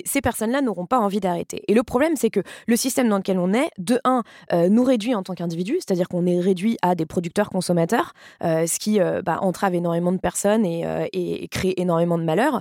ces 0.04 0.20
personnes-là 0.20 0.60
n'auront 0.60 0.86
pas 0.86 0.98
envie 0.98 1.20
d'arrêter. 1.20 1.62
Et 1.68 1.74
le 1.74 1.84
problème, 1.84 2.16
c'est 2.16 2.30
que 2.30 2.40
le 2.66 2.76
système 2.76 3.08
dans 3.08 3.18
lequel 3.18 3.38
on 3.38 3.52
est, 3.54 3.70
de 3.78 4.00
un, 4.04 4.22
nous 4.68 4.82
réduit 4.82 5.14
en 5.14 5.22
tant 5.22 5.34
qu'individu, 5.34 5.76
c'est-à-dire 5.78 6.08
qu'on 6.08 6.26
est 6.26 6.40
réduit 6.40 6.76
à 6.82 6.96
des 6.96 7.06
producteurs-consommateurs, 7.06 8.14
ce 8.42 8.78
qui 8.78 8.98
bah, 9.24 9.38
entrave 9.42 9.74
énormément 9.74 10.10
de 10.10 10.18
personnes 10.18 10.66
et, 10.66 11.48
crée 11.50 11.74
énormément 11.76 12.18
de 12.18 12.24
malheurs, 12.24 12.60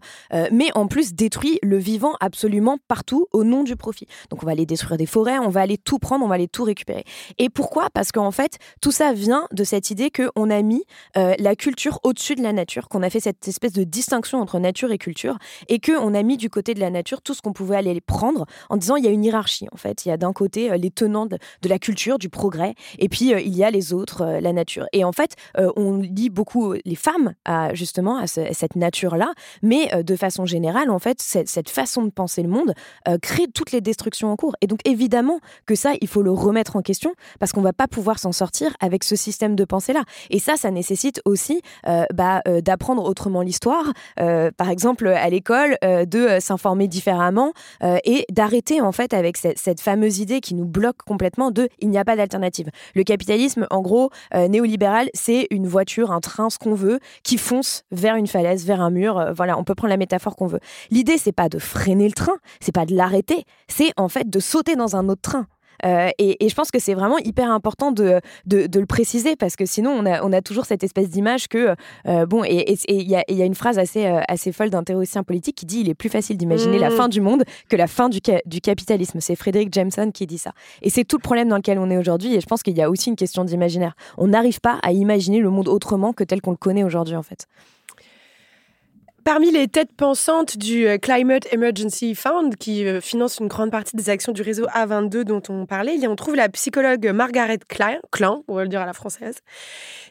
mais 0.51 0.69
en 0.75 0.87
plus 0.87 1.13
détruit 1.13 1.59
le 1.63 1.77
vivant 1.77 2.13
absolument 2.19 2.77
partout 2.87 3.27
au 3.31 3.43
nom 3.43 3.63
du 3.63 3.75
profit. 3.75 4.07
Donc 4.29 4.43
on 4.43 4.45
va 4.45 4.51
aller 4.51 4.65
détruire 4.65 4.97
des 4.97 5.07
forêts, 5.07 5.39
on 5.39 5.49
va 5.49 5.61
aller 5.61 5.77
tout 5.77 5.97
prendre, 5.97 6.23
on 6.23 6.27
va 6.27 6.35
aller 6.35 6.47
tout 6.47 6.63
récupérer. 6.63 7.05
Et 7.39 7.49
pourquoi? 7.49 7.89
Parce 7.89 8.11
qu'en 8.11 8.24
fait, 8.31 8.57
tout 8.81 8.91
ça 8.91 9.13
vient 9.13 9.47
de 9.51 9.63
cette 9.63 9.89
idée 9.91 10.11
qu'on 10.11 10.49
a 10.49 10.61
mis 10.61 10.83
euh, 11.17 11.33
la 11.39 11.55
culture 11.55 11.99
au-dessus 12.03 12.35
de 12.35 12.43
la 12.43 12.53
nature, 12.53 12.87
qu'on 12.89 13.03
a 13.03 13.09
fait 13.09 13.19
cette 13.19 13.47
espèce 13.47 13.73
de 13.73 13.83
distinction 13.83 14.39
entre 14.39 14.59
nature 14.59 14.91
et 14.91 14.97
culture, 14.97 15.37
et 15.67 15.79
qu'on 15.79 16.13
a 16.13 16.23
mis 16.23 16.37
du 16.37 16.49
côté 16.49 16.73
de 16.73 16.79
la 16.79 16.89
nature 16.89 17.21
tout 17.21 17.33
ce 17.33 17.41
qu'on 17.41 17.53
pouvait 17.53 17.77
aller 17.77 17.99
prendre 18.01 18.45
en 18.69 18.77
disant 18.77 18.95
il 18.95 19.05
y 19.05 19.07
a 19.07 19.11
une 19.11 19.23
hiérarchie 19.23 19.67
en 19.71 19.77
fait. 19.77 20.05
Il 20.05 20.09
y 20.09 20.11
a 20.11 20.17
d'un 20.17 20.33
côté 20.33 20.71
euh, 20.71 20.77
les 20.77 20.91
tenants 20.91 21.25
de, 21.25 21.37
la 21.63 21.79
culture, 21.79 22.17
du 22.19 22.29
progrès, 22.29 22.75
et 22.99 23.09
puis 23.09 23.33
euh, 23.33 23.39
il 23.39 23.55
y 23.55 23.63
a 23.63 23.71
les 23.71 23.93
autres, 23.93 24.25
la 24.25 24.53
nature. 24.53 24.85
Et 24.93 25.03
en 25.03 25.11
fait, 25.11 25.35
on 25.55 25.97
lit 25.97 26.29
beaucoup 26.29 26.73
les 26.85 26.95
femmes 26.95 27.33
à, 27.43 27.73
justement 27.73 28.17
à, 28.17 28.27
cette 28.27 28.75
nature-là, 28.75 29.33
mais 29.61 30.03
de 30.03 30.15
façon 30.15 30.45
générale, 30.45 30.89
en 30.89 30.99
fait, 30.99 31.21
cette 31.21 31.69
façon 31.69 32.03
de 32.03 32.09
penser 32.09 32.43
le 32.43 32.49
monde 32.49 32.73
crée 33.21 33.47
toutes 33.47 33.71
les 33.71 33.81
destructions 33.81 34.31
en 34.31 34.35
cours. 34.35 34.55
Et 34.61 34.67
donc 34.67 34.79
évidemment 34.85 35.39
que 35.65 35.75
ça, 35.75 35.93
il 36.01 36.07
faut 36.07 36.21
le 36.21 36.31
remettre 36.31 36.75
en 36.75 36.81
question 36.81 37.13
parce 37.39 37.51
qu'on 37.51 37.61
va 37.61 37.73
pas 37.73 37.87
pouvoir 37.87 38.14
s'en 38.19 38.31
sortir 38.31 38.75
avec 38.79 39.03
ce 39.03 39.15
système 39.15 39.55
de 39.55 39.65
pensée-là. 39.65 40.03
Et 40.29 40.39
ça, 40.39 40.55
ça 40.57 40.71
nécessite 40.71 41.21
aussi 41.25 41.61
euh, 41.87 42.05
bah, 42.13 42.41
euh, 42.47 42.61
d'apprendre 42.61 43.03
autrement 43.03 43.41
l'histoire, 43.41 43.91
euh, 44.19 44.51
par 44.55 44.69
exemple 44.69 45.07
à 45.07 45.29
l'école, 45.29 45.77
de 45.81 46.39
s'informer 46.39 46.87
différemment 46.87 47.53
et 47.81 48.25
d'arrêter 48.31 48.81
en 48.81 48.91
fait 48.91 49.13
avec 49.13 49.37
cette, 49.37 49.81
fameuse 49.81 50.19
idée 50.19 50.39
qui 50.39 50.55
nous 50.55 50.65
bloque 50.65 50.97
complètement 51.05 51.51
de 51.51 51.69
il 51.79 51.89
n'y 51.89 51.97
a 51.97 52.05
pas 52.05 52.15
d'alternative. 52.15 52.69
Le 52.95 53.03
capitalisme, 53.03 53.67
en 53.69 53.81
gros, 53.81 54.09
néolibéral, 54.33 55.09
c'est 55.13 55.47
une 55.51 55.67
voiture, 55.67 56.11
un 56.11 56.21
train, 56.21 56.49
ce 56.49 56.57
qu'on 56.57 56.73
veut, 56.73 56.99
qui 57.23 57.37
fonce 57.37 57.83
vers 57.91 58.15
une 58.15 58.27
falaise, 58.27 58.65
vers 58.65 58.81
un 58.81 58.89
mur. 58.89 59.33
voilà, 59.35 59.57
on 59.57 59.63
peut 59.63 59.75
prendre 59.75 59.91
la 59.91 59.97
métaphore 59.97 60.35
qu'on 60.35 60.47
veut. 60.47 60.59
L'idée, 60.91 61.17
c'est 61.17 61.31
pas 61.31 61.49
de 61.49 61.59
freiner 61.59 62.07
le 62.07 62.13
train, 62.13 62.37
c'est 62.59 62.73
pas 62.73 62.85
de 62.85 62.95
l'arrêter, 62.95 63.45
c'est 63.67 63.91
en 63.97 64.09
fait 64.09 64.29
de 64.29 64.39
sauter 64.39 64.75
dans 64.75 64.95
un 64.95 65.09
autre 65.09 65.21
train. 65.21 65.47
Euh, 65.83 66.09
et, 66.17 66.47
je 66.47 66.55
pense 66.55 66.71
que 66.71 66.79
c'est 66.79 66.93
vraiment 66.93 67.17
hyper 67.17 67.51
important 67.51 67.91
de, 67.91 68.21
de, 68.45 68.79
le 68.79 68.85
préciser 68.85 69.35
parce 69.35 69.55
que 69.55 69.65
sinon, 69.65 69.91
on 69.91 70.05
a, 70.05 70.23
on 70.23 70.31
a 70.31 70.41
toujours 70.41 70.65
cette 70.65 70.83
espèce 70.83 71.09
d'image 71.09 71.47
que, 71.47 71.75
euh, 72.07 72.25
bon, 72.25 72.43
et 72.43 72.75
il 72.87 73.09
y 73.09 73.15
a, 73.15 73.23
y 73.27 73.41
a, 73.41 73.45
une 73.45 73.55
phrase 73.55 73.79
assez, 73.79 74.05
euh, 74.05 74.21
assez 74.27 74.51
folle 74.51 74.69
d'un 74.69 74.83
théoricien 74.83 75.23
politique 75.23 75.55
qui 75.55 75.65
dit 75.65 75.81
il 75.81 75.89
est 75.89 75.95
plus 75.95 76.09
facile 76.09 76.37
d'imaginer 76.37 76.79
la 76.79 76.89
mmh. 76.89 76.93
fin 76.93 77.07
du 77.09 77.21
monde 77.21 77.43
que 77.69 77.75
la 77.75 77.87
fin 77.87 78.09
du, 78.09 78.19
du 78.45 78.61
capitalisme. 78.61 79.19
C'est 79.19 79.35
Frédéric 79.35 79.73
Jameson 79.73 80.11
qui 80.11 80.27
dit 80.27 80.37
ça. 80.37 80.51
Et 80.81 80.89
c'est 80.89 81.03
tout 81.03 81.17
le 81.17 81.21
problème 81.21 81.49
dans 81.49 81.57
lequel 81.57 81.79
on 81.79 81.89
est 81.89 81.97
aujourd'hui. 81.97 82.35
Et 82.35 82.41
je 82.41 82.45
pense 82.45 82.63
qu'il 82.63 82.77
y 82.77 82.81
a 82.81 82.89
aussi 82.89 83.09
une 83.09 83.15
question 83.15 83.43
d'imaginaire. 83.43 83.95
On 84.17 84.27
n'arrive 84.27 84.59
pas 84.59 84.79
à 84.83 84.91
imaginer 84.91 85.39
le 85.39 85.49
monde 85.49 85.67
autrement 85.67 86.13
que 86.13 86.23
tel 86.23 86.41
qu'on 86.41 86.51
le 86.51 86.57
connaît 86.57 86.83
aujourd'hui, 86.83 87.15
en 87.15 87.23
fait. 87.23 87.47
Parmi 89.25 89.49
les 89.49 89.67
têtes 89.67 89.91
pensantes 89.97 90.55
du 90.55 90.85
euh, 90.85 90.99
Climate 90.99 91.51
Emergency 91.51 92.13
Fund, 92.13 92.55
qui 92.59 92.85
euh, 92.85 93.01
finance 93.01 93.39
une 93.39 93.47
grande 93.47 93.71
partie 93.71 93.95
des 93.95 94.11
actions 94.11 94.31
du 94.31 94.43
réseau 94.43 94.67
A22 94.67 95.23
dont 95.23 95.41
on 95.49 95.65
parlait, 95.65 95.97
on 96.07 96.15
trouve 96.15 96.35
la 96.35 96.47
psychologue 96.47 97.07
Margaret 97.07 97.57
Klein, 97.67 98.43
on 98.47 98.53
va 98.53 98.61
le 98.61 98.69
dire 98.69 98.81
à 98.81 98.85
la 98.85 98.93
française, 98.93 99.37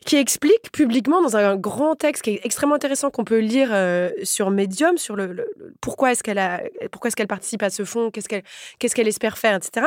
qui 0.05 0.17
explique 0.17 0.73
publiquement 0.73 1.23
dans 1.23 1.37
un 1.37 1.55
grand 1.55 1.95
texte 1.95 2.25
qui 2.25 2.31
est 2.31 2.41
extrêmement 2.43 2.75
intéressant 2.75 3.11
qu'on 3.11 3.23
peut 3.23 3.39
lire 3.39 3.69
euh, 3.71 4.11
sur 4.25 4.51
Medium, 4.51 4.99
sur 4.99 5.15
le, 5.15 5.47
pourquoi 5.81 6.11
est-ce 6.11 6.25
qu'elle 6.25 6.39
est-ce 6.39 7.27
participe 7.29 7.62
à 7.62 7.71
ce 7.71 7.85
fonds, 7.85 8.11
qu'est-ce 8.11 8.29
qu'elle, 8.29 8.43
qu'est-ce 8.81 8.97
qu'elle 8.97 9.07
espère 9.07 9.39
faire, 9.39 9.55
etc. 9.55 9.87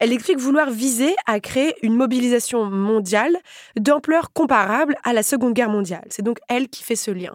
Elle 0.00 0.12
explique 0.12 0.38
vouloir 0.38 0.68
viser 0.68 1.16
à 1.24 1.40
créer 1.40 1.74
une 1.80 1.94
mobilisation 1.94 2.66
mondiale 2.66 3.38
d'ampleur 3.80 4.34
comparable 4.34 4.96
à 5.02 5.14
la 5.14 5.22
Seconde 5.22 5.54
Guerre 5.54 5.70
mondiale. 5.70 6.04
C'est 6.10 6.22
donc 6.22 6.40
elle 6.50 6.68
qui 6.68 6.84
fait 6.84 6.94
ce 6.94 7.10
lien. 7.10 7.34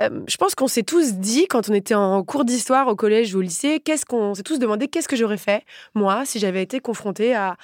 Euh, 0.00 0.20
je 0.26 0.36
pense 0.36 0.54
qu'on 0.54 0.68
s'est 0.68 0.82
tous 0.82 1.14
dit, 1.14 1.46
quand 1.46 1.68
on 1.68 1.74
était 1.74 1.94
en 1.94 2.22
cours 2.22 2.44
d'histoire 2.44 2.88
au 2.88 2.96
collège 2.96 3.34
ou 3.34 3.38
au 3.38 3.42
lycée, 3.42 3.80
qu'est-ce 3.80 4.06
qu'on 4.06 4.34
s'est 4.34 4.42
tous 4.42 4.58
demandé 4.58 4.88
qu'est-ce 4.88 5.08
que 5.08 5.16
j'aurais 5.16 5.36
fait, 5.36 5.64
moi, 5.94 6.24
si 6.24 6.38
j'avais 6.38 6.62
été 6.62 6.80
confrontée 6.80 7.34
à, 7.34 7.56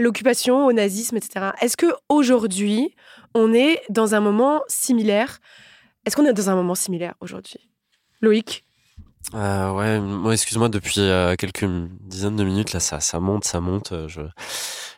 l'occupation, 0.00 0.64
au 0.64 0.72
nazisme, 0.72 1.16
etc. 1.16 1.50
Est-ce 1.60 1.76
que 1.76 1.86
aujourd'hui, 2.08 2.94
on 3.34 3.52
est 3.52 3.82
dans 3.90 4.14
un 4.14 4.20
moment 4.20 4.62
similaire? 4.66 5.40
Est-ce 6.06 6.16
qu'on 6.16 6.24
est 6.24 6.32
dans 6.32 6.48
un 6.48 6.54
moment 6.54 6.74
similaire 6.74 7.14
aujourd'hui? 7.20 7.68
Loïc? 8.22 8.64
Euh, 9.34 9.72
ouais, 9.72 10.00
moi, 10.00 10.32
excuse-moi, 10.32 10.70
depuis 10.70 11.00
euh, 11.00 11.34
quelques 11.36 11.66
dizaines 12.00 12.36
de 12.36 12.44
minutes, 12.44 12.72
là, 12.72 12.80
ça, 12.80 13.20
monte, 13.20 13.44
ça 13.44 13.60
monte. 13.60 13.92
Je... 14.06 14.22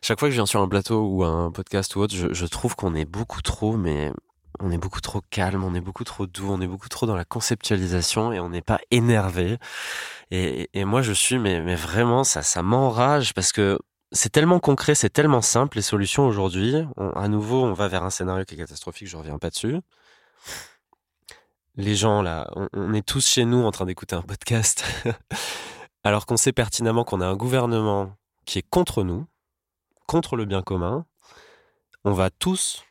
Chaque 0.03 0.21
fois 0.21 0.29
que 0.29 0.33
je 0.33 0.37
viens 0.37 0.47
sur 0.47 0.61
un 0.61 0.69
plateau 0.69 1.05
ou 1.05 1.25
un 1.25 1.51
podcast 1.51 1.97
ou 1.97 2.01
autre, 2.01 2.15
je, 2.15 2.33
je 2.33 2.47
trouve 2.47 2.77
qu'on 2.77 2.95
est 2.95 3.05
beaucoup 3.07 3.43
trop, 3.43 3.77
mais 3.77 4.13
on 4.61 4.71
est 4.71 4.79
beaucoup 4.79 5.01
trop 5.01 5.21
calme, 5.31 5.65
on 5.65 5.75
est 5.75 5.81
beaucoup 5.81 6.05
trop 6.05 6.27
doux, 6.27 6.49
on 6.51 6.61
est 6.61 6.67
beaucoup 6.67 6.89
trop 6.89 7.07
dans 7.07 7.17
la 7.17 7.25
conceptualisation 7.25 8.33
et 8.33 8.41
on 8.41 8.49
n'est 8.49 8.63
pas 8.63 8.81
énervé. 8.91 9.59
Et, 10.31 10.69
moi, 10.85 11.03
je 11.03 11.13
suis, 11.13 11.39
mais, 11.39 11.75
vraiment, 11.75 12.25
ça, 12.25 12.63
m'enrage 12.63 13.35
parce 13.35 13.53
que 13.53 13.79
c'est 14.13 14.31
tellement 14.31 14.61
concret, 14.61 14.95
c'est 14.95 15.11
tellement 15.11 15.43
simple 15.43 15.77
les 15.77 15.83
solutions 15.83 16.27
aujourd'hui. 16.27 16.75
À 17.15 17.29
nouveau, 17.29 17.65
on 17.65 17.73
va 17.73 17.89
vers 17.89 18.05
un 18.05 18.11
scénario 18.11 18.45
qui 18.45 18.55
est 18.55 18.59
catastrophique, 18.59 19.09
je 19.09 19.17
reviens 19.17 19.39
pas 19.39 19.51
dessus. 19.51 19.81
Les 21.77 21.95
gens 21.95 22.23
là, 22.23 22.51
on 22.73 22.95
est 22.95 23.07
tous 23.07 23.27
chez 23.27 23.45
nous 23.45 23.63
en 23.63 23.71
train 23.71 23.85
d'écouter 23.85 24.17
un 24.17 24.23
podcast, 24.23 24.85
alors 26.05 26.25
qu'on 26.25 26.39
sait 26.39 26.53
pertinemment 26.53 27.05
qu'on 27.05 27.21
a 27.21 27.27
un 27.27 27.37
gouvernement 27.37 28.17
qui 28.47 28.59
est 28.59 28.69
contre 28.69 29.03
nous, 29.03 29.27
contre 30.07 30.37
le 30.37 30.47
bien 30.47 30.63
commun. 30.63 31.05
On 32.05 32.13
va 32.13 32.31
tous 32.31 32.85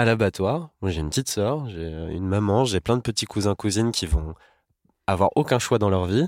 à 0.00 0.06
l'abattoir. 0.06 0.70
Moi, 0.80 0.90
j'ai 0.90 1.02
une 1.02 1.10
petite 1.10 1.28
sœur, 1.28 1.68
j'ai 1.68 1.86
une 1.86 2.26
maman, 2.26 2.64
j'ai 2.64 2.80
plein 2.80 2.96
de 2.96 3.02
petits 3.02 3.26
cousins, 3.26 3.54
cousines 3.54 3.92
qui 3.92 4.06
vont 4.06 4.34
avoir 5.06 5.28
aucun 5.36 5.58
choix 5.58 5.78
dans 5.78 5.90
leur 5.90 6.06
vie. 6.06 6.26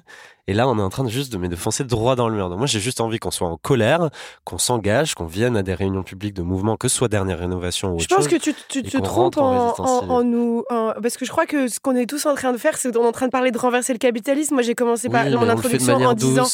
Et 0.48 0.54
là, 0.54 0.68
on 0.68 0.76
est 0.76 0.82
en 0.82 0.88
train 0.88 1.04
de 1.04 1.08
juste 1.08 1.32
de, 1.32 1.38
mais 1.38 1.48
de 1.48 1.54
foncer 1.54 1.84
droit 1.84 2.16
dans 2.16 2.28
le 2.28 2.34
mur. 2.34 2.48
Donc 2.48 2.58
moi, 2.58 2.66
j'ai 2.66 2.80
juste 2.80 3.00
envie 3.00 3.20
qu'on 3.20 3.30
soit 3.30 3.46
en 3.46 3.56
colère, 3.56 4.10
qu'on 4.44 4.58
s'engage, 4.58 5.14
qu'on 5.14 5.26
vienne 5.26 5.56
à 5.56 5.62
des 5.62 5.72
réunions 5.72 6.02
publiques 6.02 6.34
de 6.34 6.42
mouvements, 6.42 6.76
que 6.76 6.88
ce 6.88 6.96
soit 6.96 7.06
dernière 7.06 7.38
rénovation 7.38 7.92
ou 7.92 7.94
autre 7.94 8.06
Je 8.10 8.12
pense 8.12 8.26
que 8.26 8.34
tu, 8.34 8.52
te 8.52 8.98
trompes 8.98 9.38
en, 9.38 10.24
nous, 10.24 10.64
parce 11.00 11.16
que 11.16 11.24
je 11.24 11.30
crois 11.30 11.46
que 11.46 11.68
ce 11.68 11.78
qu'on 11.78 11.94
est 11.94 12.06
tous 12.06 12.26
en 12.26 12.34
train 12.34 12.52
de 12.52 12.58
faire, 12.58 12.76
c'est 12.76 12.92
qu'on 12.92 13.04
est 13.04 13.06
en 13.06 13.12
train 13.12 13.26
de 13.26 13.30
parler 13.30 13.52
de 13.52 13.58
renverser 13.58 13.92
le 13.92 14.00
capitalisme. 14.00 14.54
Moi, 14.54 14.64
j'ai 14.64 14.74
commencé 14.74 15.08
par 15.08 15.24
mon 15.26 15.48
introduction 15.48 15.94
en 15.94 16.14
disant 16.14 16.48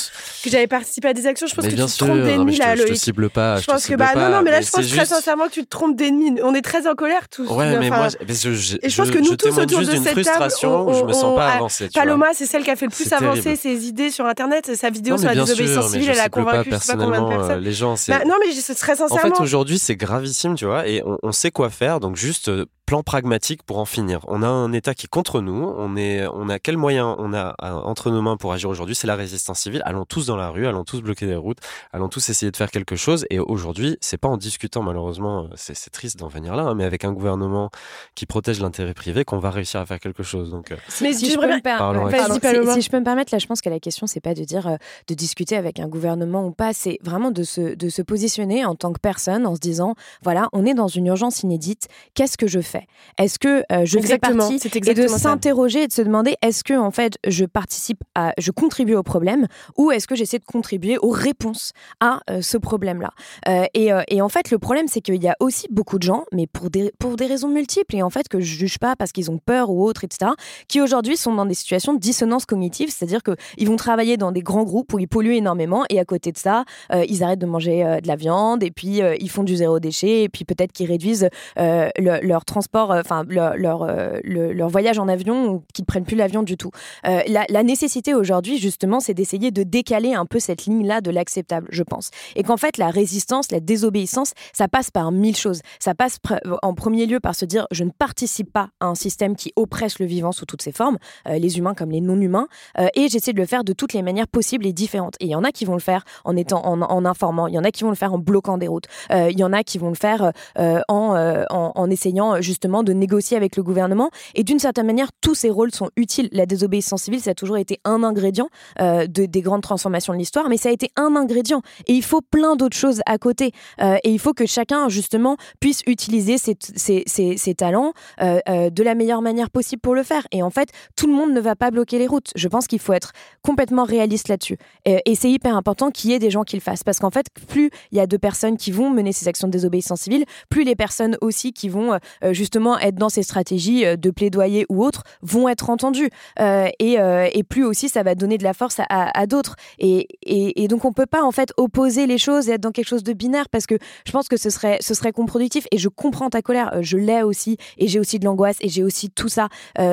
que 0.45 0.51
j'avais 0.51 0.67
participé 0.67 1.09
à 1.09 1.15
des 1.15 1.27
actions. 1.27 1.47
Je 1.47 1.55
pense 1.55 1.65
que 1.65 1.71
tu 1.71 1.77
te 1.77 1.99
trompes 1.99 2.21
d'ennemi 2.21 2.59
là, 2.59 2.77
Loïc. 2.77 2.89
Je 2.89 2.93
te 2.93 2.99
cible 2.99 3.31
pas. 3.31 3.57
Je, 3.57 3.67
pense 3.67 3.87
que 3.87 3.95
bah 3.95 4.15
non, 4.15 4.29
non, 4.29 4.43
mais 4.43 4.51
là, 4.51 4.61
je 4.61 4.71
pense 4.71 4.87
très 4.87 5.07
sincèrement 5.07 5.47
que 5.47 5.53
tu 5.53 5.65
te 5.65 5.71
trompes 5.71 5.97
d'ennemi. 5.97 6.39
On 6.43 6.55
est 6.55 6.63
très 6.63 6.87
en 6.87 6.95
colère 6.95 7.27
tous. 7.31 7.49
Ouais, 7.49 7.79
mais 7.79 7.89
moi, 7.89 8.09
je, 8.09 8.77
et 8.83 8.91
je 8.91 8.97
pense 8.97 9.11
que 9.11 9.19
nous 9.19 9.37
tous 9.37 9.59
autour 9.59 9.81
de 9.81 9.97
cette 9.97 10.23
table, 10.23 10.53
je 10.61 11.05
me 11.05 11.13
sens 11.15 11.35
pas 11.35 11.53
avancé. 11.55 11.89
Paloma, 11.95 12.27
c'est 12.35 12.45
celle 12.45 12.65
qui 12.65 12.71
a 12.71 12.77
fait 12.77 12.85
le 12.85 12.91
plus 12.91 13.11
avancer 13.15 13.57
ses 13.79 13.87
idées 13.87 14.11
sur 14.11 14.27
Internet, 14.27 14.75
sa 14.75 14.91
vidéo 14.91 15.17
sur 15.17 15.29
la 15.29 15.35
désobéissance 15.35 15.91
civile, 15.91 16.11
elle 16.11 16.21
a 16.21 16.29
convaincu 16.29 16.71
je 16.71 16.77
sais 16.77 16.97
pas 16.97 17.05
combien 17.05 17.23
de 17.23 17.29
personnes. 17.29 17.59
Euh, 17.59 17.61
les 17.61 17.73
gens, 17.73 17.95
bah, 18.09 18.25
non, 18.27 18.35
mais 18.41 18.53
très 18.75 18.97
sincèrement. 18.97 19.15
En 19.15 19.19
fait, 19.37 19.43
aujourd'hui, 19.43 19.79
c'est 19.79 19.97
gravissime, 19.97 20.55
tu 20.55 20.67
vois, 20.67 20.87
et 20.89 21.03
on, 21.05 21.19
on, 21.23 21.33
sait 21.33 21.51
quoi 21.51 21.71
faire. 21.71 22.01
Donc, 22.01 22.17
juste 22.17 22.49
euh, 22.49 22.67
plan 22.89 23.03
pragmatique 23.03 23.63
pour 23.65 23.77
en 23.77 23.85
finir. 23.85 24.21
On 24.29 24.43
a 24.43 24.49
un 24.49 24.73
État 24.73 24.95
qui 24.95 25.05
est 25.05 25.11
contre 25.11 25.43
nous. 25.43 25.63
On 25.77 25.95
est, 25.95 26.27
on 26.29 26.49
a 26.49 26.59
quel 26.59 26.79
moyen 26.79 27.15
on 27.19 27.35
a 27.35 27.55
euh, 27.63 27.71
entre 27.71 28.11
nos 28.11 28.23
mains 28.23 28.39
pour 28.39 28.51
agir 28.55 28.71
aujourd'hui? 28.71 28.95
C'est 28.95 29.07
la 29.07 29.15
résistance 29.15 29.61
civile. 29.61 29.83
Allons 29.85 30.07
tous 30.07 30.25
dans 30.25 30.37
la 30.37 30.49
rue, 30.49 30.67
allons 30.67 30.85
tous 30.85 31.03
bloquer 31.03 31.27
les 31.27 31.37
routes, 31.37 31.59
allons 31.93 32.09
tous 32.09 32.31
essayer 32.31 32.51
de 32.51 32.57
faire 32.57 32.71
quelque 32.71 32.97
chose. 32.97 33.27
Et 33.29 33.41
aujourd'hui, 33.41 33.99
c'est 34.01 34.17
pas 34.17 34.29
en 34.29 34.39
discutant, 34.39 34.83
malheureusement, 34.83 35.49
c'est 35.55 35.91
triste 35.91 36.19
d'en 36.19 36.29
venir 36.29 36.57
là, 36.57 36.63
hein, 36.63 36.75
mais 36.75 36.85
avec 36.85 37.05
un 37.05 37.13
gouvernement 37.13 37.69
qui 38.15 38.25
protège 38.25 38.59
l'intérêt 38.59 38.95
privé 38.95 39.27
qu'on 39.27 39.39
va 39.39 39.51
réussir 39.51 39.81
à 39.81 39.85
faire 39.85 40.01
quelque 40.01 40.23
chose. 40.23 40.51
Donc, 40.51 40.73
euh, 40.73 40.77
mais 41.03 41.13
si, 41.13 41.31
je 41.31 41.37
peux, 41.37 41.47
me 41.47 42.73
si, 42.73 42.81
je 42.81 42.91
peux 42.91 43.01
me 43.01 43.05
permettre, 43.05 43.35
là, 43.35 43.39
je 43.39 43.47
pense 43.47 43.61
que 43.61 43.69
la 43.69 43.81
question, 43.81 44.07
c'est 44.07 44.21
pas 44.21 44.33
de 44.33 44.45
dire 44.45 44.67
euh, 44.67 44.77
de 45.09 45.15
discuter 45.15 45.59
avec 45.59 45.79
un 45.79 45.89
gouvernement 45.89 46.47
ou 46.47 46.53
pas, 46.53 46.73
c'est 46.73 46.99
vraiment 47.03 47.33
de 47.33 47.43
se, 47.43 47.75
de 47.75 47.91
se 47.91 48.01
positionner 48.01 48.65
en 48.65 48.77
tant 48.77 48.95
que 48.95 49.01
personne 49.01 49.47
en 49.47 49.57
se 49.57 49.61
disant, 49.61 49.95
voilà, 50.23 50.49
on 50.55 50.65
est 50.65 50.73
dans 50.73 50.89
une 50.89 51.09
urgence 51.09 51.43
inédite. 51.43 51.89
Qu'est-ce 52.15 52.39
que 52.39 52.47
je 52.47 52.61
fais? 52.61 52.78
Est-ce 53.19 53.39
que 53.39 53.65
euh, 53.73 53.85
je 53.85 53.99
fais 53.99 54.19
partie 54.19 54.61
et 54.87 54.95
de 54.95 55.09
s'interroger 55.09 55.85
et 55.85 55.87
de 55.87 55.93
se 55.93 56.03
demander 56.03 56.37
est-ce 56.43 56.65
que 56.65 56.75
en 56.75 56.91
fait 56.91 57.19
je 57.27 57.45
participe 57.45 58.03
à, 58.15 58.33
je 58.39 58.51
contribue 58.51 58.95
au 58.95 59.03
problème 59.03 59.47
ou 59.77 59.91
est-ce 59.91 60.07
que 60.07 60.15
j'essaie 60.15 60.39
de 60.39 60.45
contribuer 60.45 60.99
aux 60.99 61.11
réponses 61.11 61.73
à 62.01 62.21
euh, 62.31 62.43
ce 62.43 62.57
problème-là? 62.57 63.11
Euh, 63.49 63.65
et, 63.75 63.91
et, 64.09 64.21
en 64.21 64.29
fait 64.29 64.51
le 64.51 64.59
problème 64.59 64.87
c'est 64.89 65.01
qu'il 65.01 65.23
y 65.23 65.29
a 65.29 65.37
aussi 65.41 65.67
beaucoup 65.71 65.99
de 65.99 66.03
gens, 66.03 66.25
mais 66.33 66.47
pour 66.47 66.71
des 66.71 66.93
pour 66.99 67.17
des 67.17 67.27
raisons 67.27 67.49
multiples 67.49 67.97
et 67.97 68.03
en 68.03 68.11
fait 68.11 68.29
que 68.29 68.41
je 68.41 68.55
juge 68.57 68.79
pas 68.79 68.97
parce 68.97 69.13
qu'ils 69.13 69.31
ont 69.31 69.39
peur 69.39 69.71
ou 69.71 69.85
autre 69.85 70.05
etc. 70.05 70.33
qui 70.69 70.81
aujourd'hui 70.81 71.17
sont 71.17 71.35
dans 71.35 71.47
des 71.47 71.55
situations 71.55 71.95
de 71.95 71.99
dissonance 71.99 72.47
cognitive, 72.47 72.91
c'est-à-dire 72.91 73.23
que 73.23 73.33
ils 73.57 73.69
vont 73.69 73.77
travailler 73.77 74.17
dans 74.17 74.33
des 74.33 74.43
grands 74.43 74.65
groupes 74.65 74.93
où 74.93 74.99
ils 74.99 75.09
polluent 75.09 75.37
énormément 75.37 75.85
et 75.91 75.99
à 75.99 76.05
côté 76.05 76.33
de 76.33 76.39
ça 76.39 76.65
ils 76.93 77.23
arrêtent 77.23 77.39
de 77.39 77.47
manger 77.47 77.99
de 78.03 78.09
la 78.09 78.17
viande 78.17 78.63
et 78.63 78.71
puis 78.71 79.01
ils 79.21 79.31
font 79.31 79.45
du 79.45 79.57
zéro 79.57 79.81
déchet 79.81 80.23
et 80.25 80.29
puis 80.29 80.45
peut-être 80.45 80.73
qu'ils 80.73 80.89
réduisent 80.89 81.29
leur 81.57 82.45
transport 82.69 82.91
enfin 82.91 83.25
leur, 83.29 83.83
euh, 83.83 84.21
leur, 84.25 84.69
voyage 84.69 84.99
en 84.99 85.09
avion 85.09 85.49
ou 85.49 85.63
qu'ils 85.73 85.83
ne 85.83 85.87
prennent 85.87 86.05
plus 86.05 86.17
l'avion 86.17 86.43
du 86.43 86.57
tout. 86.57 86.71
Euh, 87.07 87.21
la, 87.27 87.63
nécessité 87.63 88.15
aujourd'hui, 88.15 88.59
justement, 88.59 89.01
c'est 89.01 89.15
d'essayer 89.15 89.51
de 89.51 89.63
décaler 89.63 90.15
un 90.15 90.27
peu 90.27 90.39
cette 90.39 90.67
ligne-là 90.67 91.01
de 91.01 91.11
l'acceptable, 91.11 91.69
je 91.71 91.83
pense. 91.83 92.11
Et 92.37 92.43
qu'en 92.43 92.57
fait, 92.57 92.79
la 92.79 92.91
résistance, 92.91 93.51
la 93.51 93.61
désobéissance, 93.61 94.33
ça 94.53 94.69
passe 94.69 94.91
par 94.91 95.13
mille 95.13 95.37
choses. 95.37 95.61
Ça 95.81 95.95
passe 95.95 96.19
en 96.63 96.75
premier 96.75 97.07
lieu 97.07 97.21
par 97.21 97.35
se 97.35 97.45
dire 97.45 97.67
je 97.71 97.85
ne 97.85 97.91
participe 97.91 98.53
pas 98.53 98.71
à 98.81 98.87
un 98.87 98.95
système 98.95 99.37
qui 99.37 99.53
oppresse 99.57 99.99
le 99.99 100.07
vivant 100.07 100.33
sous 100.33 100.47
toutes 100.47 100.63
ses 100.63 100.73
formes, 100.73 100.99
euh, 101.27 101.39
les 101.39 101.59
humains 101.59 101.75
comme 101.75 101.91
les 101.91 102.01
non-humains, 102.01 102.49
et 102.95 103.09
j'essaie 103.09 103.33
de 103.33 103.39
le 103.39 103.47
faire 103.47 103.65
de 103.65 103.73
toutes 103.73 103.93
les 103.93 104.03
manières 104.03 104.29
possibles 104.29 104.67
et 104.67 104.73
différentes. 104.73 105.17
Et 105.21 105.27
il 105.27 105.31
y 105.31 105.35
en 105.35 105.45
a 105.45 105.53
qui 105.53 105.65
vont 105.65 105.75
le 105.75 105.81
faire 105.81 106.05
en 106.25 106.37
étant 106.37 106.65
en, 106.65 107.05
informant, 107.05 107.47
il 107.47 107.55
y 107.55 107.59
en 107.59 107.65
a 107.65 107.71
qui 107.71 107.85
vont 107.85 107.91
le 107.91 107.97
faire 107.97 108.13
en 108.13 108.19
bloquant 108.19 108.59
des 108.59 108.69
routes, 108.69 108.87
il 109.11 109.39
y 109.39 109.45
en 109.45 109.53
a 109.53 109.63
qui 109.63 109.79
vont 109.79 109.89
le 109.89 109.95
faire 109.95 110.33
en, 110.57 111.45
en, 111.51 111.73
en 111.75 111.91
essayant 111.91 112.41
justement 112.59 112.83
de 112.83 112.93
négocier 112.93 113.37
avec 113.37 113.55
le 113.55 113.63
gouvernement. 113.63 114.11
Et 114.35 114.43
d'une 114.43 114.59
certaine 114.59 114.87
manière, 114.87 115.11
tous 115.21 115.37
ces 115.37 115.49
rôles 115.49 115.73
sont 115.73 115.91
utiles. 115.97 116.29
La 116.33 116.45
désobéissance 116.45 117.03
civile, 117.03 117.21
ça 117.21 117.31
a 117.31 117.35
toujours 117.35 117.57
été 117.57 117.79
un 117.85 118.03
ingrédient 118.03 118.49
euh, 118.81 119.07
de, 119.07 119.27
des 119.27 119.43
grandes 119.43 119.63
transformations 119.63 120.13
de 120.13 120.19
l'histoire, 120.19 120.49
mais 120.49 120.57
ça 120.57 120.71
a 120.71 120.73
été 120.73 120.91
un 120.97 121.15
ingrédient. 121.15 121.63
Et 121.87 121.93
il 121.93 122.03
faut 122.03 122.21
plein 122.21 122.57
d'autres 122.57 122.77
choses 122.77 123.01
à 123.07 123.17
côté. 123.17 123.53
Euh, 123.81 123.97
et 124.03 124.11
il 124.11 124.19
faut 124.19 124.35
que 124.35 124.45
chacun, 124.45 124.89
justement, 124.89 125.37
puisse 125.61 125.83
utiliser 125.87 126.37
ses, 126.37 126.57
ses, 126.75 127.05
ses, 127.07 127.55
talents 127.55 127.93
euh, 128.21 128.71
de 128.71 128.83
la 128.83 128.97
meilleure 128.97 129.23
manière 129.23 129.51
possible 129.51 129.81
pour 129.81 129.95
le 129.95 130.03
faire. 130.03 130.27
Et 130.33 130.43
en 130.43 130.51
fait, 130.51 130.71
tout 130.97 131.07
le 131.07 131.13
monde 131.13 131.33
ne 131.33 131.41
va 131.41 131.55
pas 131.55 131.71
bloquer 131.71 131.99
les 131.99 132.09
routes. 132.09 132.33
Je 132.35 132.49
pense 132.49 132.67
qu'il 132.67 132.81
faut 132.81 132.93
être 132.93 133.13
complètement 133.43 133.85
réaliste 133.85 134.27
là-dessus. 134.27 134.57
Et, 134.85 135.15
c'est 135.15 135.31
hyper 135.31 135.57
important 135.57 135.91
qu'il 135.91 136.11
y 136.11 136.15
ait 136.15 136.19
des 136.19 136.31
gens 136.31 136.43
qui 136.43 136.57
le 136.57 136.63
fassent. 136.63 136.83
Parce 136.83 136.99
qu'en 136.99 137.11
fait, 137.11 137.27
plus 137.47 137.71
il 137.93 137.99
y 137.99 138.01
a 138.01 138.09
de 138.09 138.17
personnes 138.17 138.57
qui 138.57 138.73
vont 138.73 138.91
mener 138.91 139.13
ces 139.13 139.29
actions 139.29 139.47
de 139.47 139.53
désobéissance 139.53 140.03
civile, 140.03 140.25
plus 140.49 140.65
les 140.65 140.75
personnes 140.75 141.17
aussi 141.21 141.53
qui 141.53 141.69
vont 141.69 141.99
justement 142.33 142.48
être 142.81 142.97
dans 142.97 143.09
ces 143.09 143.23
stratégies 143.23 143.85
euh, 143.85 143.97
de 143.97 144.11
plaidoyer 144.11 144.67
ou 144.69 144.85
autres 144.85 145.03
vont 145.23 145.49
être 145.49 145.71
entendues. 145.71 146.11
Euh, 146.41 146.69
euh, 146.83 147.29
et, 147.33 147.43
plus 147.43 147.65
aussi, 147.65 147.89
ça 147.89 148.03
va 148.03 148.15
donner 148.15 148.39
de 148.39 148.45
la 148.45 148.53
force 148.53 148.81
à, 148.89 149.27
d'autres. 149.27 149.57
Et, 149.79 150.09
et, 150.23 150.69
donc, 150.69 150.85
on 150.85 150.93
peut 150.93 151.07
pas 151.07 151.23
en 151.23 151.31
fait 151.31 151.53
opposer 151.57 152.07
les 152.07 152.19
choses 152.19 152.49
et 152.49 152.53
être 152.53 152.61
dans 152.61 152.73
quelque 152.73 152.89
chose 152.89 153.03
de 153.03 153.13
binaire 153.13 153.49
parce 153.49 153.67
que 153.67 153.77
je 154.07 154.13
pense 154.13 154.29
que 154.29 154.37
ce 154.37 154.51
serait, 154.51 154.79
ce 154.81 154.95
serait 154.95 155.13
contre-productif. 155.13 155.67
Et 155.73 155.79
je 155.79 155.89
comprends 155.89 156.29
ta 156.31 156.43
colère, 156.43 156.83
je 156.83 156.97
l'ai 156.99 157.23
aussi, 157.23 157.57
et 157.79 157.89
j'ai 157.89 157.99
aussi 157.99 158.19
de 158.19 158.25
l'angoisse, 158.25 158.57
et 158.61 158.69
j'ai 158.69 158.85
aussi 158.85 159.11
tout 159.11 159.29
ça. 159.29 159.49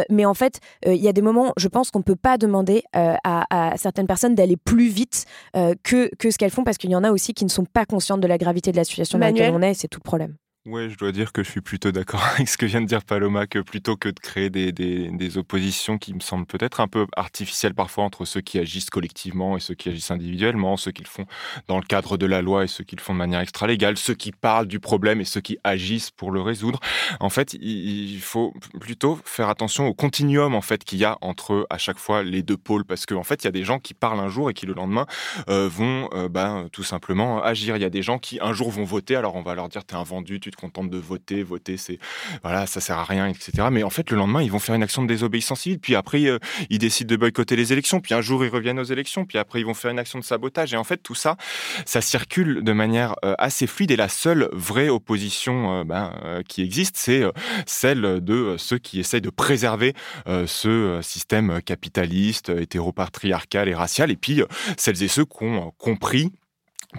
mais 0.10 0.26
en 0.26 0.34
fait, 0.34 0.60
il 0.86 0.96
y 0.96 1.08
a 1.08 1.14
des 1.14 1.22
moments, 1.22 1.54
je 1.58 1.68
pense 1.68 1.92
qu'on 1.92 2.02
peut 2.02 2.16
pas 2.16 2.38
demander 2.38 2.84
à, 2.94 3.74
certaines 3.78 4.08
personnes 4.08 4.36
d'aller 4.36 4.58
plus 4.58 4.88
vite 4.88 5.26
que, 5.54 6.14
que 6.16 6.32
ce 6.32 6.38
qu'elles 6.38 6.52
font 6.52 6.64
parce 6.64 6.78
qu'il 6.78 6.90
y 6.90 6.96
en 6.96 7.04
a 7.04 7.12
aussi 7.12 7.34
qui 7.34 7.46
ne 7.46 7.50
sont 7.50 7.66
pas 7.66 7.86
conscientes 7.86 8.22
de 8.22 8.28
la 8.28 8.38
gravité 8.38 8.72
de 8.72 8.78
la 8.78 8.84
situation 8.84 9.18
dans 9.18 9.26
laquelle 9.26 9.54
on 9.54 9.62
est, 9.62 9.74
c'est 9.74 9.88
tout 9.88 10.00
le 10.04 10.08
problème. 10.08 10.36
Ouais, 10.66 10.90
je 10.90 10.98
dois 10.98 11.12
dire 11.12 11.32
que 11.32 11.44
je 11.44 11.52
suis 11.52 11.62
plutôt 11.62 11.92
d'accord 11.92 12.24
avec 12.34 12.50
ce 12.50 12.58
que 12.58 12.66
vient 12.66 12.82
de 12.82 12.88
dire 12.88 13.04
Paloma, 13.04 13.46
que 13.46 13.60
plutôt 13.60 13.98
que 13.98 14.10
de 14.10 14.20
créer 14.20 14.50
des, 14.50 14.72
des, 14.72 15.12
des 15.12 15.38
oppositions 15.38 16.00
qui 16.00 16.12
me 16.16 16.20
semblent 16.22 16.48
peut-être 16.48 16.80
un 16.80 16.88
peu 16.88 17.06
artificielles 17.16 17.76
parfois 17.76 18.04
entre 18.04 18.26
ceux 18.26 18.42
qui 18.42 18.58
agissent 18.58 18.90
collectivement 18.90 19.58
et 19.58 19.60
ceux 19.60 19.76
qui 19.76 19.90
agissent 19.90 20.10
individuellement, 20.10 20.76
ceux 20.76 20.90
qui 20.90 21.04
le 21.04 21.08
font 21.08 21.28
dans 21.68 21.78
le 21.78 21.84
cadre 21.84 22.18
de 22.18 22.26
la 22.26 22.42
loi 22.42 22.64
et 22.64 22.68
ceux 22.68 22.84
qui 22.84 22.96
le 22.96 23.02
font 23.02 23.14
de 23.14 23.20
manière 23.20 23.42
extra-légale, 23.42 23.96
ceux 23.96 24.16
qui 24.16 24.32
parlent 24.32 24.66
du 24.66 24.80
problème 24.80 25.22
et 25.22 25.26
ceux 25.26 25.40
qui 25.40 25.60
agissent 25.64 26.10
pour 26.10 26.32
le 26.32 26.42
résoudre. 26.42 26.80
En 27.20 27.30
fait, 27.30 27.54
il 27.54 28.20
faut 28.22 28.52
plutôt 28.80 29.20
faire 29.24 29.50
attention 29.50 29.86
au 29.86 29.94
continuum 29.94 30.56
en 30.56 30.62
fait 30.62 30.84
qu'il 30.84 30.98
y 30.98 31.06
a 31.06 31.20
entre 31.22 31.68
à 31.70 31.78
chaque 31.78 32.00
fois 32.00 32.24
les 32.24 32.42
deux 32.42 32.58
pôles, 32.58 32.86
parce 32.86 33.06
qu'en 33.06 33.18
en 33.18 33.24
fait, 33.24 33.44
il 33.44 33.46
y 33.46 33.50
a 33.50 33.52
des 33.52 33.64
gens 33.64 33.78
qui 33.78 33.94
parlent 33.94 34.20
un 34.20 34.30
jour 34.30 34.50
et 34.50 34.56
qui 34.56 34.66
le 34.66 34.74
lendemain 34.74 35.06
euh, 35.48 35.70
vont 35.70 36.10
euh, 36.16 36.28
ben, 36.28 36.70
tout 36.72 36.82
simplement 36.82 37.44
agir. 37.44 37.76
Il 37.76 37.84
y 37.84 37.86
a 37.86 37.92
des 37.92 38.02
gens 38.02 38.18
qui 38.18 38.40
un 38.42 38.54
jour 38.54 38.72
vont 38.72 38.84
voter, 38.84 39.16
alors 39.16 39.36
on 39.36 39.44
va 39.44 39.54
leur 39.54 39.70
dire 39.70 39.86
t'es 39.86 39.94
un 39.94 40.02
vendu, 40.02 40.40
tu 40.40 40.50
contente 40.56 40.90
de 40.90 40.98
voter, 40.98 41.44
voter 41.44 41.78
c'est 41.78 42.00
voilà, 42.44 42.66
ça 42.68 42.82
sert 42.82 42.98
à 42.98 43.04
rien, 43.04 43.28
etc. 43.28 43.68
Mais 43.72 43.84
en 43.84 43.90
fait, 43.90 44.12
le 44.12 44.18
lendemain, 44.18 44.42
ils 44.42 44.52
vont 44.52 44.60
faire 44.60 44.76
une 44.76 44.84
action 44.84 45.02
de 45.04 45.08
désobéissance 45.08 45.62
civile, 45.62 45.80
puis 45.80 45.96
après, 45.96 46.26
euh, 46.26 46.40
ils 46.70 46.80
décident 46.80 47.10
de 47.10 47.18
boycotter 47.18 47.56
les 47.56 47.74
élections, 47.74 48.02
puis 48.02 48.14
un 48.14 48.22
jour, 48.22 48.44
ils 48.46 48.50
reviennent 48.50 48.80
aux 48.80 48.84
élections, 48.84 49.26
puis 49.26 49.38
après, 49.38 49.60
ils 49.60 49.66
vont 49.66 49.74
faire 49.74 49.92
une 49.92 50.00
action 50.00 50.20
de 50.20 50.24
sabotage. 50.24 50.74
Et 50.74 50.78
en 50.78 50.84
fait, 50.84 50.98
tout 50.98 51.16
ça, 51.16 51.38
ça 51.86 52.02
circule 52.02 52.64
de 52.64 52.74
manière 52.74 53.16
euh, 53.24 53.36
assez 53.38 53.68
fluide. 53.68 53.92
Et 53.92 53.96
la 53.96 54.10
seule 54.10 54.50
vraie 54.52 54.90
opposition 54.90 55.80
euh, 55.80 55.84
ben, 55.84 56.14
qui 56.48 56.62
existe, 56.62 56.98
c'est 56.98 57.24
celle 57.66 58.22
de 58.22 58.56
ceux 58.58 58.78
qui 58.78 59.00
essayent 59.00 59.22
de 59.22 59.30
préserver 59.30 59.94
ce 60.26 61.00
système 61.02 61.62
capitaliste, 61.62 62.50
hétéropatriarcal 62.50 63.70
et 63.70 63.76
racial, 63.76 64.12
et 64.12 64.16
puis 64.16 64.42
celles 64.78 65.04
et 65.04 65.08
ceux 65.08 65.26
qui 65.26 65.44
ont 65.44 65.72
compris 65.78 66.32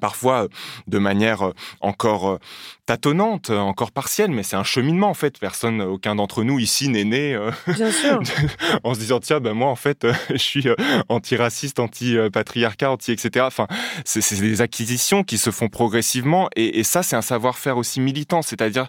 parfois 0.01 0.45
euh, 0.45 0.49
de 0.87 0.99
manière 0.99 1.47
euh, 1.47 1.53
encore 1.81 2.29
euh, 2.29 2.39
tâtonnante, 2.87 3.51
encore 3.51 3.91
partielle, 3.91 4.31
mais 4.31 4.43
c'est 4.43 4.57
un 4.57 4.65
cheminement 4.65 5.09
en 5.09 5.15
fait. 5.15 5.39
Personne, 5.39 5.83
aucun 5.83 6.15
d'entre 6.15 6.45
nous 6.45 6.59
ici 6.59 6.89
n'est 6.89 7.05
né 7.05 7.37
en 8.85 8.95
se 8.95 8.99
disant 9.01 9.19
tiens 9.19 9.41
ben 9.41 9.55
moi 9.55 9.69
en 9.69 9.77
fait 9.77 10.07
je 10.31 10.37
suis 10.37 10.69
antiraciste, 11.09 11.81
anti-patriarcat, 11.81 12.93
anti 12.93 13.13
etc. 13.13 13.45
Enfin 13.49 13.67
c'est 14.05 14.41
des 14.41 14.61
acquisitions 14.61 15.25
qui 15.25 15.37
se 15.37 15.51
font 15.51 15.69
progressivement 15.69 16.49
et, 16.55 16.79
et 16.79 16.85
ça 16.85 17.03
c'est 17.03 17.17
un 17.17 17.23
savoir-faire 17.23 17.77
aussi 17.77 18.01
militant, 18.01 18.43
c'est-à-dire 18.43 18.87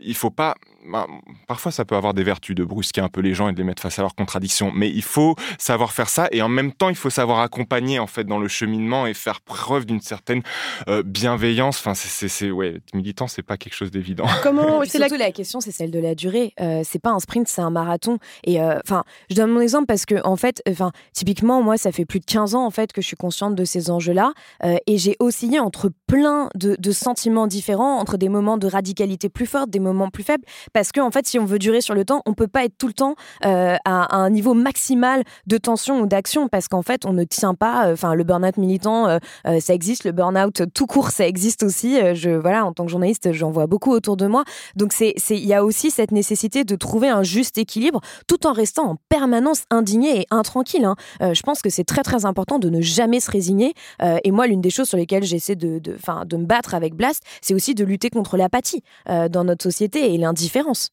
il 0.00 0.14
faut 0.14 0.30
pas 0.30 0.54
bah, 0.86 1.06
parfois 1.46 1.72
ça 1.72 1.86
peut 1.86 1.96
avoir 1.96 2.12
des 2.12 2.22
vertus 2.22 2.54
de 2.54 2.62
brusquer 2.62 3.00
un 3.00 3.08
peu 3.08 3.22
les 3.22 3.32
gens 3.32 3.48
et 3.48 3.52
de 3.52 3.58
les 3.58 3.64
mettre 3.64 3.80
face 3.80 3.98
à 3.98 4.02
leurs 4.02 4.14
contradictions, 4.14 4.70
mais 4.74 4.90
il 4.90 5.02
faut 5.02 5.34
savoir 5.58 5.92
faire 5.92 6.10
ça 6.10 6.28
et 6.30 6.42
en 6.42 6.48
même 6.48 6.72
temps 6.72 6.90
il 6.90 6.94
faut 6.94 7.10
savoir 7.10 7.40
accompagner 7.40 7.98
en 7.98 8.06
fait 8.06 8.24
dans 8.24 8.38
le 8.38 8.48
cheminement 8.48 9.06
et 9.06 9.14
faire 9.14 9.40
preuve 9.40 9.86
d'une 9.86 10.02
certaine 10.02 10.33
euh, 10.88 11.02
bienveillance. 11.04 11.78
Enfin, 11.78 11.94
c'est 11.94 12.50
ouais, 12.50 12.80
militant, 12.94 13.26
c'est 13.26 13.42
pas 13.42 13.56
quelque 13.56 13.74
chose 13.74 13.90
d'évident. 13.90 14.26
Comment 14.42 14.82
c'est 14.84 14.98
la... 14.98 15.08
la 15.08 15.32
question, 15.32 15.60
c'est 15.60 15.70
celle 15.70 15.90
de 15.90 15.98
la 15.98 16.14
durée. 16.14 16.52
Euh, 16.60 16.82
c'est 16.84 16.98
pas 16.98 17.10
un 17.10 17.20
sprint, 17.20 17.48
c'est 17.48 17.62
un 17.62 17.70
marathon. 17.70 18.18
Et 18.44 18.60
euh, 18.60 18.78
enfin, 18.84 19.04
je 19.30 19.36
donne 19.36 19.50
mon 19.50 19.60
exemple 19.60 19.86
parce 19.86 20.06
que 20.06 20.16
en 20.24 20.36
fait, 20.36 20.62
enfin, 20.68 20.92
typiquement 21.12 21.62
moi, 21.62 21.76
ça 21.76 21.92
fait 21.92 22.04
plus 22.04 22.20
de 22.20 22.26
15 22.26 22.54
ans 22.54 22.64
en 22.64 22.70
fait 22.70 22.92
que 22.92 23.02
je 23.02 23.06
suis 23.06 23.16
consciente 23.16 23.54
de 23.54 23.64
ces 23.64 23.90
enjeux-là 23.90 24.32
et 24.86 24.98
j'ai 24.98 25.16
oscillé 25.20 25.58
entre 25.60 25.90
plein 26.14 26.48
de, 26.54 26.92
sentiments 26.92 27.48
différents, 27.48 27.98
entre 27.98 28.16
des 28.16 28.28
moments 28.28 28.56
de 28.56 28.68
radicalité 28.68 29.28
plus 29.28 29.46
forte, 29.46 29.68
des 29.68 29.80
moments 29.80 30.10
plus 30.10 30.22
faibles 30.22 30.44
parce 30.72 30.92
que 30.92 31.00
en 31.00 31.10
fait, 31.10 31.26
si 31.26 31.40
on 31.40 31.44
veut 31.44 31.58
durer 31.58 31.80
sur 31.80 31.92
le 31.94 32.04
temps, 32.04 32.22
on 32.24 32.34
peut 32.34 32.46
pas 32.46 32.64
être 32.64 32.78
tout 32.78 32.86
le 32.86 32.92
temps 32.92 33.16
euh, 33.44 33.74
à, 33.84 34.16
un 34.16 34.30
niveau 34.30 34.54
maximal 34.54 35.24
de 35.48 35.58
tension 35.58 36.00
ou 36.00 36.06
d'action, 36.06 36.48
parce 36.48 36.68
qu'en 36.68 36.82
fait, 36.82 37.04
on 37.04 37.12
ne 37.12 37.24
tient 37.24 37.54
pas. 37.54 37.88
Euh, 37.88 37.94
enfin, 37.94 38.14
le 38.14 38.22
burn-out 38.22 38.56
militant, 38.58 39.08
euh, 39.08 39.18
ça 39.58 39.74
existe. 39.74 40.04
Le 40.04 40.12
burn-out 40.12 40.62
tout 40.72 40.86
court, 40.86 41.10
ça 41.10 41.26
existe 41.26 41.64
aussi. 41.64 41.98
je 42.14 42.30
voilà, 42.30 42.64
en 42.64 42.72
tant 42.72 42.84
que 42.84 42.90
journaliste, 42.92 43.32
j'en 43.32 43.50
vois 43.50 43.66
beaucoup 43.66 43.90
autour 43.90 44.16
de 44.16 44.26
moi. 44.26 44.44
Donc 44.76 44.92
c'est 44.92 45.14
il 45.30 45.44
y 45.44 45.54
a 45.54 45.64
aussi 45.64 45.90
cette 45.90 46.12
nécessité 46.12 46.62
de 46.62 46.76
trouver 46.76 47.08
un 47.08 47.24
juste 47.24 47.58
équilibre, 47.58 48.00
tout 48.28 48.46
en 48.46 48.52
restant 48.52 48.90
en 48.90 48.96
permanence 49.08 49.64
indigné 49.70 50.20
et 50.20 50.26
intranquille. 50.30 50.84
Hein. 50.84 50.94
je 51.20 51.42
pense 51.42 51.60
que 51.60 51.70
c'est 51.70 51.84
très 51.84 52.02
très 52.02 52.24
important 52.24 52.60
de 52.60 52.68
ne 52.68 52.80
jamais 52.80 53.18
se 53.18 53.30
résigner. 53.30 53.74
et 54.00 54.30
moi, 54.30 54.46
l'une 54.46 54.60
des 54.60 54.70
choses 54.70 54.88
sur 54.88 54.98
lesquelles 54.98 55.24
j'essaie 55.24 55.56
de, 55.56 55.78
de, 55.78 55.96
de 56.26 56.36
me 56.36 56.44
battre 56.44 56.74
avec 56.74 56.94
Blast, 56.94 57.22
c'est 57.40 57.54
aussi 57.54 57.74
de 57.74 57.84
lutter 57.84 58.10
contre 58.10 58.36
l'apathie 58.36 58.82
dans 59.06 59.44
notre 59.44 59.62
société 59.62 60.14
et 60.14 60.18
l'indifférence 60.18 60.90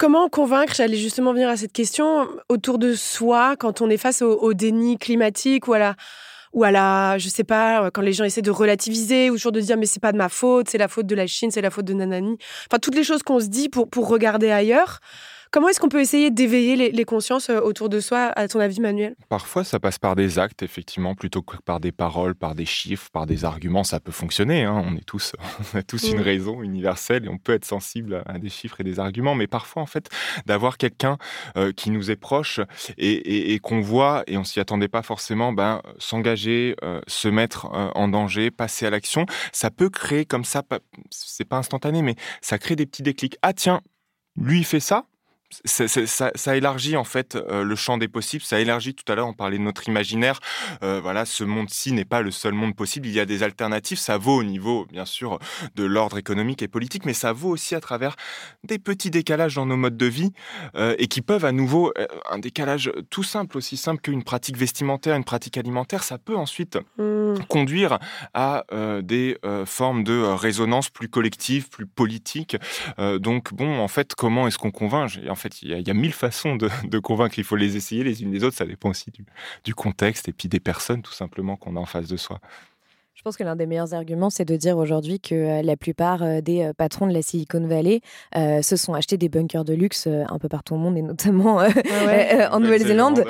Comment 0.00 0.30
convaincre, 0.30 0.72
j'allais 0.74 0.96
justement 0.96 1.34
venir 1.34 1.50
à 1.50 1.58
cette 1.58 1.74
question, 1.74 2.26
autour 2.48 2.78
de 2.78 2.94
soi 2.94 3.54
quand 3.58 3.82
on 3.82 3.90
est 3.90 3.98
face 3.98 4.22
au, 4.22 4.54
déni 4.54 4.96
climatique 4.96 5.68
ou 5.68 5.74
à 5.74 5.78
la 5.78 5.94
ou 6.54 6.64
à 6.64 6.70
la, 6.70 7.18
je 7.18 7.28
sais 7.28 7.44
pas, 7.44 7.90
quand 7.90 8.00
les 8.00 8.14
gens 8.14 8.24
essaient 8.24 8.40
de 8.40 8.50
relativiser 8.50 9.28
ou 9.28 9.34
toujours 9.34 9.52
de 9.52 9.60
dire 9.60 9.76
mais 9.76 9.84
c'est 9.84 10.00
pas 10.00 10.12
de 10.12 10.16
ma 10.16 10.30
faute, 10.30 10.70
c'est 10.70 10.78
la 10.78 10.88
faute 10.88 11.04
de 11.04 11.14
la 11.14 11.26
Chine, 11.26 11.50
c'est 11.50 11.60
la 11.60 11.68
faute 11.68 11.84
de 11.84 11.92
Nanani. 11.92 12.38
Enfin, 12.70 12.78
toutes 12.80 12.94
les 12.94 13.04
choses 13.04 13.22
qu'on 13.22 13.40
se 13.40 13.48
dit 13.48 13.68
pour, 13.68 13.90
pour 13.90 14.08
regarder 14.08 14.50
ailleurs. 14.50 15.00
Comment 15.52 15.68
est-ce 15.68 15.80
qu'on 15.80 15.88
peut 15.88 16.00
essayer 16.00 16.30
d'éveiller 16.30 16.92
les, 16.92 17.04
consciences 17.04 17.50
euh, 17.50 17.60
autour 17.60 17.88
de 17.88 17.98
soi, 17.98 18.32
à 18.36 18.46
ton 18.46 18.60
avis, 18.60 18.80
Manuel? 18.80 19.16
Parfois, 19.28 19.64
ça 19.64 19.80
passe 19.80 19.98
par 19.98 20.14
des 20.14 20.38
actes, 20.38 20.62
effectivement, 20.62 21.16
plutôt 21.16 21.42
que 21.42 21.56
par 21.56 21.80
des 21.80 21.90
paroles, 21.90 22.36
par 22.36 22.54
des 22.54 22.64
chiffres, 22.64 23.10
par 23.12 23.26
des 23.26 23.44
arguments. 23.44 23.82
Ça 23.82 23.98
peut 23.98 24.12
fonctionner. 24.12 24.62
Hein. 24.62 24.80
On 24.86 24.96
est 24.96 25.04
tous, 25.04 25.32
on 25.74 25.78
a 25.78 25.82
tous 25.82 26.08
une 26.12 26.20
raison 26.20 26.62
universelle 26.62 27.24
et 27.24 27.28
on 27.28 27.36
peut 27.36 27.52
être 27.52 27.64
sensible 27.64 28.22
à 28.26 28.38
des 28.38 28.48
chiffres 28.48 28.80
et 28.80 28.84
des 28.84 29.00
arguments. 29.00 29.34
Mais 29.34 29.48
parfois, 29.48 29.82
en 29.82 29.86
fait, 29.86 30.08
d'avoir 30.46 30.78
quelqu'un 30.78 31.18
euh, 31.56 31.72
qui 31.72 31.90
nous 31.90 32.12
est 32.12 32.16
proche 32.16 32.60
et, 32.96 33.58
qu'on 33.60 33.80
voit 33.80 34.22
et 34.28 34.36
on 34.36 34.44
s'y 34.44 34.60
attendait 34.60 34.86
pas 34.86 35.02
forcément, 35.02 35.52
ben, 35.52 35.82
s'engager, 35.98 36.76
euh, 36.84 37.00
se 37.08 37.26
mettre 37.26 37.66
en 37.72 38.06
danger, 38.06 38.52
passer 38.52 38.86
à 38.86 38.90
l'action, 38.90 39.26
ça 39.52 39.72
peut 39.72 39.90
créer 39.90 40.24
comme 40.26 40.44
ça. 40.44 40.62
C'est 41.10 41.44
pas 41.44 41.56
instantané, 41.56 42.02
mais 42.02 42.14
ça 42.40 42.58
crée 42.58 42.76
des 42.76 42.86
petits 42.86 43.02
déclics. 43.02 43.36
Ah 43.42 43.52
tiens, 43.52 43.80
lui 44.36 44.60
il 44.60 44.64
fait 44.64 44.78
ça, 44.78 45.06
ça, 45.64 46.30
ça, 46.34 46.56
élargit 46.56 46.96
en 46.96 47.04
fait 47.04 47.34
euh, 47.34 47.64
le 47.64 47.74
champ 47.74 47.98
des 47.98 48.08
possibles. 48.08 48.44
Ça 48.44 48.60
élargit. 48.60 48.94
Tout 48.94 49.10
à 49.10 49.16
l'heure, 49.16 49.26
on 49.26 49.32
parlait 49.32 49.58
de 49.58 49.62
notre 49.62 49.88
imaginaire. 49.88 50.40
Euh, 50.82 51.00
voilà, 51.00 51.24
ce 51.24 51.44
monde-ci 51.44 51.92
n'est 51.92 52.04
pas 52.04 52.22
le 52.22 52.30
seul 52.30 52.52
monde 52.52 52.74
possible. 52.76 53.06
Il 53.06 53.12
y 53.12 53.20
a 53.20 53.26
des 53.26 53.42
alternatives. 53.42 53.98
Ça 53.98 54.16
vaut 54.16 54.36
au 54.36 54.44
niveau, 54.44 54.86
bien 54.86 55.04
sûr, 55.04 55.38
de 55.74 55.84
l'ordre 55.84 56.18
économique 56.18 56.62
et 56.62 56.68
politique, 56.68 57.04
mais 57.04 57.14
ça 57.14 57.32
vaut 57.32 57.50
aussi 57.50 57.74
à 57.74 57.80
travers 57.80 58.16
des 58.64 58.78
petits 58.78 59.10
décalages 59.10 59.56
dans 59.56 59.66
nos 59.66 59.76
modes 59.76 59.96
de 59.96 60.06
vie 60.06 60.32
euh, 60.76 60.94
et 60.98 61.08
qui 61.08 61.20
peuvent 61.20 61.44
à 61.44 61.52
nouveau 61.52 61.92
un 62.30 62.38
décalage 62.38 62.92
tout 63.10 63.22
simple, 63.22 63.56
aussi 63.56 63.76
simple 63.76 64.00
qu'une 64.00 64.22
pratique 64.22 64.56
vestimentaire, 64.56 65.16
une 65.16 65.24
pratique 65.24 65.56
alimentaire. 65.56 66.04
Ça 66.04 66.18
peut 66.18 66.36
ensuite 66.36 66.78
mmh. 66.98 67.34
conduire 67.48 67.98
à 68.34 68.64
des 69.02 69.38
formes 69.66 70.04
de 70.04 70.20
résonance 70.22 70.90
plus 70.90 71.08
collectives, 71.08 71.68
plus 71.68 71.86
politiques. 71.86 72.56
donc 72.98 73.52
bon, 73.52 73.80
en 73.80 73.88
fait, 73.88 74.14
comment 74.14 74.46
est-ce 74.46 74.58
qu'on 74.58 74.70
convainc? 74.70 75.18
Fait, 75.40 75.62
il 75.62 75.86
y, 75.86 75.90
a 75.90 75.94
mille 75.94 76.12
façons 76.12 76.56
de, 76.56 76.98
convaincre. 76.98 77.38
Il 77.38 77.44
faut 77.44 77.56
les 77.56 77.76
essayer 77.76 78.04
les 78.04 78.22
unes 78.22 78.32
les 78.32 78.44
autres. 78.44 78.56
Ça 78.56 78.66
dépend 78.66 78.90
aussi 78.90 79.10
du 79.64 79.74
contexte 79.74 80.28
et 80.28 80.32
puis 80.32 80.48
des 80.48 80.60
personnes, 80.60 81.02
tout 81.02 81.12
simplement, 81.12 81.56
qu'on 81.56 81.76
a 81.76 81.80
en 81.80 81.86
face 81.86 82.08
de 82.08 82.16
soi. 82.16 82.40
Je 83.20 83.22
pense 83.22 83.36
que 83.36 83.44
l'un 83.44 83.54
des 83.54 83.66
meilleurs 83.66 83.92
arguments, 83.92 84.30
c'est 84.30 84.46
de 84.46 84.56
dire 84.56 84.78
aujourd'hui 84.78 85.20
que 85.20 85.34
euh, 85.34 85.62
la 85.62 85.76
plupart 85.76 86.22
euh, 86.22 86.40
des 86.40 86.62
euh, 86.62 86.72
patrons 86.72 87.06
de 87.06 87.12
la 87.12 87.20
Silicon 87.20 87.60
Valley 87.66 88.00
se 88.34 88.76
sont 88.76 88.94
achetés 88.94 89.18
des 89.18 89.28
bunkers 89.28 89.66
de 89.66 89.74
luxe 89.74 90.06
un 90.06 90.38
peu 90.38 90.48
partout 90.48 90.74
au 90.74 90.78
monde 90.78 90.96
et 90.96 91.02
notamment 91.02 91.58
ah 91.58 91.68
en 92.52 92.60
Nouvelle-Zélande 92.60 93.24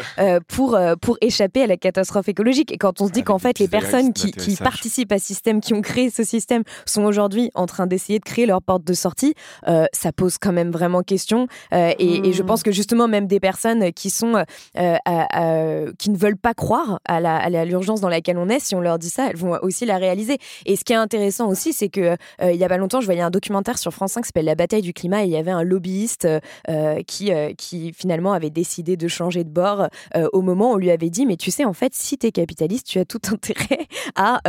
pour, 0.46 0.78
pour 1.00 1.18
échapper 1.20 1.62
à 1.62 1.66
la 1.66 1.76
catastrophe 1.76 2.28
écologique. 2.28 2.70
Et 2.70 2.78
quand 2.78 3.00
on 3.00 3.08
se 3.08 3.12
dit 3.12 3.24
qu'en 3.24 3.38
fait, 3.38 3.58
les 3.58 3.66
personnes 3.66 4.12
qui, 4.12 4.30
qui 4.30 4.54
participent 4.56 5.10
à 5.10 5.18
ce 5.18 5.26
système, 5.26 5.60
qui 5.60 5.74
ont 5.74 5.80
créé 5.80 6.10
ce 6.10 6.22
système, 6.22 6.62
sont 6.86 7.02
aujourd'hui 7.02 7.50
en 7.54 7.66
train 7.66 7.86
d'essayer 7.86 8.18
de 8.18 8.24
créer 8.24 8.46
leur 8.46 8.62
porte 8.62 8.84
de 8.84 8.92
sortie, 8.92 9.34
ça 9.66 10.12
pose 10.12 10.38
quand 10.38 10.52
même 10.52 10.70
vraiment 10.70 11.02
question. 11.02 11.48
Et, 11.72 12.28
et, 12.28 12.32
je 12.32 12.42
pense 12.42 12.60
mmh. 12.60 12.64
que 12.64 12.72
justement, 12.72 13.08
même 13.08 13.26
des 13.26 13.40
personnes 13.40 13.92
qui 13.92 14.10
sont 14.10 14.44
qui 14.74 16.10
ne 16.10 16.16
veulent 16.16 16.36
pas 16.36 16.54
croire 16.54 17.00
à 17.06 17.64
l'urgence 17.64 18.00
dans 18.00 18.08
laquelle 18.08 18.38
on 18.38 18.48
est, 18.48 18.60
si 18.60 18.74
on 18.74 18.80
leur 18.80 18.98
dit 18.98 19.10
ça, 19.10 19.28
elles 19.30 19.36
vont 19.36 19.58
aussi 19.62 19.79
la 19.86 19.98
réaliser. 19.98 20.38
Et 20.66 20.76
ce 20.76 20.84
qui 20.84 20.92
est 20.92 20.96
intéressant 20.96 21.48
aussi, 21.48 21.72
c'est 21.72 21.88
que 21.88 22.16
euh, 22.42 22.52
il 22.52 22.56
y 22.56 22.64
a 22.64 22.68
pas 22.68 22.76
longtemps, 22.76 23.00
je 23.00 23.06
voyais 23.06 23.20
un 23.20 23.30
documentaire 23.30 23.78
sur 23.78 23.92
France 23.92 24.12
5 24.12 24.22
qui 24.22 24.28
s'appelle 24.28 24.44
La 24.44 24.54
bataille 24.54 24.82
du 24.82 24.92
climat 24.92 25.22
et 25.22 25.26
il 25.26 25.30
y 25.30 25.36
avait 25.36 25.50
un 25.50 25.62
lobbyiste 25.62 26.26
euh, 26.68 27.02
qui, 27.06 27.32
euh, 27.32 27.52
qui 27.56 27.92
finalement 27.92 28.32
avait 28.32 28.50
décidé 28.50 28.96
de 28.96 29.08
changer 29.08 29.44
de 29.44 29.48
bord 29.50 29.88
au 30.32 30.42
moment 30.42 30.70
où 30.70 30.74
on 30.74 30.76
lui 30.76 30.90
avait 30.90 31.10
dit 31.10 31.26
mais 31.26 31.36
tu 31.36 31.50
sais 31.50 31.64
en 31.64 31.72
fait 31.72 31.94
si 31.94 32.18
tu 32.18 32.26
es 32.26 32.32
capitaliste, 32.32 32.86
tu 32.86 32.98
as 32.98 33.04
tout 33.04 33.20
intérêt 33.32 33.86
à 34.16 34.40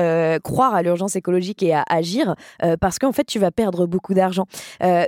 croire 0.44 0.74
à 0.74 0.82
l'urgence 0.82 1.16
écologique 1.16 1.64
et 1.64 1.74
à 1.74 1.84
agir 1.90 2.36
parce 2.80 3.00
qu'en 3.00 3.12
fait 3.12 3.26
tu 3.26 3.40
vas 3.40 3.52
perdre 3.52 3.86
beaucoup 3.86 4.14
d'argent. 4.14 4.46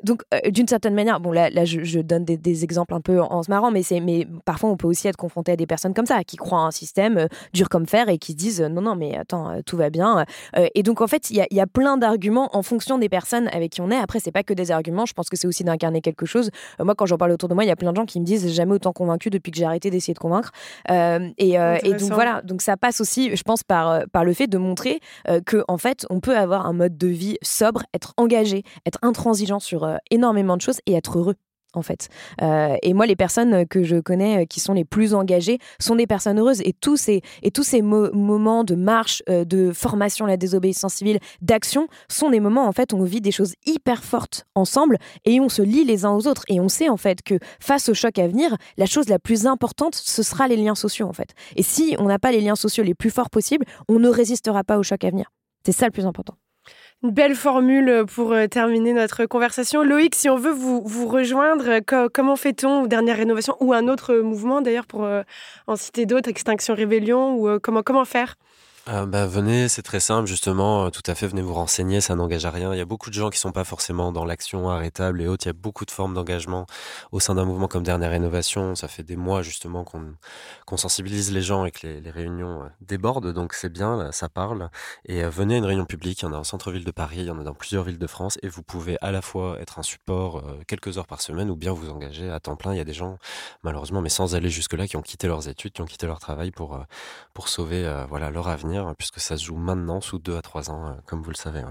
donc 0.04 0.24
d'une 0.50 0.68
certaine 0.68 0.94
manière, 0.94 1.20
bon 1.20 1.32
là, 1.32 1.50
je, 1.66 2.00
donne 2.00 2.26
des, 2.26 2.64
exemples 2.64 2.94
un 2.94 3.02
peu 3.02 3.22
en, 3.22 3.44
se 3.44 3.50
marrant, 3.50 3.72
mais 3.72 3.82
mais 4.02 4.28
parfois 4.46 4.70
on 4.70 4.78
peut 4.78 4.88
aussi 4.88 5.08
être 5.08 5.18
confronté 5.18 5.52
à 5.52 5.56
des 5.56 5.68
personnes 5.68 5.94
comme 5.94 6.06
ça 6.06 6.24
qui 6.24 6.38
croient 6.38 6.60
à 6.60 6.64
un 6.64 6.72
système 6.72 7.28
dur 7.54 7.70
comme 7.70 7.86
fer 7.86 8.10
et 8.10 8.18
qui 8.18 8.36
disent 8.36 8.62
non 8.62 8.82
non 8.82 8.96
mais 8.96 9.18
attends 9.18 9.62
tout 9.66 9.78
va 9.78 9.90
bien 9.90 10.13
euh, 10.20 10.68
et 10.76 10.84
donc, 10.84 11.02
en 11.02 11.08
fait, 11.08 11.30
il 11.30 11.46
y, 11.50 11.60
a, 11.60 11.68
plein 11.68 11.98
d'arguments 11.98 12.50
en 12.56 12.62
fonction 12.62 12.98
des 12.98 13.10
personnes 13.10 13.48
avec 13.50 13.72
qui 13.72 13.82
on 13.82 13.90
est. 13.90 13.98
Après, 13.98 14.20
c'est 14.20 14.32
pas 14.32 14.44
que 14.44 14.54
des 14.54 14.72
arguments. 14.72 15.06
Je 15.06 15.14
pense 15.14 15.30
que 15.30 15.38
c'est 15.38 15.48
aussi 15.48 15.64
d'incarner 15.64 16.02
quelque 16.02 16.26
chose. 16.26 16.50
Euh, 16.80 16.84
moi, 16.84 16.96
quand 16.96 17.06
j'en 17.06 17.18
parle 17.18 17.32
autour 17.32 17.50
de 17.50 17.54
moi, 17.54 17.64
il 17.64 17.68
y 17.68 17.72
a 17.72 17.76
plein 17.76 17.92
de 17.92 17.96
gens 17.96 18.06
qui 18.06 18.20
me 18.20 18.26
disent 18.26 18.54
jamais 18.54 18.74
autant 18.74 18.92
convaincu 18.92 19.30
depuis 19.30 19.52
que 19.52 19.58
j'ai 19.58 19.66
arrêté 19.66 19.90
d'essayer 19.90 20.14
de 20.14 20.20
convaincre. 20.20 20.52
Euh, 20.92 21.30
et, 21.38 21.58
donc, 21.58 22.12
voilà. 22.12 22.42
Donc, 22.44 22.62
ça 22.62 22.78
passe 22.78 23.02
aussi, 23.02 23.36
je 23.36 23.44
pense, 23.44 23.64
par, 23.64 24.04
par 24.12 24.24
le 24.26 24.34
fait 24.34 24.48
de 24.48 24.58
montrer 24.58 25.00
que, 25.46 25.64
en 25.68 25.78
fait, 25.78 26.06
on 26.10 26.20
peut 26.20 26.38
avoir 26.38 26.66
un 26.66 26.74
mode 26.74 26.98
de 26.98 27.08
vie 27.08 27.38
sobre, 27.42 27.84
être 27.94 28.14
engagé, 28.18 28.64
être 28.86 29.00
intransigeant 29.02 29.60
sur 29.60 29.98
énormément 30.12 30.58
de 30.58 30.62
choses 30.62 30.80
et 30.86 30.94
être 30.94 31.18
heureux 31.18 31.36
en 31.74 31.82
fait. 31.82 32.10
Euh, 32.42 32.76
et 32.82 32.94
moi, 32.94 33.06
les 33.06 33.16
personnes 33.16 33.66
que 33.68 33.84
je 33.84 33.98
connais 33.98 34.44
euh, 34.44 34.46
qui 34.46 34.60
sont 34.60 34.74
les 34.74 34.86
plus 34.86 35.14
engagées 35.14 35.60
sont 35.80 35.96
des 35.96 36.08
personnes 36.08 36.40
heureuses. 36.40 36.62
Et 36.62 36.74
tous 36.74 36.98
ces, 36.98 37.22
et 37.42 37.52
tous 37.52 37.64
ces 37.64 37.82
moments 37.82 38.64
de 38.64 38.76
marche, 38.76 39.24
euh, 39.30 39.46
de 39.46 39.72
formation 39.72 40.26
la 40.26 40.38
désobéissance 40.38 40.96
civile, 40.96 41.20
d'action, 41.42 41.88
sont 42.10 42.30
des 42.30 42.40
moments, 42.40 42.68
en 42.68 42.72
fait, 42.72 42.94
où 42.94 42.98
on 42.98 43.04
vit 43.04 43.22
des 43.22 43.32
choses 43.32 43.54
hyper 43.66 44.04
fortes 44.04 44.46
ensemble 44.56 44.98
et 45.26 45.40
on 45.40 45.50
se 45.50 45.62
lie 45.62 45.84
les 45.84 46.06
uns 46.06 46.12
aux 46.12 46.28
autres. 46.28 46.44
Et 46.48 46.60
on 46.60 46.70
sait, 46.70 46.90
en 46.90 46.98
fait, 46.98 47.22
que 47.22 47.40
face 47.60 47.90
au 47.90 47.94
choc 47.94 48.18
à 48.20 48.28
venir, 48.28 48.56
la 48.78 48.86
chose 48.86 49.10
la 49.10 49.20
plus 49.20 49.46
importante, 49.46 49.96
ce 49.96 50.24
sera 50.24 50.48
les 50.48 50.58
liens 50.58 50.76
sociaux, 50.76 51.08
en 51.08 51.14
fait. 51.14 51.34
Et 51.56 51.64
si 51.64 51.96
on 52.00 52.06
n'a 52.06 52.20
pas 52.20 52.32
les 52.32 52.42
liens 52.42 52.56
sociaux 52.56 52.84
les 52.84 52.96
plus 52.96 53.10
forts 53.10 53.30
possibles, 53.30 53.66
on 53.88 54.00
ne 54.00 54.10
résistera 54.10 54.64
pas 54.64 54.78
au 54.78 54.84
choc 54.84 55.04
à 55.04 55.10
venir. 55.10 55.26
C'est 55.66 55.72
ça 55.72 55.86
le 55.86 55.92
plus 55.92 56.06
important. 56.06 56.36
Une 57.04 57.12
belle 57.12 57.36
formule 57.36 58.06
pour 58.16 58.32
euh, 58.32 58.48
terminer 58.48 58.94
notre 58.94 59.26
conversation. 59.26 59.84
Loïc, 59.84 60.16
si 60.16 60.30
on 60.30 60.38
veut 60.38 60.54
vous, 60.54 61.06
rejoindre, 61.06 61.82
comment 62.14 62.38
fait-on 62.38 62.86
Dernière 62.86 63.18
rénovation 63.18 63.58
ou 63.60 63.74
un 63.74 63.90
autre 63.90 64.16
mouvement 64.16 64.62
d'ailleurs 64.62 64.86
pour 64.86 65.04
euh, 65.04 65.22
en 65.68 65.76
citer 65.76 66.06
d'autres, 66.06 66.30
Extinction 66.30 66.74
Rébellion 66.74 67.36
ou 67.36 67.50
euh, 67.50 67.60
comment, 67.62 67.84
comment 67.84 68.06
faire? 68.06 68.36
Euh, 68.90 69.06
bah, 69.06 69.26
venez, 69.26 69.70
c'est 69.70 69.82
très 69.82 70.02
simple, 70.02 70.28
justement, 70.28 70.88
euh, 70.88 70.90
tout 70.90 71.04
à 71.08 71.16
fait, 71.16 71.26
venez 71.26 71.42
vous 71.42 71.54
renseigner, 71.54 72.02
ça 72.02 72.16
n'engage 72.16 72.44
à 72.44 72.52
rien. 72.52 72.74
Il 72.74 72.78
y 72.78 72.82
a 72.82 72.86
beaucoup 72.86 73.10
de 73.10 73.16
gens 73.16 73.30
qui 73.30 73.40
sont 73.40 73.54
pas 73.54 73.64
forcément 73.64 74.12
dans 74.12 74.26
l'action 74.26 74.70
arrêtable 74.70 75.22
et 75.22 75.28
autres. 75.28 75.46
Il 75.46 75.48
y 75.48 75.52
a 75.52 75.54
beaucoup 75.54 75.86
de 75.86 75.92
formes 75.92 76.14
d'engagement 76.14 76.66
au 77.14 77.22
sein 77.22 77.36
d'un 77.36 77.46
mouvement 77.46 77.70
comme 77.70 77.84
Dernière 77.84 78.12
Rénovation. 78.12 78.76
Ça 78.76 78.90
fait 78.90 79.04
des 79.04 79.16
mois, 79.16 79.42
justement, 79.42 79.86
qu'on 79.86 80.16
qu'on 80.66 80.76
sensibilise 80.76 81.32
les 81.32 81.42
gens 81.42 81.64
et 81.64 81.72
que 81.72 81.88
les, 81.88 82.12
réunions 82.12 82.64
euh, 82.64 82.68
débordent. 82.82 83.32
Donc, 83.32 83.54
c'est 83.54 83.72
bien, 83.72 83.96
là, 83.96 84.12
ça 84.12 84.28
parle. 84.28 84.70
Et 85.06 85.24
venez 85.24 85.56
à 85.56 85.58
une 85.60 85.66
réunion 85.66 85.86
publique. 85.86 86.22
Il 86.22 86.26
y 86.26 86.28
en 86.28 86.34
a 86.34 86.38
en 86.38 86.44
centre-ville 86.44 86.84
de 86.84 86.92
Paris, 86.92 87.20
il 87.20 87.26
y 87.28 87.32
en 87.32 87.40
a 87.40 87.44
dans 87.44 87.54
plusieurs 87.54 87.86
villes 87.86 88.00
de 88.00 88.08
France. 88.08 88.38
Et 88.44 88.50
vous 88.50 88.64
pouvez 88.64 88.98
à 89.00 89.12
la 89.12 89.22
fois 89.22 89.62
être 89.62 89.80
un 89.80 89.84
support 89.84 90.44
quelques 90.68 90.98
heures 90.98 91.08
par 91.08 91.22
semaine 91.22 91.50
ou 91.50 91.56
bien 91.56 91.72
vous 91.72 91.90
engager 91.90 92.30
à 92.30 92.42
temps 92.42 92.58
plein. 92.58 92.74
Il 92.74 92.78
y 92.78 92.82
a 92.82 92.86
des 92.86 92.94
gens, 92.94 93.18
malheureusement, 93.64 94.02
mais 94.02 94.10
sans 94.10 94.36
aller 94.36 94.50
jusque-là, 94.50 94.88
qui 94.88 94.98
ont 94.98 95.02
quitté 95.02 95.28
leurs 95.28 95.48
études, 95.48 95.72
qui 95.72 95.82
ont 95.82 95.86
quitté 95.86 96.06
leur 96.06 96.20
travail 96.20 96.52
pour, 96.52 96.78
pour 97.34 97.48
sauver 97.48 97.90
voilà, 98.10 98.30
leur 98.30 98.50
avenir 98.50 98.73
puisque 98.98 99.20
ça 99.20 99.38
se 99.38 99.46
joue 99.46 99.56
maintenant, 99.56 100.02
sous 100.02 100.20
deux 100.20 100.36
à 100.36 100.42
trois 100.42 100.70
ans, 100.70 100.86
euh, 100.86 100.92
comme 101.06 101.22
vous 101.22 101.32
le 101.32 101.36
savez. 101.36 101.62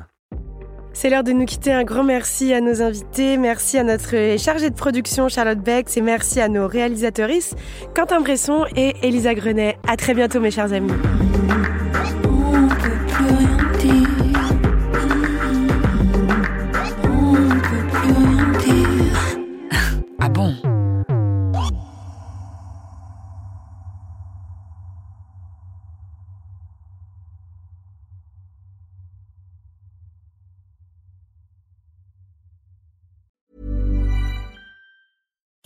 C'est 0.93 1.09
l'heure 1.09 1.25
de 1.25 1.33
nous 1.33 1.47
quitter. 1.47 1.73
Un 1.73 1.85
grand 1.85 2.05
merci 2.05 2.53
à 2.53 2.61
nos 2.61 2.83
invités. 2.83 3.39
Merci 3.39 3.79
à 3.79 3.85
notre 3.85 4.37
chargée 4.39 4.69
de 4.69 4.75
production 4.75 5.29
Charlotte 5.29 5.59
Bex 5.59 5.97
et 5.97 6.03
merci 6.03 6.41
à 6.41 6.49
nos 6.49 6.69
réalisatrices 6.69 7.55
Quentin 7.95 8.21
Bresson 8.21 8.67
et 8.77 8.95
Elisa 9.03 9.35
Grenet. 9.35 9.79
À 9.89 9.97
très 9.97 10.15
bientôt 10.15 10.41
mes 10.41 10.51
chers 10.51 10.73
amis. 10.73 10.93